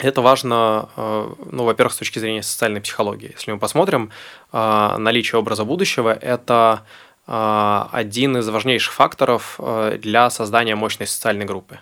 Э, 0.02 0.08
Это 0.08 0.22
важно, 0.22 0.90
ну, 0.98 1.64
во-первых, 1.64 1.94
с 1.94 1.98
точки 1.98 2.20
зрения 2.20 2.44
социальной 2.44 2.82
психологии. 2.82 3.32
Если 3.34 3.52
мы 3.52 3.60
посмотрим, 3.60 4.12
наличие 4.52 5.40
образа 5.40 5.64
будущего– 5.64 6.14
это 6.22 6.82
один 7.28 8.38
из 8.38 8.50
важнейших 8.50 8.94
факторов 8.94 9.60
для 10.00 10.30
создания 10.30 10.76
мощной 10.76 11.08
социальной 11.08 11.46
группы. 11.46 11.80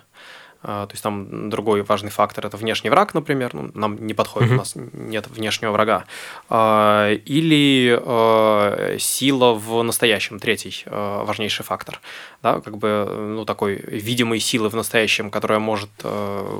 А, 0.62 0.86
то 0.86 0.92
есть 0.92 1.02
там 1.02 1.48
другой 1.48 1.82
важный 1.82 2.10
фактор 2.10 2.46
это 2.46 2.56
внешний 2.56 2.90
враг, 2.90 3.14
например, 3.14 3.54
ну, 3.54 3.70
нам 3.74 4.06
не 4.06 4.12
подходит, 4.12 4.50
mm-hmm. 4.50 4.54
у 4.54 4.58
нас 4.58 4.72
нет 4.74 5.28
внешнего 5.28 5.72
врага. 5.72 6.04
А, 6.48 7.12
или 7.12 7.98
а, 8.02 8.96
сила 8.98 9.54
в 9.54 9.82
настоящем, 9.82 10.38
третий 10.38 10.84
важнейший 10.86 11.64
фактор. 11.64 12.00
Да, 12.42 12.60
как 12.60 12.78
бы 12.78 13.06
ну, 13.08 13.44
такой 13.44 13.74
видимой 13.74 14.40
силы 14.40 14.68
в 14.68 14.76
настоящем, 14.76 15.30
которая 15.30 15.58
может 15.58 15.90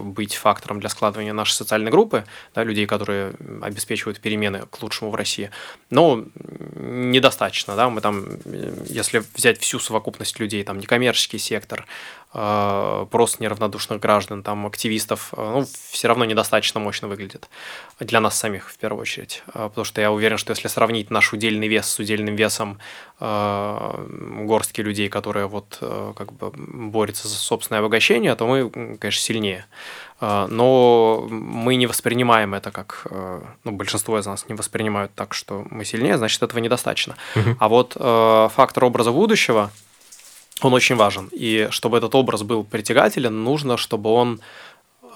быть 0.03 0.35
фактором 0.35 0.81
для 0.81 0.89
складывания 0.89 1.33
нашей 1.33 1.53
социальной 1.53 1.91
группы, 1.91 2.25
да, 2.55 2.65
людей, 2.65 2.87
которые 2.87 3.33
обеспечивают 3.63 4.21
перемены 4.21 4.63
к 4.71 4.83
лучшему 4.83 5.11
в 5.11 5.15
России. 5.15 5.51
Но 5.91 6.25
недостаточно. 6.81 7.77
Да? 7.77 7.89
Мы 7.89 8.01
там, 8.01 8.27
если 8.87 9.23
взять 9.35 9.61
всю 9.61 9.79
совокупность 9.79 10.39
людей, 10.39 10.63
там 10.65 10.79
некоммерческий 10.79 11.39
сектор, 11.39 11.87
просто 12.33 13.43
неравнодушный 13.43 13.91
обычных 13.91 14.01
граждан, 14.01 14.43
там, 14.43 14.67
активистов, 14.67 15.33
э, 15.37 15.53
ну, 15.55 15.67
все 15.91 16.09
равно 16.09 16.25
недостаточно 16.25 16.81
мощно 16.81 17.09
выглядит. 17.09 17.49
Для 18.01 18.21
нас 18.21 18.39
самих, 18.39 18.71
в 18.71 18.77
первую 18.79 19.03
очередь. 19.03 19.43
Э, 19.49 19.69
потому 19.69 19.85
что 19.85 20.01
я 20.01 20.11
уверен, 20.11 20.39
что 20.39 20.53
если 20.53 20.69
сравнить 20.69 21.11
наш 21.11 21.33
удельный 21.33 21.69
вес 21.69 21.87
с 21.87 21.99
удельным 21.99 22.37
весом 22.37 22.79
горстки 23.21 24.81
людей, 24.81 25.11
которые 25.11 25.47
вот 25.47 25.77
как 26.17 26.33
бы 26.33 26.51
борются 26.57 27.29
за 27.29 27.35
собственное 27.35 27.81
обогащение, 27.81 28.35
то 28.35 28.47
мы, 28.47 28.71
конечно, 28.71 29.21
сильнее. 29.21 29.67
Но 30.23 31.27
мы 31.31 31.77
не 31.77 31.87
воспринимаем 31.87 32.55
это 32.55 32.71
как, 32.71 33.07
ну, 33.65 33.73
большинство 33.73 34.19
из 34.19 34.25
нас 34.25 34.49
не 34.49 34.55
воспринимают 34.55 35.13
так, 35.15 35.35
что 35.35 35.67
мы 35.71 35.85
сильнее, 35.85 36.17
значит, 36.17 36.43
этого 36.43 36.61
недостаточно. 36.61 37.15
Угу. 37.37 37.57
А 37.61 37.69
вот 37.69 37.93
фактор 38.55 38.85
образа 38.85 39.13
будущего– 39.13 39.71
он 40.67 40.75
очень 40.75 40.97
важен. 40.97 41.29
И 41.33 41.69
чтобы 41.71 41.99
этот 41.99 42.15
образ 42.15 42.43
был 42.43 42.65
притягателен, 42.65 43.45
нужно, 43.45 43.77
чтобы 43.77 44.11
он 44.11 44.41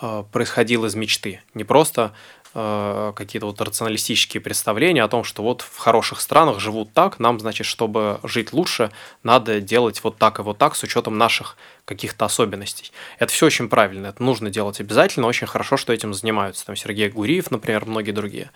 э, 0.00 0.24
происходил 0.32 0.84
из 0.84 0.94
мечты. 0.94 1.42
Не 1.54 1.64
просто 1.64 2.12
э, 2.54 3.12
какие-то 3.14 3.46
вот 3.46 3.60
рационалистические 3.60 4.40
представления 4.40 5.02
о 5.02 5.08
том, 5.08 5.24
что 5.24 5.42
вот 5.42 5.62
в 5.62 5.78
хороших 5.78 6.20
странах 6.20 6.60
живут 6.60 6.92
так, 6.92 7.18
нам, 7.18 7.40
значит, 7.40 7.66
чтобы 7.66 8.20
жить 8.22 8.52
лучше, 8.52 8.90
надо 9.22 9.60
делать 9.60 10.02
вот 10.02 10.16
так 10.16 10.38
и 10.38 10.42
вот 10.42 10.58
так 10.58 10.76
с 10.76 10.82
учетом 10.82 11.18
наших 11.18 11.56
каких-то 11.84 12.24
особенностей. 12.24 12.92
Это 13.18 13.32
все 13.32 13.46
очень 13.46 13.68
правильно, 13.68 14.08
это 14.08 14.22
нужно 14.22 14.50
делать 14.50 14.80
обязательно, 14.80 15.26
очень 15.26 15.46
хорошо, 15.46 15.76
что 15.76 15.92
этим 15.92 16.14
занимаются. 16.14 16.64
Там 16.66 16.76
Сергей 16.76 17.08
Гуриев, 17.08 17.50
например, 17.50 17.86
многие 17.86 18.12
другие. 18.12 18.50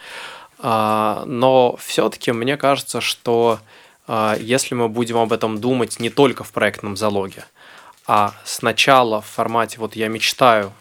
А, 0.61 1.25
но 1.27 1.77
все-таки 1.77 2.33
мне 2.33 2.57
кажется, 2.57 3.01
что 3.01 3.61
если 4.39 4.75
мы 4.75 4.89
будем 4.89 5.19
об 5.19 5.33
этом 5.33 5.61
думать 5.61 6.01
не 6.01 6.11
только 6.11 6.45
в 6.45 6.53
проектном 6.53 6.97
залоге, 6.97 7.45
а 8.07 8.35
сначала 8.45 9.21
в 9.21 9.27
формате 9.27 9.79
вот 9.79 9.95
я 9.95 10.09
мечтаю 10.09 10.73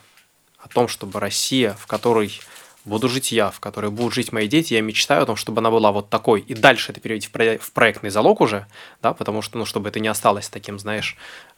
о 0.60 0.70
том, 0.70 0.88
чтобы 0.88 1.20
Россия, 1.20 1.74
в 1.80 1.88
которой 1.88 2.40
буду 2.86 3.10
жить 3.10 3.32
я, 3.32 3.52
в 3.52 3.60
которой 3.60 3.92
будут 3.92 4.14
жить 4.14 4.32
мои 4.32 4.48
дети, 4.48 4.74
я 4.74 4.82
мечтаю 4.82 5.24
о 5.24 5.26
том, 5.26 5.36
чтобы 5.36 5.60
она 5.60 5.70
была 5.70 5.92
вот 5.92 6.10
такой, 6.10 6.40
и 6.42 6.54
дальше 6.54 6.92
это 6.92 7.02
переводить 7.02 7.30
в 7.62 7.72
проектный 7.74 8.10
залог 8.10 8.42
уже, 8.42 8.66
да, 9.02 9.14
потому 9.14 9.42
что, 9.42 9.58
ну, 9.58 9.66
чтобы 9.66 9.90
это 9.90 10.00
не 10.00 10.08
осталось 10.08 10.48
таким, 10.50 10.80
знаешь, 10.80 11.18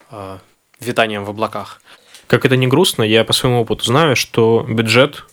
а, 0.10 0.40
витанием 0.80 1.24
в 1.24 1.30
облаках. 1.30 1.82
Как 2.28 2.46
это 2.46 2.56
не 2.58 2.68
грустно, 2.68 3.04
я 3.04 3.24
по 3.24 3.34
своему 3.34 3.62
опыту 3.62 3.86
знаю, 3.86 4.16
что 4.16 4.66
бюджет 4.68 5.26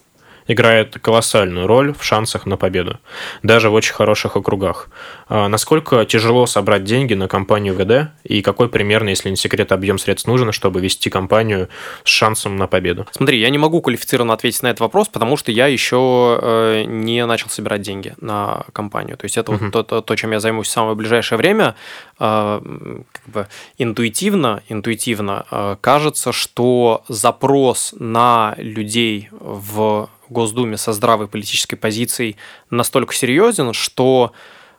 играет 0.49 0.99
колоссальную 1.01 1.67
роль 1.67 1.95
в 1.95 2.05
шансах 2.05 2.47
на 2.47 2.57
победу, 2.57 2.99
даже 3.43 3.71
в 3.71 3.75
очень 3.75 3.95
хороших 3.95 4.37
округах. 4.37 4.89
А 5.29 5.49
насколько 5.49 6.05
тяжело 6.05 6.47
собрать 6.47 6.85
деньги 6.85 7.15
на 7.15 7.29
компанию 7.29 7.75
ВД 7.75 8.13
и 8.25 8.43
какой 8.43 8.69
примерно, 8.69 9.09
если 9.09 9.31
не 9.31 9.37
секрет, 9.37 9.73
объем 9.73 9.99
средств 9.99 10.29
нужен, 10.29 10.53
чтобы 10.53 10.81
вести 10.81 11.11
компанию 11.11 11.69
с 12.05 12.09
шансом 12.09 12.57
на 12.57 12.67
победу? 12.67 13.07
Смотри, 13.11 13.41
я 13.41 13.51
не 13.51 13.59
могу 13.59 13.81
квалифицированно 13.81 14.33
ответить 14.33 14.63
на 14.63 14.69
этот 14.69 14.81
вопрос, 14.81 15.09
потому 15.09 15.37
что 15.37 15.51
я 15.53 15.67
еще 15.67 16.39
э, 16.41 16.85
не 16.87 17.25
начал 17.27 17.49
собирать 17.49 17.83
деньги 17.83 18.15
на 18.21 18.65
компанию. 18.73 19.17
То 19.17 19.25
есть 19.25 19.37
это 19.37 19.53
uh-huh. 19.53 19.65
вот 19.65 19.73
то, 19.73 19.83
то, 19.83 20.01
то, 20.01 20.17
чем 20.17 20.33
я 20.33 20.41
займусь 20.41 20.69
в 20.69 20.71
самое 20.71 20.95
ближайшее 20.95 21.39
время. 21.39 21.75
Э, 22.19 22.61
как 23.13 23.29
бы 23.29 23.49
интуитивно, 23.79 24.63
интуитивно 24.69 25.47
э, 25.51 25.77
кажется, 25.81 26.33
что 26.33 27.03
запрос 27.09 27.95
на 27.99 28.55
людей 28.59 29.29
в 29.33 30.09
Госдуме 30.31 30.77
со 30.77 30.93
здравой 30.93 31.29
политической 31.29 31.77
позицией 31.77 32.37
настолько 32.71 33.15
серьезен, 33.15 33.73
что 33.73 34.33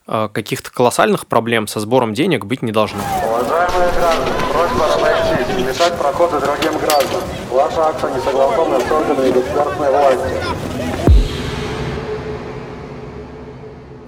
э, 0.07 0.29
каких-то 0.31 0.71
колоссальных 0.71 1.27
проблем 1.27 1.67
со 1.67 1.79
сбором 1.79 2.13
денег 2.13 2.45
быть 2.45 2.61
не 2.61 2.71
должно. 2.71 2.99
Уважаемые 3.23 3.91
граждане, 3.93 4.31
просьба 4.51 4.87
разойтись, 4.87 5.55
не 5.57 5.63
мешать 5.63 5.97
проходу 5.97 6.39
другим 6.39 6.77
гражданам. 6.79 7.23
Ваша 7.49 7.87
акция 7.87 8.13
не 8.13 8.21
согласована 8.21 8.79
с 8.79 8.91
органами 8.91 9.31
государственной 9.31 9.91
власти. 9.91 10.67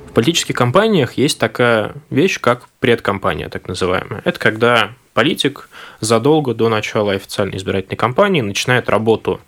В 0.10 0.12
политических 0.12 0.56
кампаниях 0.56 1.14
есть 1.14 1.40
такая 1.40 1.94
вещь, 2.10 2.40
как 2.42 2.68
предкампания, 2.80 3.48
так 3.48 3.68
называемая. 3.68 4.22
Это 4.26 4.40
когда 4.40 4.90
политик 5.14 5.70
задолго 6.00 6.54
до 6.54 6.68
начала 6.68 7.14
официальной 7.14 7.58
избирательной 7.58 7.96
кампании 7.96 8.42
начинает 8.42 8.90
работу 8.90 9.40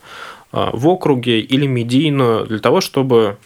в 0.51 0.87
округе 0.87 1.39
или 1.39 1.65
медийную 1.65 2.45
для 2.45 2.59
того, 2.59 2.81
чтобы 2.81 3.37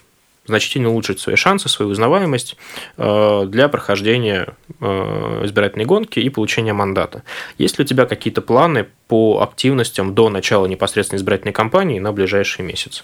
значительно 0.47 0.89
улучшить 0.89 1.19
свои 1.19 1.35
шансы, 1.35 1.69
свою 1.69 1.91
узнаваемость 1.91 2.55
а, 2.97 3.45
для 3.45 3.67
прохождения 3.67 4.55
а, 4.79 5.43
избирательной 5.45 5.85
гонки 5.85 6.19
и 6.19 6.29
получения 6.29 6.73
мандата. 6.73 7.23
Есть 7.57 7.79
ли 7.79 7.83
у 7.83 7.87
тебя 7.87 8.05
какие-то 8.05 8.41
планы 8.41 8.87
по 9.07 9.41
активностям 9.41 10.13
до 10.13 10.29
начала 10.29 10.65
непосредственно 10.65 11.17
избирательной 11.19 11.53
кампании 11.53 11.99
на 11.99 12.11
ближайшие 12.11 12.65
месяцы? 12.65 13.03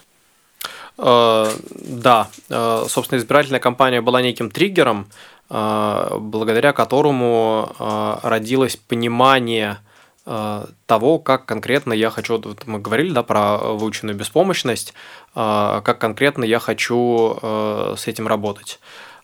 Да, 0.98 2.28
собственно, 2.50 3.18
избирательная 3.18 3.62
кампания 3.62 4.02
была 4.02 4.22
неким 4.22 4.52
триггером, 4.52 5.08
благодаря 5.50 6.74
которому 6.74 8.20
родилось 8.22 8.76
понимание– 8.76 9.78
того, 10.24 11.20
как 11.20 11.46
конкретно 11.46 11.94
я 11.94 12.10
хочу, 12.12 12.40
вот 12.40 12.68
мы 12.68 12.80
говорили, 12.80 13.12
да, 13.12 13.24
про 13.24 13.58
выученную 13.58 14.16
беспомощность, 14.16 14.94
э, 15.36 15.82
как 15.84 16.00
конкретно 16.00 16.44
я 16.44 16.60
хочу 16.60 17.40
э, 17.42 17.96
с 17.98 18.08
этим 18.08 18.28
работать. 18.28 18.80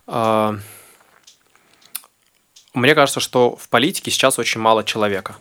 Мне 0.08 0.60
кажется, 2.96 3.20
что 3.20 3.56
в 3.56 3.70
политике 3.70 4.10
сейчас 4.12 4.40
очень 4.40 4.62
мало 4.62 4.84
человека. 4.84 5.36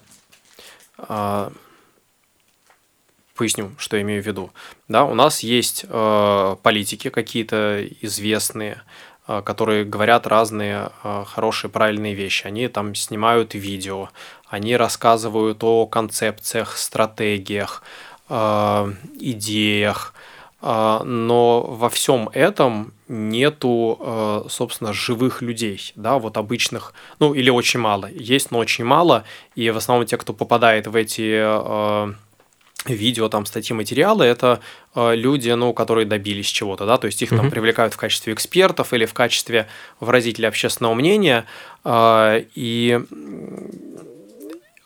Поясню, 3.34 3.72
что 3.78 3.96
я 3.96 4.02
имею 4.02 4.22
в 4.22 4.26
виду. 4.26 4.50
Да, 4.88 5.04
у 5.04 5.14
нас 5.14 5.40
есть 5.40 5.86
политики 5.86 7.10
какие-то 7.10 7.86
известные, 8.00 8.82
которые 9.26 9.84
говорят 9.84 10.26
разные 10.26 10.90
хорошие, 11.26 11.70
правильные 11.70 12.14
вещи. 12.14 12.46
Они 12.46 12.68
там 12.68 12.94
снимают 12.94 13.54
видео, 13.54 14.08
они 14.48 14.76
рассказывают 14.76 15.62
о 15.64 15.86
концепциях, 15.86 16.76
стратегиях, 16.76 17.82
э, 18.28 18.92
идеях, 19.18 20.14
э, 20.62 21.00
но 21.04 21.62
во 21.62 21.88
всем 21.88 22.28
этом 22.32 22.92
нету, 23.08 23.98
э, 24.00 24.42
собственно, 24.48 24.92
живых 24.92 25.42
людей, 25.42 25.92
да, 25.96 26.18
вот 26.18 26.36
обычных, 26.36 26.92
ну 27.18 27.34
или 27.34 27.50
очень 27.50 27.80
мало, 27.80 28.08
есть, 28.10 28.50
но 28.50 28.58
очень 28.58 28.84
мало, 28.84 29.24
и 29.54 29.70
в 29.70 29.76
основном 29.76 30.06
те, 30.06 30.16
кто 30.16 30.32
попадает 30.32 30.86
в 30.86 30.96
эти 30.96 32.14
видео, 32.94 33.28
там, 33.28 33.46
статьи, 33.46 33.74
материалы, 33.74 34.24
это 34.24 34.60
люди, 34.94 35.50
ну, 35.50 35.72
которые 35.72 36.06
добились 36.06 36.46
чего-то, 36.46 36.86
да, 36.86 36.96
то 36.96 37.06
есть 37.06 37.20
их 37.22 37.30
там 37.30 37.50
привлекают 37.50 37.94
в 37.94 37.96
качестве 37.96 38.32
экспертов 38.32 38.92
или 38.92 39.04
в 39.04 39.14
качестве 39.14 39.68
выразителя 40.00 40.48
общественного 40.48 40.94
мнения, 40.94 41.44
и 41.84 43.00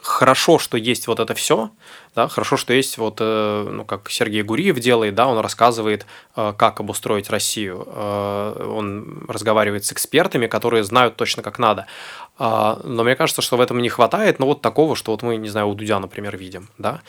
хорошо, 0.02 0.58
что 0.58 0.76
есть 0.76 1.06
вот 1.06 1.20
это 1.20 1.34
все, 1.34 1.70
да, 2.14 2.28
хорошо, 2.28 2.56
что 2.56 2.72
есть 2.72 2.98
вот, 2.98 3.18
э, 3.20 3.68
ну, 3.70 3.84
как 3.84 4.10
Сергей 4.10 4.42
Гуриев 4.42 4.78
делает, 4.78 5.14
да, 5.14 5.26
он 5.26 5.38
рассказывает, 5.38 6.06
э, 6.36 6.52
как 6.56 6.80
обустроить 6.80 7.30
Россию, 7.30 7.86
э, 7.86 8.72
он 8.76 9.24
разговаривает 9.28 9.84
с 9.84 9.92
экспертами, 9.92 10.46
которые 10.46 10.84
знают 10.84 11.16
точно, 11.16 11.42
как 11.42 11.58
надо. 11.58 11.86
А, 12.42 12.80
но 12.84 13.04
мне 13.04 13.14
кажется, 13.14 13.42
что 13.42 13.56
в 13.56 13.60
этом 13.60 13.80
не 13.82 13.88
хватает, 13.90 14.38
ну, 14.38 14.46
вот 14.46 14.62
такого, 14.62 14.96
что 14.96 15.12
вот 15.12 15.22
мы, 15.22 15.36
не 15.36 15.48
знаю, 15.48 15.68
у 15.68 15.74
Дудя, 15.74 16.00
например, 16.00 16.36
видим, 16.36 16.68
да, 16.78 17.02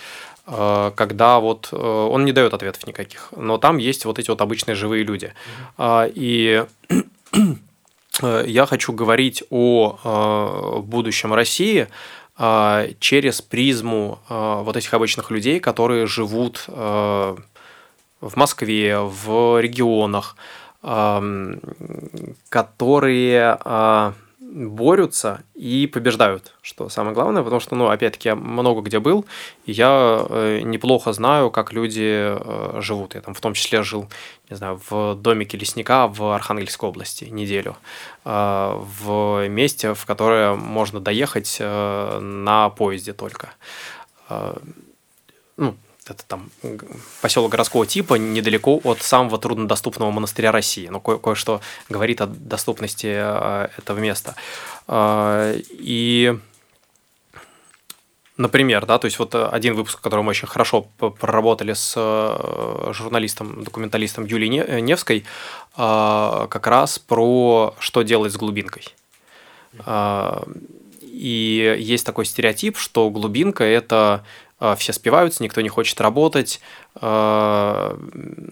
когда 0.45 1.39
вот 1.39 1.71
он 1.71 2.25
не 2.25 2.33
дает 2.33 2.53
ответов 2.53 2.85
никаких, 2.87 3.29
но 3.37 3.57
там 3.57 3.77
есть 3.77 4.05
вот 4.05 4.19
эти 4.19 4.29
вот 4.29 4.41
обычные 4.41 4.75
живые 4.75 5.03
люди. 5.03 5.33
Mm-hmm. 5.77 6.11
И 6.15 6.65
я 8.21 8.65
хочу 8.65 8.91
говорить 8.91 9.43
о 9.49 10.81
будущем 10.83 11.33
России, 11.33 11.87
а, 12.43 12.87
через 12.99 13.41
призму 13.41 14.19
а, 14.27 14.63
вот 14.63 14.75
этих 14.75 14.93
обычных 14.95 15.29
людей, 15.29 15.59
которые 15.59 16.07
живут 16.07 16.65
а, 16.67 17.37
в 18.19 18.35
Москве, 18.35 18.97
в 18.99 19.61
регионах, 19.61 20.35
которые 22.49 23.57
а, 23.63 24.13
борются 24.51 25.43
и 25.53 25.87
побеждают, 25.87 26.53
что 26.61 26.89
самое 26.89 27.15
главное, 27.15 27.41
потому 27.43 27.61
что, 27.61 27.75
ну, 27.75 27.87
опять-таки, 27.87 28.29
я 28.29 28.35
много 28.35 28.81
где 28.81 28.99
был, 28.99 29.25
и 29.65 29.71
я 29.71 30.25
э, 30.29 30.61
неплохо 30.63 31.13
знаю, 31.13 31.51
как 31.51 31.71
люди 31.71 32.35
э, 32.37 32.81
живут. 32.81 33.15
Я 33.15 33.21
там 33.21 33.33
в 33.33 33.39
том 33.39 33.53
числе 33.53 33.83
жил, 33.83 34.07
не 34.49 34.57
знаю, 34.57 34.79
в 34.89 35.15
домике 35.15 35.57
лесника 35.57 36.07
в 36.07 36.33
Архангельской 36.33 36.89
области 36.89 37.25
неделю, 37.25 37.77
э, 38.25 38.81
в 38.99 39.47
месте, 39.47 39.93
в 39.93 40.05
которое 40.05 40.55
можно 40.55 40.99
доехать 40.99 41.57
на 41.59 42.69
поезде 42.69 43.13
только. 43.13 43.53
Ну, 46.09 46.15
это 46.15 46.25
там 46.25 46.49
поселок 47.21 47.51
городского 47.51 47.85
типа, 47.85 48.15
недалеко 48.15 48.81
от 48.83 49.03
самого 49.03 49.37
труднодоступного 49.37 50.09
монастыря 50.09 50.51
России. 50.51 50.87
Но 50.87 50.99
кое- 50.99 51.19
кое-что 51.19 51.61
говорит 51.89 52.21
о 52.21 52.25
доступности 52.27 53.07
э, 53.07 53.67
этого 53.77 53.99
места. 53.99 54.35
Э, 54.87 55.61
и, 55.69 56.35
например, 58.35 58.87
да, 58.87 58.97
то 58.97 59.05
есть 59.05 59.19
вот 59.19 59.35
один 59.35 59.75
выпуск, 59.75 60.01
который 60.01 60.21
мы 60.21 60.31
очень 60.31 60.47
хорошо 60.47 60.87
проработали 60.97 61.73
с 61.73 61.93
э, 61.95 62.91
журналистом, 62.93 63.63
документалистом 63.63 64.25
Юлией 64.25 64.81
Невской, 64.81 65.23
как 65.75 66.67
раз 66.67 66.99
про 66.99 67.75
что 67.79 68.01
делать 68.01 68.33
с 68.33 68.37
глубинкой. 68.37 68.83
И 71.01 71.77
есть 71.79 72.05
такой 72.05 72.25
стереотип, 72.25 72.77
что 72.77 73.09
глубинка– 73.09 73.63
это 73.65 74.25
все 74.77 74.93
спиваются, 74.93 75.43
никто 75.43 75.61
не 75.61 75.69
хочет 75.69 75.99
работать, 76.01 76.61
а, 76.95 77.97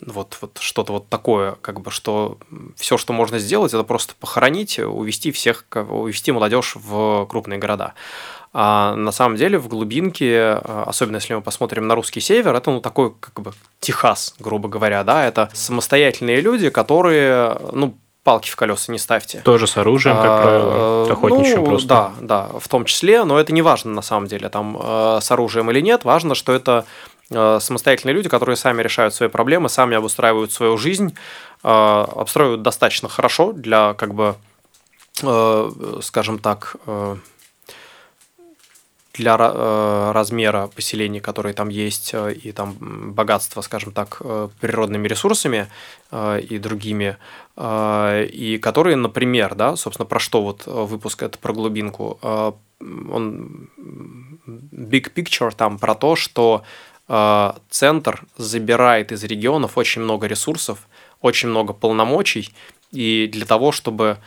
вот, 0.05 0.37
вот 0.41 0.57
что-то 0.59 0.93
вот 0.93 1.09
такое, 1.09 1.55
как 1.61 1.81
бы, 1.81 1.91
что 1.91 2.37
все, 2.75 2.97
что 2.97 3.13
можно 3.13 3.37
сделать, 3.37 3.73
это 3.73 3.83
просто 3.83 4.15
похоронить, 4.19 4.79
увести 4.79 5.31
всех, 5.31 5.65
увести 5.71 6.31
молодежь 6.31 6.75
в 6.75 7.27
крупные 7.27 7.59
города. 7.59 7.93
А 8.51 8.95
на 8.95 9.11
самом 9.11 9.35
деле 9.35 9.59
в 9.59 9.67
глубинке, 9.67 10.59
а, 10.63 10.85
особенно 10.87 11.17
если 11.17 11.35
мы 11.35 11.41
посмотрим 11.41 11.87
на 11.87 11.93
русский 11.95 12.21
север, 12.21 12.55
это 12.55 12.71
ну 12.71 12.81
такой 12.81 13.13
как 13.19 13.39
бы 13.39 13.53
Техас, 13.79 14.33
грубо 14.39 14.67
говоря, 14.67 15.03
да, 15.03 15.25
это 15.25 15.49
самостоятельные 15.53 16.41
люди, 16.41 16.69
которые, 16.69 17.57
ну, 17.71 17.95
палки 18.23 18.49
в 18.49 18.55
колеса 18.55 18.91
не 18.91 18.99
ставьте. 18.99 19.39
Тоже 19.41 19.67
с 19.67 19.77
оружием, 19.77 20.17
как 20.17 20.25
а, 20.25 20.41
правило, 20.41 21.05
с 21.05 21.11
охотничьим 21.11 21.59
ну, 21.59 21.65
просто. 21.65 21.87
Да, 21.87 22.11
да, 22.21 22.59
в 22.59 22.67
том 22.67 22.85
числе, 22.85 23.23
но 23.23 23.39
это 23.39 23.53
не 23.53 23.61
важно 23.61 23.91
на 23.91 24.01
самом 24.01 24.27
деле, 24.27 24.49
там 24.49 24.77
э, 24.81 25.19
с 25.21 25.31
оружием 25.31 25.71
или 25.71 25.81
нет, 25.81 26.03
важно, 26.03 26.35
что 26.35 26.53
это 26.53 26.85
э, 27.31 27.59
самостоятельные 27.61 28.13
люди, 28.13 28.29
которые 28.29 28.55
сами 28.55 28.81
решают 28.81 29.13
свои 29.13 29.29
проблемы, 29.29 29.69
сами 29.69 29.95
обустраивают 29.95 30.51
свою 30.51 30.77
жизнь, 30.77 31.15
э, 31.63 31.67
обстраивают 31.67 32.61
достаточно 32.61 33.09
хорошо 33.09 33.53
для, 33.53 33.93
как 33.93 34.13
бы, 34.13 34.35
скажем 36.01 36.39
так, 36.39 36.77
для 39.19 39.35
э, 39.37 40.11
размера 40.13 40.67
поселений, 40.67 41.19
которые 41.19 41.53
там 41.53 41.69
есть, 41.69 42.11
э, 42.13 42.33
и 42.33 42.51
там 42.53 42.75
богатства, 43.13 43.61
скажем 43.61 43.91
так, 43.91 44.17
э, 44.21 44.47
природными 44.61 45.07
ресурсами 45.07 45.67
и 46.49 46.57
другими, 46.57 47.17
и 48.35 48.59
которые, 48.61 48.95
например, 48.95 49.53
да, 49.53 49.75
собственно, 49.75 50.07
про 50.07 50.19
что 50.19 50.41
вот 50.41 50.65
выпуск 50.65 51.21
это 51.21 51.37
про 51.37 51.53
глубинку, 51.53 52.17
он 52.81 53.69
big 54.47 55.13
picture 55.13 55.53
там 55.55 55.77
про 55.77 55.93
то, 55.93 56.15
что 56.15 56.63
центр 57.69 58.23
забирает 58.37 59.11
из 59.11 59.23
регионов 59.23 59.77
очень 59.77 60.01
много 60.01 60.25
ресурсов, 60.25 60.87
очень 61.21 61.49
много 61.49 61.73
полномочий, 61.73 62.49
и 62.91 63.29
для 63.31 63.45
того, 63.45 63.71
чтобы 63.71 64.17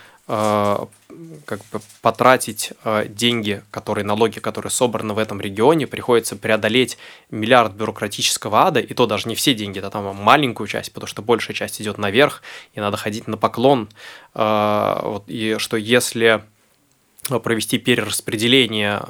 как 1.44 1.60
бы 1.72 1.80
потратить 2.00 2.72
э, 2.84 3.06
деньги, 3.08 3.62
которые 3.70 4.04
налоги, 4.04 4.38
которые 4.38 4.70
собраны 4.70 5.14
в 5.14 5.18
этом 5.18 5.40
регионе, 5.40 5.86
приходится 5.86 6.36
преодолеть 6.36 6.98
миллиард 7.30 7.72
бюрократического 7.72 8.66
ада, 8.66 8.80
и 8.80 8.94
то 8.94 9.06
даже 9.06 9.28
не 9.28 9.34
все 9.34 9.54
деньги, 9.54 9.80
да 9.80 9.90
там 9.90 10.14
маленькую 10.16 10.66
часть, 10.66 10.92
потому 10.92 11.08
что 11.08 11.22
большая 11.22 11.54
часть 11.54 11.80
идет 11.80 11.98
наверх, 11.98 12.42
и 12.74 12.80
надо 12.80 12.96
ходить 12.96 13.26
на 13.26 13.36
поклон. 13.36 13.88
Э, 14.34 15.00
вот, 15.02 15.24
и 15.26 15.56
что 15.58 15.76
если 15.76 16.44
провести 17.28 17.78
перераспределение 17.78 19.00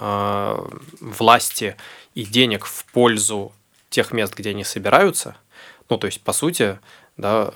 власти 1.00 1.76
и 2.14 2.24
денег 2.24 2.66
в 2.66 2.84
пользу 2.92 3.52
тех 3.88 4.12
мест, 4.12 4.34
где 4.36 4.50
они 4.50 4.64
собираются, 4.64 5.36
ну, 5.88 5.96
то 5.96 6.06
есть, 6.06 6.20
по 6.20 6.34
сути, 6.34 6.78
да, 7.16 7.54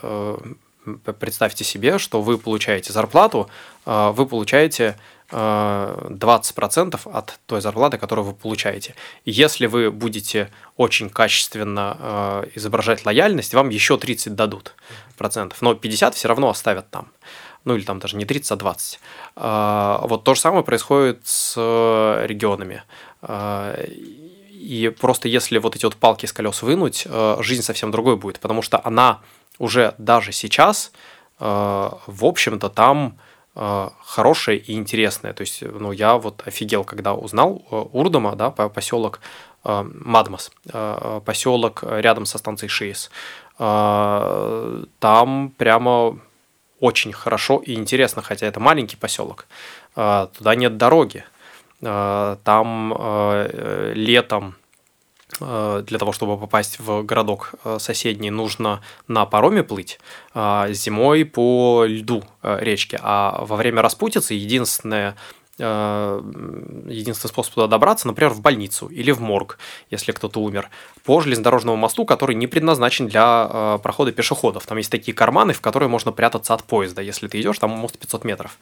представьте 1.18 1.64
себе, 1.64 1.98
что 1.98 2.22
вы 2.22 2.38
получаете 2.38 2.92
зарплату, 2.92 3.48
а, 3.84 4.12
вы 4.12 4.26
получаете 4.26 4.96
20% 5.30 7.00
а, 7.04 7.18
от 7.18 7.40
той 7.46 7.60
зарплаты, 7.60 7.98
которую 7.98 8.26
вы 8.26 8.32
получаете. 8.32 8.94
Если 9.24 9.66
вы 9.66 9.90
будете 9.90 10.50
очень 10.76 11.10
качественно 11.10 11.96
а, 11.98 12.48
изображать 12.54 13.04
лояльность, 13.04 13.54
вам 13.54 13.70
еще 13.70 13.98
30 13.98 14.34
дадут 14.34 14.74
процентов, 15.16 15.62
но 15.62 15.74
50 15.74 16.14
все 16.14 16.28
равно 16.28 16.48
оставят 16.48 16.88
там. 16.90 17.08
Ну 17.64 17.74
или 17.74 17.82
там 17.82 17.98
даже 17.98 18.16
не 18.16 18.24
30, 18.24 18.52
а 18.52 18.56
20. 18.56 19.00
Вот 20.08 20.22
то 20.22 20.34
же 20.36 20.40
самое 20.40 20.62
происходит 20.62 21.18
с 21.24 21.56
регионами. 22.24 22.84
И 24.52 24.94
просто 25.00 25.26
если 25.26 25.58
вот 25.58 25.74
эти 25.74 25.84
вот 25.84 25.96
палки 25.96 26.26
с 26.26 26.32
колес 26.32 26.62
вынуть, 26.62 27.08
жизнь 27.40 27.62
совсем 27.62 27.90
другой 27.90 28.16
будет, 28.16 28.38
потому 28.38 28.62
что 28.62 28.80
она 28.84 29.20
уже 29.58 29.94
даже 29.98 30.32
сейчас, 30.32 30.92
э, 31.40 31.44
в 31.44 32.24
общем-то, 32.24 32.68
там 32.68 33.18
э, 33.54 33.88
хорошее 34.04 34.58
и 34.58 34.74
интересное. 34.74 35.32
То 35.32 35.42
есть, 35.42 35.62
ну, 35.62 35.92
я 35.92 36.16
вот 36.16 36.42
офигел, 36.46 36.84
когда 36.84 37.14
узнал 37.14 37.62
э, 37.70 37.76
Урдома, 37.92 38.36
да, 38.36 38.50
поселок 38.50 39.20
Мадмас, 39.64 40.52
поселок 41.24 41.82
рядом 41.82 42.24
со 42.24 42.38
станцией 42.38 42.68
Шиес. 42.68 43.10
Там 43.58 45.52
прямо 45.58 46.18
очень 46.78 47.12
хорошо 47.12 47.60
и 47.66 47.74
интересно, 47.74 48.22
хотя 48.22 48.46
это 48.46 48.60
маленький 48.60 48.96
поселок. 48.96 49.48
Туда 49.94 50.54
нет 50.54 50.76
дороги. 50.76 51.24
Там 51.80 52.94
летом 53.94 54.54
для 55.40 55.98
того, 55.98 56.12
чтобы 56.12 56.38
попасть 56.38 56.78
в 56.78 57.02
городок 57.02 57.54
э, 57.64 57.78
соседний, 57.80 58.30
нужно 58.30 58.80
на 59.08 59.26
пароме 59.26 59.62
плыть, 59.62 59.98
а 60.34 60.68
зимой 60.70 61.24
по 61.24 61.84
льду 61.84 62.22
э, 62.42 62.58
речки. 62.60 62.98
А 63.02 63.44
во 63.44 63.56
время 63.56 63.82
распутицы 63.82 64.34
единственное 64.34 65.16
единственный 65.58 67.30
способ 67.30 67.54
туда 67.54 67.66
добраться, 67.66 68.06
например, 68.06 68.30
в 68.34 68.42
больницу 68.42 68.88
или 68.88 69.10
в 69.10 69.22
морг, 69.22 69.58
если 69.90 70.12
кто-то 70.12 70.38
умер, 70.42 70.68
по 71.02 71.22
железнодорожному 71.22 71.78
мосту, 71.78 72.04
который 72.04 72.36
не 72.36 72.46
предназначен 72.46 73.08
для 73.08 73.78
прохода 73.82 74.12
пешеходов. 74.12 74.66
Там 74.66 74.76
есть 74.76 74.90
такие 74.90 75.14
карманы, 75.14 75.54
в 75.54 75.62
которые 75.62 75.88
можно 75.88 76.12
прятаться 76.12 76.52
от 76.52 76.62
поезда. 76.64 77.00
Если 77.00 77.26
ты 77.26 77.40
идешь, 77.40 77.58
там 77.58 77.70
мост 77.70 77.98
500 77.98 78.24
метров. 78.24 78.58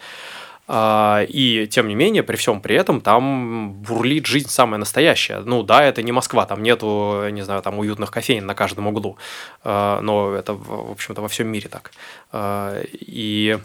А, 0.67 1.25
и 1.29 1.67
тем 1.67 1.89
не 1.89 1.95
менее, 1.95 2.23
при 2.23 2.37
всем 2.37 2.61
при 2.61 2.75
этом, 2.77 3.01
там 3.01 3.73
бурлит 3.73 4.27
жизнь 4.27 4.49
самая 4.49 4.79
настоящая. 4.79 5.41
Ну 5.41 5.63
да, 5.63 5.85
это 5.85 6.03
не 6.03 6.13
Москва, 6.13 6.47
там 6.47 6.63
нету, 6.63 7.29
не 7.31 7.43
знаю, 7.43 7.63
там 7.63 7.79
уютных 7.79 8.11
кофеин 8.11 8.47
на 8.47 8.55
каждом 8.55 8.87
углу. 8.87 9.19
А, 9.63 10.01
но 10.01 10.33
это, 10.35 10.55
в 10.55 10.93
общем-то, 10.93 11.21
во 11.21 11.29
всем 11.29 11.49
мире 11.49 11.69
так. 11.69 11.93
А, 12.33 12.81
и 12.83 13.59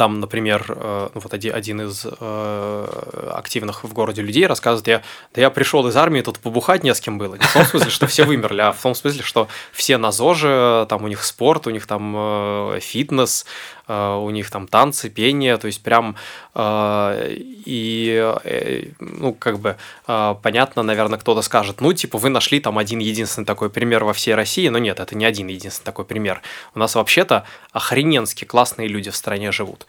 там, 0.00 0.18
например, 0.18 0.64
э, 0.66 1.08
вот 1.12 1.34
один 1.34 1.82
из 1.82 2.06
э, 2.06 3.32
активных 3.34 3.84
в 3.84 3.92
городе 3.92 4.22
людей 4.22 4.46
рассказывает, 4.46 4.88
я, 4.88 5.02
да 5.34 5.42
я 5.42 5.50
пришел 5.50 5.86
из 5.86 5.94
армии, 5.94 6.22
тут 6.22 6.38
побухать 6.38 6.82
не 6.82 6.94
с 6.94 7.00
кем 7.02 7.18
было. 7.18 7.34
Не 7.34 7.44
в 7.44 7.52
том 7.52 7.66
смысле, 7.66 7.90
что 7.90 8.06
все 8.06 8.24
вымерли, 8.24 8.62
а 8.62 8.72
в 8.72 8.80
том 8.80 8.94
смысле, 8.94 9.22
что 9.22 9.48
все 9.72 9.98
на 9.98 10.10
ЗОЖе, 10.10 10.86
там 10.88 11.04
у 11.04 11.08
них 11.08 11.22
спорт, 11.22 11.66
у 11.66 11.70
них 11.70 11.86
там 11.86 12.14
э, 12.16 12.78
фитнес, 12.80 13.44
у 13.88 14.30
них 14.30 14.50
там 14.50 14.68
танцы, 14.68 15.10
пение, 15.10 15.56
то 15.56 15.66
есть 15.66 15.82
прям 15.82 16.14
и 16.54 18.34
ну 19.00 19.34
как 19.34 19.58
бы 19.58 19.76
понятно, 20.06 20.84
наверное, 20.84 21.18
кто-то 21.18 21.42
скажет, 21.42 21.80
ну 21.80 21.92
типа 21.92 22.16
вы 22.16 22.28
нашли 22.28 22.60
там 22.60 22.78
один 22.78 23.00
единственный 23.00 23.46
такой 23.46 23.68
пример 23.68 24.04
во 24.04 24.12
всей 24.12 24.36
России, 24.36 24.68
но 24.68 24.78
нет, 24.78 25.00
это 25.00 25.16
не 25.16 25.24
один 25.24 25.48
единственный 25.48 25.86
такой 25.86 26.04
пример. 26.04 26.40
У 26.72 26.78
нас 26.78 26.94
вообще-то 26.94 27.44
охрененски 27.72 28.44
классные 28.44 28.86
люди 28.86 29.10
в 29.10 29.16
стране 29.16 29.50
живут. 29.50 29.86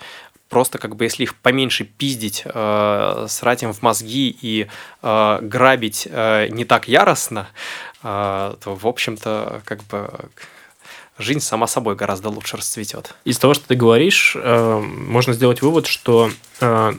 Просто 0.50 0.80
как 0.80 0.98
бы 0.98 1.06
если 1.06 1.24
их 1.24 1.36
поменьше 1.36 1.86
пиздить, 1.86 2.44
э, 2.46 3.26
срать 3.30 3.64
им 3.64 3.74
в 3.74 3.82
мозги 3.82 4.36
и 4.42 4.68
э, 5.02 5.40
грабить 5.42 6.08
э, 6.12 6.48
не 6.50 6.66
так 6.66 6.90
яростно, 6.90 7.48
э, 8.04 8.56
то, 8.62 8.76
в 8.76 8.86
общем-то, 8.86 9.62
как 9.64 9.84
бы 9.86 10.10
жизнь 11.18 11.40
сама 11.40 11.68
собой 11.68 11.96
гораздо 11.96 12.30
лучше 12.30 12.58
расцветет. 12.58 13.16
Из 13.24 13.38
того, 13.38 13.54
что 13.54 13.68
ты 13.68 13.76
говоришь, 13.76 14.36
э, 14.36 14.80
можно 14.80 15.34
сделать 15.34 15.62
вывод, 15.62 15.88
что 15.88 16.32
э, 16.60 16.94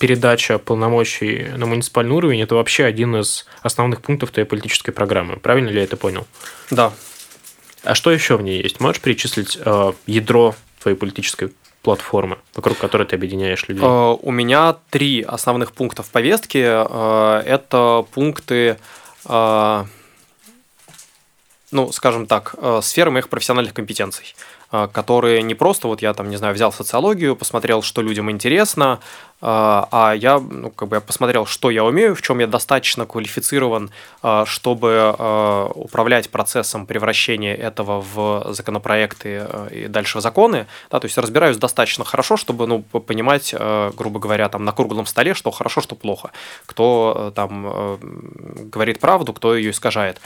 передача 0.00 0.58
полномочий 0.58 1.48
на 1.56 1.66
муниципальный 1.66 2.14
уровень 2.14 2.42
это 2.42 2.54
вообще 2.54 2.84
один 2.84 3.16
из 3.16 3.46
основных 3.62 4.02
пунктов 4.02 4.30
твоей 4.30 4.48
политической 4.48 4.92
программы. 4.92 5.36
Правильно 5.36 5.68
ли 5.68 5.76
я 5.76 5.84
это 5.84 5.96
понял? 5.96 6.26
Да, 6.70 6.92
А 7.84 7.94
что 7.94 8.10
еще 8.10 8.36
в 8.36 8.42
ней 8.42 8.62
есть? 8.62 8.80
Можешь 8.80 9.00
перечислить 9.00 9.58
э, 9.64 9.92
ядро 10.06 10.56
твоей 10.80 10.96
политической 10.96 11.52
платформы, 11.86 12.36
вокруг 12.56 12.78
которой 12.78 13.06
ты 13.06 13.14
объединяешь 13.14 13.68
людей? 13.68 13.84
Э, 13.84 14.16
у 14.20 14.32
меня 14.32 14.74
три 14.90 15.22
основных 15.22 15.70
пункта 15.70 16.02
в 16.02 16.10
повестке. 16.10 16.84
Э, 16.88 17.42
это 17.46 18.04
пункты, 18.12 18.76
э, 19.24 19.84
ну, 21.70 21.92
скажем 21.92 22.26
так, 22.26 22.56
сферы 22.82 23.12
моих 23.12 23.28
профессиональных 23.28 23.72
компетенций. 23.72 24.34
Которые 24.70 25.42
не 25.42 25.54
просто 25.54 25.86
вот 25.86 26.02
я 26.02 26.12
там, 26.12 26.28
не 26.28 26.36
знаю, 26.36 26.54
взял 26.54 26.72
социологию, 26.72 27.36
посмотрел, 27.36 27.82
что 27.82 28.02
людям 28.02 28.28
интересно, 28.32 28.98
а, 29.40 29.88
а 29.90 30.12
я, 30.14 30.38
ну, 30.38 30.70
как 30.70 30.88
бы 30.88 30.96
я 30.96 31.00
посмотрел, 31.00 31.46
что 31.46 31.70
я 31.70 31.84
умею, 31.84 32.14
в 32.14 32.22
чем 32.22 32.38
я 32.38 32.46
достаточно 32.46 33.06
квалифицирован, 33.06 33.90
а, 34.22 34.44
чтобы 34.46 35.14
управлять 35.74 36.30
процессом 36.30 36.86
превращения 36.86 37.54
этого 37.54 38.00
в 38.00 38.52
законопроекты 38.52 39.46
и 39.70 39.86
дальше 39.88 40.18
в 40.18 40.20
законы, 40.20 40.66
да, 40.90 41.00
то 41.00 41.06
есть 41.06 41.18
разбираюсь 41.18 41.56
достаточно 41.56 42.04
хорошо, 42.04 42.36
чтобы, 42.36 42.66
ну, 42.66 42.82
понимать, 42.82 43.54
грубо 43.96 44.18
говоря, 44.18 44.48
там 44.48 44.64
на 44.64 44.72
круглом 44.72 45.06
столе, 45.06 45.34
что 45.34 45.50
хорошо, 45.50 45.80
что 45.80 45.94
плохо, 45.94 46.30
кто 46.66 47.32
там 47.34 47.98
говорит 48.70 49.00
правду, 49.00 49.32
кто 49.32 49.54
ее 49.54 49.70
искажает. 49.70 50.20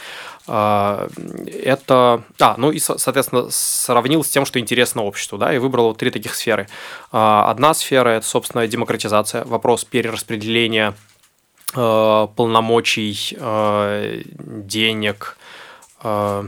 Это, 0.46 2.22
а, 2.40 2.54
ну 2.56 2.70
и, 2.72 2.78
соответственно, 2.78 3.48
сравнил 3.50 4.24
с 4.24 4.28
тем, 4.28 4.44
что 4.46 4.58
интересно 4.58 5.02
обществу, 5.02 5.38
да, 5.38 5.54
и 5.54 5.58
выбрал 5.58 5.94
три 5.94 6.10
таких 6.10 6.34
сферы. 6.34 6.66
А, 7.12 7.50
одна 7.50 7.74
сфера– 7.74 8.08
это, 8.10 8.26
собственно, 8.26 8.66
демократизация, 9.00 9.44
вопрос 9.44 9.84
перераспределения 9.84 10.94
э, 11.74 12.28
полномочий, 12.36 13.36
э, 13.38 14.22
денег 14.38 15.38
э, 16.02 16.44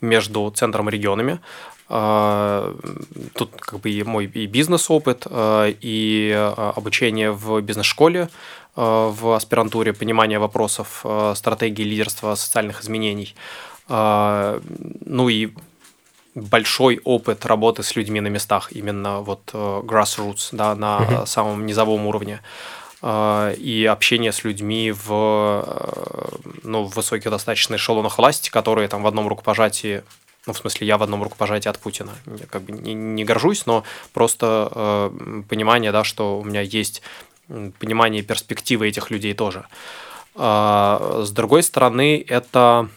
между 0.00 0.50
центром 0.50 0.88
и 0.88 0.92
регионами. 0.92 1.40
Тут 1.88 3.50
как 3.60 3.80
бы 3.80 3.90
и 3.90 4.02
мой 4.02 4.24
и 4.26 4.46
бизнес-опыт, 4.46 5.26
и 5.30 6.52
обучение 6.76 7.30
в 7.30 7.60
бизнес-школе, 7.60 8.28
в 8.74 9.36
аспирантуре, 9.36 9.92
понимание 9.92 10.40
вопросов 10.40 11.06
стратегии 11.36 11.84
лидерства 11.84 12.34
социальных 12.34 12.82
изменений. 12.82 13.36
Ну 13.88 15.28
и 15.28 15.50
большой 16.36 17.00
опыт 17.02 17.46
работы 17.46 17.82
с 17.82 17.96
людьми 17.96 18.20
на 18.20 18.28
местах, 18.28 18.70
именно 18.72 19.20
вот 19.22 19.50
э, 19.54 19.56
grassroots, 19.84 20.50
да, 20.52 20.74
на 20.74 20.98
uh-huh. 20.98 21.26
самом 21.26 21.64
низовом 21.64 22.06
уровне 22.06 22.42
э, 23.02 23.54
и 23.58 23.86
общение 23.86 24.32
с 24.32 24.44
людьми 24.44 24.92
в, 24.92 25.08
э, 25.10 26.28
ну, 26.62 26.84
в 26.84 26.94
высоких 26.94 27.30
достаточно 27.30 27.76
эшелонах 27.76 28.18
власти, 28.18 28.50
которые 28.50 28.86
там 28.88 29.02
в 29.02 29.06
одном 29.06 29.28
рукопожатии 29.28 30.02
ну, 30.46 30.52
в 30.52 30.58
смысле, 30.58 30.86
я 30.86 30.96
в 30.96 31.02
одном 31.02 31.24
рукопожатии 31.24 31.68
от 31.68 31.80
Путина. 31.80 32.12
Я 32.26 32.46
как 32.46 32.62
бы 32.62 32.70
не, 32.70 32.94
не 32.94 33.24
горжусь, 33.24 33.66
но 33.66 33.82
просто 34.12 34.70
э, 34.72 35.42
понимание, 35.48 35.90
да, 35.90 36.04
что 36.04 36.38
у 36.38 36.44
меня 36.44 36.60
есть 36.60 37.02
понимание 37.48 38.22
перспективы 38.22 38.86
этих 38.88 39.10
людей 39.10 39.34
тоже. 39.34 39.66
А, 40.36 41.22
с 41.24 41.30
другой 41.30 41.62
стороны, 41.62 42.24
это 42.28 42.88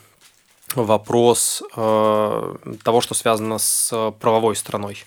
вопрос 0.75 1.63
э, 1.75 2.55
того, 2.83 3.01
что 3.01 3.13
связано 3.13 3.57
с 3.57 4.13
правовой 4.19 4.55
стороной 4.55 5.03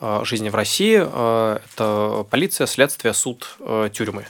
э, 0.00 0.20
жизни 0.24 0.48
в 0.48 0.54
России. 0.54 1.00
Э, 1.02 1.58
это 1.64 2.26
полиция, 2.30 2.66
следствие, 2.66 3.14
суд, 3.14 3.56
тюрьмы. 3.92 4.26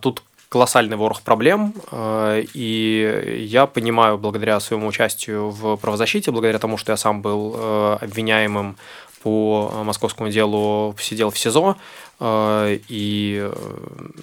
Тут 0.00 0.22
колоссальный 0.48 0.96
ворох 0.96 1.20
проблем, 1.22 1.74
и 1.92 3.46
я 3.50 3.66
понимаю, 3.66 4.16
благодаря 4.16 4.60
своему 4.60 4.86
участию 4.86 5.50
в 5.50 5.76
правозащите, 5.76 6.30
благодаря 6.30 6.58
тому, 6.58 6.78
что 6.78 6.92
я 6.92 6.96
сам 6.96 7.20
был 7.20 7.54
обвиняемым 8.00 8.76
по 9.22 9.70
московскому 9.84 10.30
делу, 10.30 10.94
сидел 10.98 11.30
в 11.30 11.38
СИЗО, 11.38 11.76
и 12.22 13.50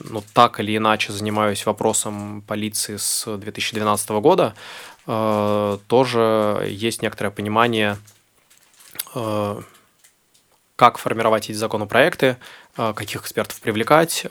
ну, 0.10 0.24
так 0.34 0.60
или 0.60 0.78
иначе 0.78 1.14
занимаюсь 1.14 1.66
вопросом 1.66 2.42
полиции 2.48 2.98
с 2.98 3.38
2012 3.38 4.10
года, 4.10 4.56
Э, 4.99 4.99
тоже 5.10 6.68
есть 6.70 7.02
некоторое 7.02 7.32
понимание, 7.32 7.98
э, 9.16 9.62
как 10.76 10.98
формировать 11.00 11.50
эти 11.50 11.58
законопроекты, 11.58 12.38
э, 12.78 12.94
каких 12.94 13.22
экспертов 13.22 13.60
привлекать, 13.60 14.28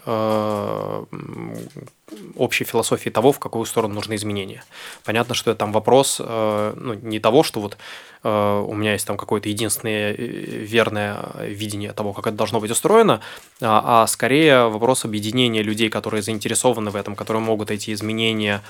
общей 2.36 2.64
философии 2.64 3.10
того, 3.10 3.32
в 3.32 3.38
какую 3.38 3.66
сторону 3.66 3.94
нужны 3.94 4.14
изменения. 4.14 4.64
Понятно, 5.04 5.34
что 5.34 5.50
это 5.50 5.58
там 5.58 5.72
вопрос 5.72 6.20
ну, 6.20 6.94
не 6.94 7.18
того, 7.20 7.42
что 7.42 7.60
вот 7.60 7.76
у 8.22 8.74
меня 8.74 8.92
есть 8.92 9.06
там 9.06 9.16
какое-то 9.16 9.48
единственное 9.48 10.12
верное 10.12 11.18
видение 11.40 11.92
того, 11.92 12.12
как 12.12 12.28
это 12.28 12.36
должно 12.36 12.60
быть 12.60 12.70
устроено, 12.70 13.20
а, 13.60 14.02
а 14.02 14.06
скорее 14.06 14.68
вопрос 14.68 15.04
объединения 15.04 15.62
людей, 15.62 15.90
которые 15.90 16.22
заинтересованы 16.22 16.90
в 16.90 16.96
этом, 16.96 17.14
которые 17.14 17.42
могут 17.42 17.70
эти 17.70 17.92
изменения 17.92 18.62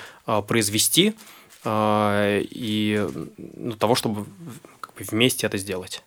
произвести, 0.49 1.15
и 1.65 3.07
ну, 3.37 3.73
того, 3.73 3.95
чтобы 3.95 4.27
как 4.81 4.95
бы, 4.95 5.05
вместе 5.11 5.47
это 5.47 5.59
сделать. 5.59 6.03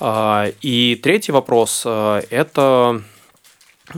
А, 0.00 0.46
и 0.62 0.96
третий 0.96 1.30
вопрос 1.32 1.82
а,– 1.84 2.22
это 2.30 3.02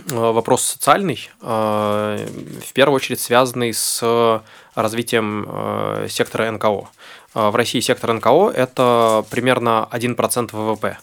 вопрос 0.06 0.62
социальный, 0.62 1.28
в 1.40 2.72
первую 2.72 2.96
очередь 2.96 3.20
связанный 3.20 3.74
с 3.74 4.42
развитием 4.74 6.08
сектора 6.08 6.50
НКО. 6.50 6.88
В 7.34 7.54
России 7.54 7.80
сектор 7.80 8.14
НКО– 8.14 8.50
это 8.56 9.22
примерно 9.28 9.86
1% 9.92 10.50
ВВП. 10.52 10.96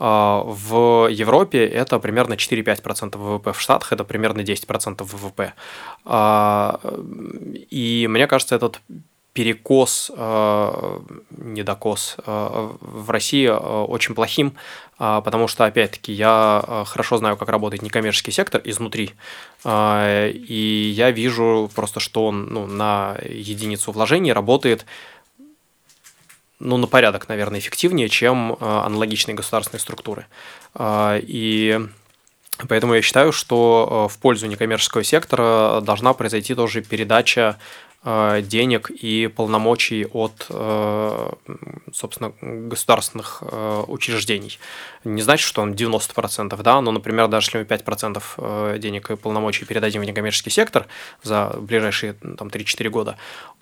В 0.00 1.08
Европе 1.08 1.64
это 1.64 2.00
примерно 2.00 2.34
4-5% 2.34 3.16
ВВП, 3.16 3.52
в 3.52 3.60
Штатах 3.60 3.92
это 3.92 4.02
примерно 4.02 4.40
10% 4.40 5.04
ВВП. 5.04 5.52
И 7.70 8.06
мне 8.10 8.26
кажется, 8.26 8.56
этот 8.56 8.80
перекос, 9.32 10.10
э, 10.14 10.98
недокос 11.30 12.16
э, 12.18 12.68
в 12.80 13.10
России 13.10 13.46
э, 13.46 13.54
очень 13.54 14.14
плохим, 14.14 14.54
потому 14.98 15.48
что, 15.48 15.64
опять-таки, 15.64 16.12
я 16.12 16.84
хорошо 16.86 17.16
знаю, 17.16 17.36
как 17.36 17.48
работает 17.48 17.82
некоммерческий 17.82 18.32
сектор 18.32 18.60
изнутри, 18.62 19.10
и 19.66 20.92
я 20.94 21.10
вижу 21.10 21.68
просто, 21.74 21.98
что 21.98 22.26
он 22.26 22.46
ну, 22.46 22.66
на 22.66 23.16
единицу 23.28 23.90
вложений 23.90 24.32
работает 24.32 24.86
ну, 26.60 26.76
на 26.76 26.86
порядок, 26.86 27.28
наверное, 27.28 27.58
эффективнее, 27.58 28.08
чем 28.08 28.56
аналогичные 28.60 29.34
государственные 29.34 29.80
структуры. 29.80 30.26
И 30.80 31.80
Поэтому 32.68 32.94
я 32.94 33.02
считаю, 33.02 33.32
что 33.32 34.08
в 34.08 34.18
пользу 34.18 34.46
некоммерческого 34.46 35.02
сектора 35.02 35.80
должна 35.80 36.12
произойти 36.12 36.54
тоже 36.54 36.80
передача 36.82 37.58
денег 38.04 38.90
и 38.90 39.28
полномочий 39.28 40.06
от, 40.06 40.46
э, 40.50 41.30
собственно, 41.92 42.32
государственных 42.40 43.42
э, 43.42 43.84
учреждений. 43.86 44.58
Не 45.04 45.22
значит, 45.22 45.46
что 45.46 45.62
он 45.62 45.74
90%, 45.74 46.60
да, 46.62 46.80
но, 46.80 46.90
например, 46.90 47.28
даже 47.28 47.46
если 47.46 47.58
мы 47.58 47.64
5% 47.64 48.78
денег 48.78 49.10
и 49.10 49.16
полномочий 49.16 49.64
передадим 49.64 50.02
в 50.02 50.04
некоммерческий 50.04 50.50
сектор 50.50 50.86
за 51.22 51.54
ближайшие 51.58 52.14
там, 52.14 52.48
3-4 52.48 52.88
года, 52.88 53.16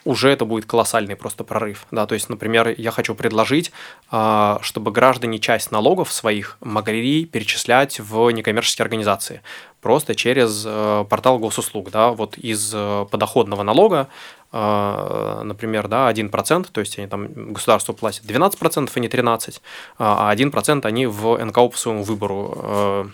уже 0.05 0.30
это 0.30 0.47
будет 0.47 0.64
колоссальный 0.64 1.16
просто 1.16 1.45
прорыв. 1.45 1.86
Да? 1.91 2.07
То 2.07 2.14
есть, 2.14 2.30
например, 2.30 2.74
я 2.78 2.91
хочу 2.91 3.14
предложить, 3.14 3.72
чтобы 4.09 4.93
граждане 4.93 5.38
часть 5.38 5.70
налогов 5.70 6.11
своих 6.12 6.57
могли 6.61 7.26
перечислять 7.26 8.01
в 8.01 8.30
некоммерческие 8.30 8.84
организации 8.84 9.43
просто 9.81 10.14
через 10.14 10.64
э, 10.66 11.05
портал 11.09 11.39
госуслуг, 11.39 11.91
да, 11.91 12.11
вот 12.11 12.37
из 12.39 12.72
э, 12.74 13.07
подоходного 13.11 13.62
налога, 13.62 14.09
э, 14.53 15.41
например, 15.45 15.89
да, 15.89 16.11
1%, 16.11 16.68
то 16.70 16.81
есть 16.81 16.99
они 16.99 17.09
там 17.09 17.53
государству 17.53 17.95
платят 17.95 18.24
12%, 18.24 18.91
а 18.95 19.01
не 19.01 19.09
13%, 19.09 19.61
а 19.99 20.35
1% 20.35 20.87
они 20.87 21.07
в 21.07 21.45
НКО 21.45 21.68
по 21.68 21.76
своему 21.76 22.03
выбору 22.03 23.11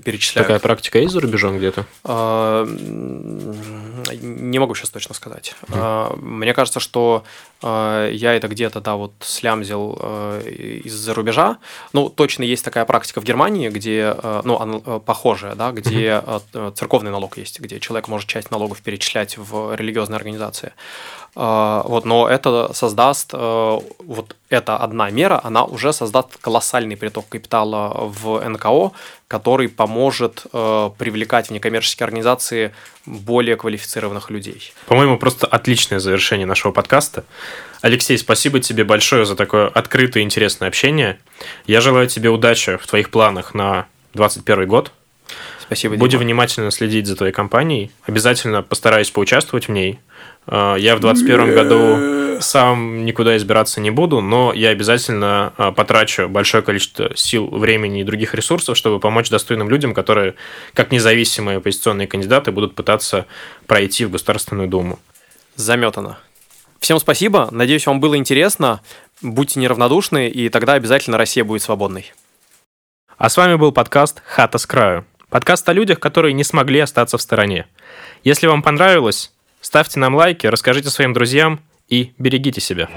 перечисляют. 0.00 0.46
Такая 0.46 0.60
практика 0.60 0.98
есть 0.98 1.12
за 1.12 1.20
рубежом 1.20 1.58
где-то? 1.58 1.86
А, 2.04 2.64
не 4.22 4.58
могу 4.58 4.74
сейчас 4.74 4.90
точно 4.90 5.14
сказать. 5.14 5.54
Mm. 5.68 6.16
Мне 6.20 6.54
кажется, 6.54 6.80
что 6.80 7.24
а, 7.62 8.08
я 8.10 8.34
это 8.34 8.48
где-то, 8.48 8.80
да, 8.80 8.96
вот 8.96 9.12
слямзил 9.20 9.94
из-за 10.84 11.14
рубежа. 11.14 11.58
Ну, 11.92 12.08
точно 12.08 12.42
есть 12.42 12.64
такая 12.64 12.84
практика 12.84 13.20
в 13.20 13.24
Германии, 13.24 13.68
где, 13.68 14.16
ну, 14.44 14.80
похожая, 15.04 15.54
да, 15.54 15.72
где 15.72 16.22
mm-hmm. 16.24 16.74
церковный 16.74 17.10
налог 17.10 17.36
есть, 17.38 17.60
где 17.60 17.80
человек 17.80 18.08
может 18.08 18.28
часть 18.28 18.50
налогов 18.50 18.82
перечислять 18.82 19.36
в 19.38 19.74
религиозные 19.74 20.16
организации. 20.16 20.72
Вот, 21.34 22.04
но 22.04 22.28
это 22.28 22.72
создаст 22.74 23.32
вот 23.32 24.36
эта 24.50 24.76
одна 24.76 25.08
мера, 25.10 25.40
она 25.42 25.64
уже 25.64 25.92
создаст 25.94 26.36
колоссальный 26.40 26.96
приток 26.96 27.26
капитала 27.28 27.88
в 27.94 28.46
НКО, 28.46 28.92
который 29.28 29.70
поможет 29.70 30.44
э, 30.52 30.90
привлекать 30.98 31.48
в 31.48 31.50
некоммерческие 31.52 32.04
организации 32.04 32.74
более 33.06 33.56
квалифицированных 33.56 34.28
людей. 34.28 34.74
По-моему, 34.86 35.16
просто 35.16 35.46
отличное 35.46 36.00
завершение 36.00 36.46
нашего 36.46 36.70
подкаста. 36.70 37.24
Алексей, 37.80 38.18
спасибо 38.18 38.60
тебе 38.60 38.84
большое 38.84 39.24
за 39.24 39.34
такое 39.34 39.68
открытое 39.68 40.20
и 40.20 40.24
интересное 40.24 40.68
общение. 40.68 41.18
Я 41.66 41.80
желаю 41.80 42.08
тебе 42.08 42.28
удачи 42.28 42.76
в 42.76 42.86
твоих 42.86 43.08
планах 43.10 43.54
на 43.54 43.86
2021 44.12 44.68
год. 44.68 44.92
Спасибо, 45.62 45.96
Будем 45.96 46.18
Дима. 46.18 46.24
внимательно 46.24 46.70
следить 46.70 47.06
за 47.06 47.16
твоей 47.16 47.32
компанией. 47.32 47.90
Обязательно 48.04 48.62
постараюсь 48.62 49.10
поучаствовать 49.10 49.68
в 49.68 49.70
ней. 49.70 49.98
Э, 50.46 50.76
я 50.78 50.96
в 50.96 51.00
2021 51.00 51.54
году 51.54 52.22
сам 52.42 53.04
никуда 53.04 53.36
избираться 53.36 53.80
не 53.80 53.90
буду, 53.90 54.20
но 54.20 54.52
я 54.52 54.70
обязательно 54.70 55.52
а, 55.56 55.72
потрачу 55.72 56.28
большое 56.28 56.62
количество 56.62 57.16
сил, 57.16 57.46
времени 57.46 58.00
и 58.00 58.04
других 58.04 58.34
ресурсов, 58.34 58.76
чтобы 58.76 59.00
помочь 59.00 59.30
достойным 59.30 59.70
людям, 59.70 59.94
которые, 59.94 60.34
как 60.74 60.92
независимые 60.92 61.58
оппозиционные 61.58 62.06
кандидаты, 62.06 62.52
будут 62.52 62.74
пытаться 62.74 63.26
пройти 63.66 64.04
в 64.04 64.10
Государственную 64.10 64.68
Думу. 64.68 64.98
Заметано. 65.54 66.18
Всем 66.80 66.98
спасибо. 66.98 67.48
Надеюсь, 67.52 67.86
вам 67.86 68.00
было 68.00 68.16
интересно. 68.16 68.80
Будьте 69.20 69.60
неравнодушны, 69.60 70.28
и 70.28 70.48
тогда 70.48 70.74
обязательно 70.74 71.16
Россия 71.16 71.44
будет 71.44 71.62
свободной. 71.62 72.12
А 73.16 73.28
с 73.28 73.36
вами 73.36 73.54
был 73.54 73.70
подкаст 73.70 74.20
«Хата 74.26 74.58
с 74.58 74.66
краю». 74.66 75.04
Подкаст 75.30 75.66
о 75.68 75.72
людях, 75.72 76.00
которые 76.00 76.32
не 76.32 76.44
смогли 76.44 76.80
остаться 76.80 77.16
в 77.16 77.22
стороне. 77.22 77.66
Если 78.24 78.48
вам 78.48 78.62
понравилось, 78.62 79.32
ставьте 79.72 79.98
нам 79.98 80.14
лайки, 80.14 80.46
расскажите 80.46 80.90
своим 80.90 81.14
друзьям– 81.14 81.60
и 81.92 82.14
берегите 82.18 82.60
себя. 82.60 82.88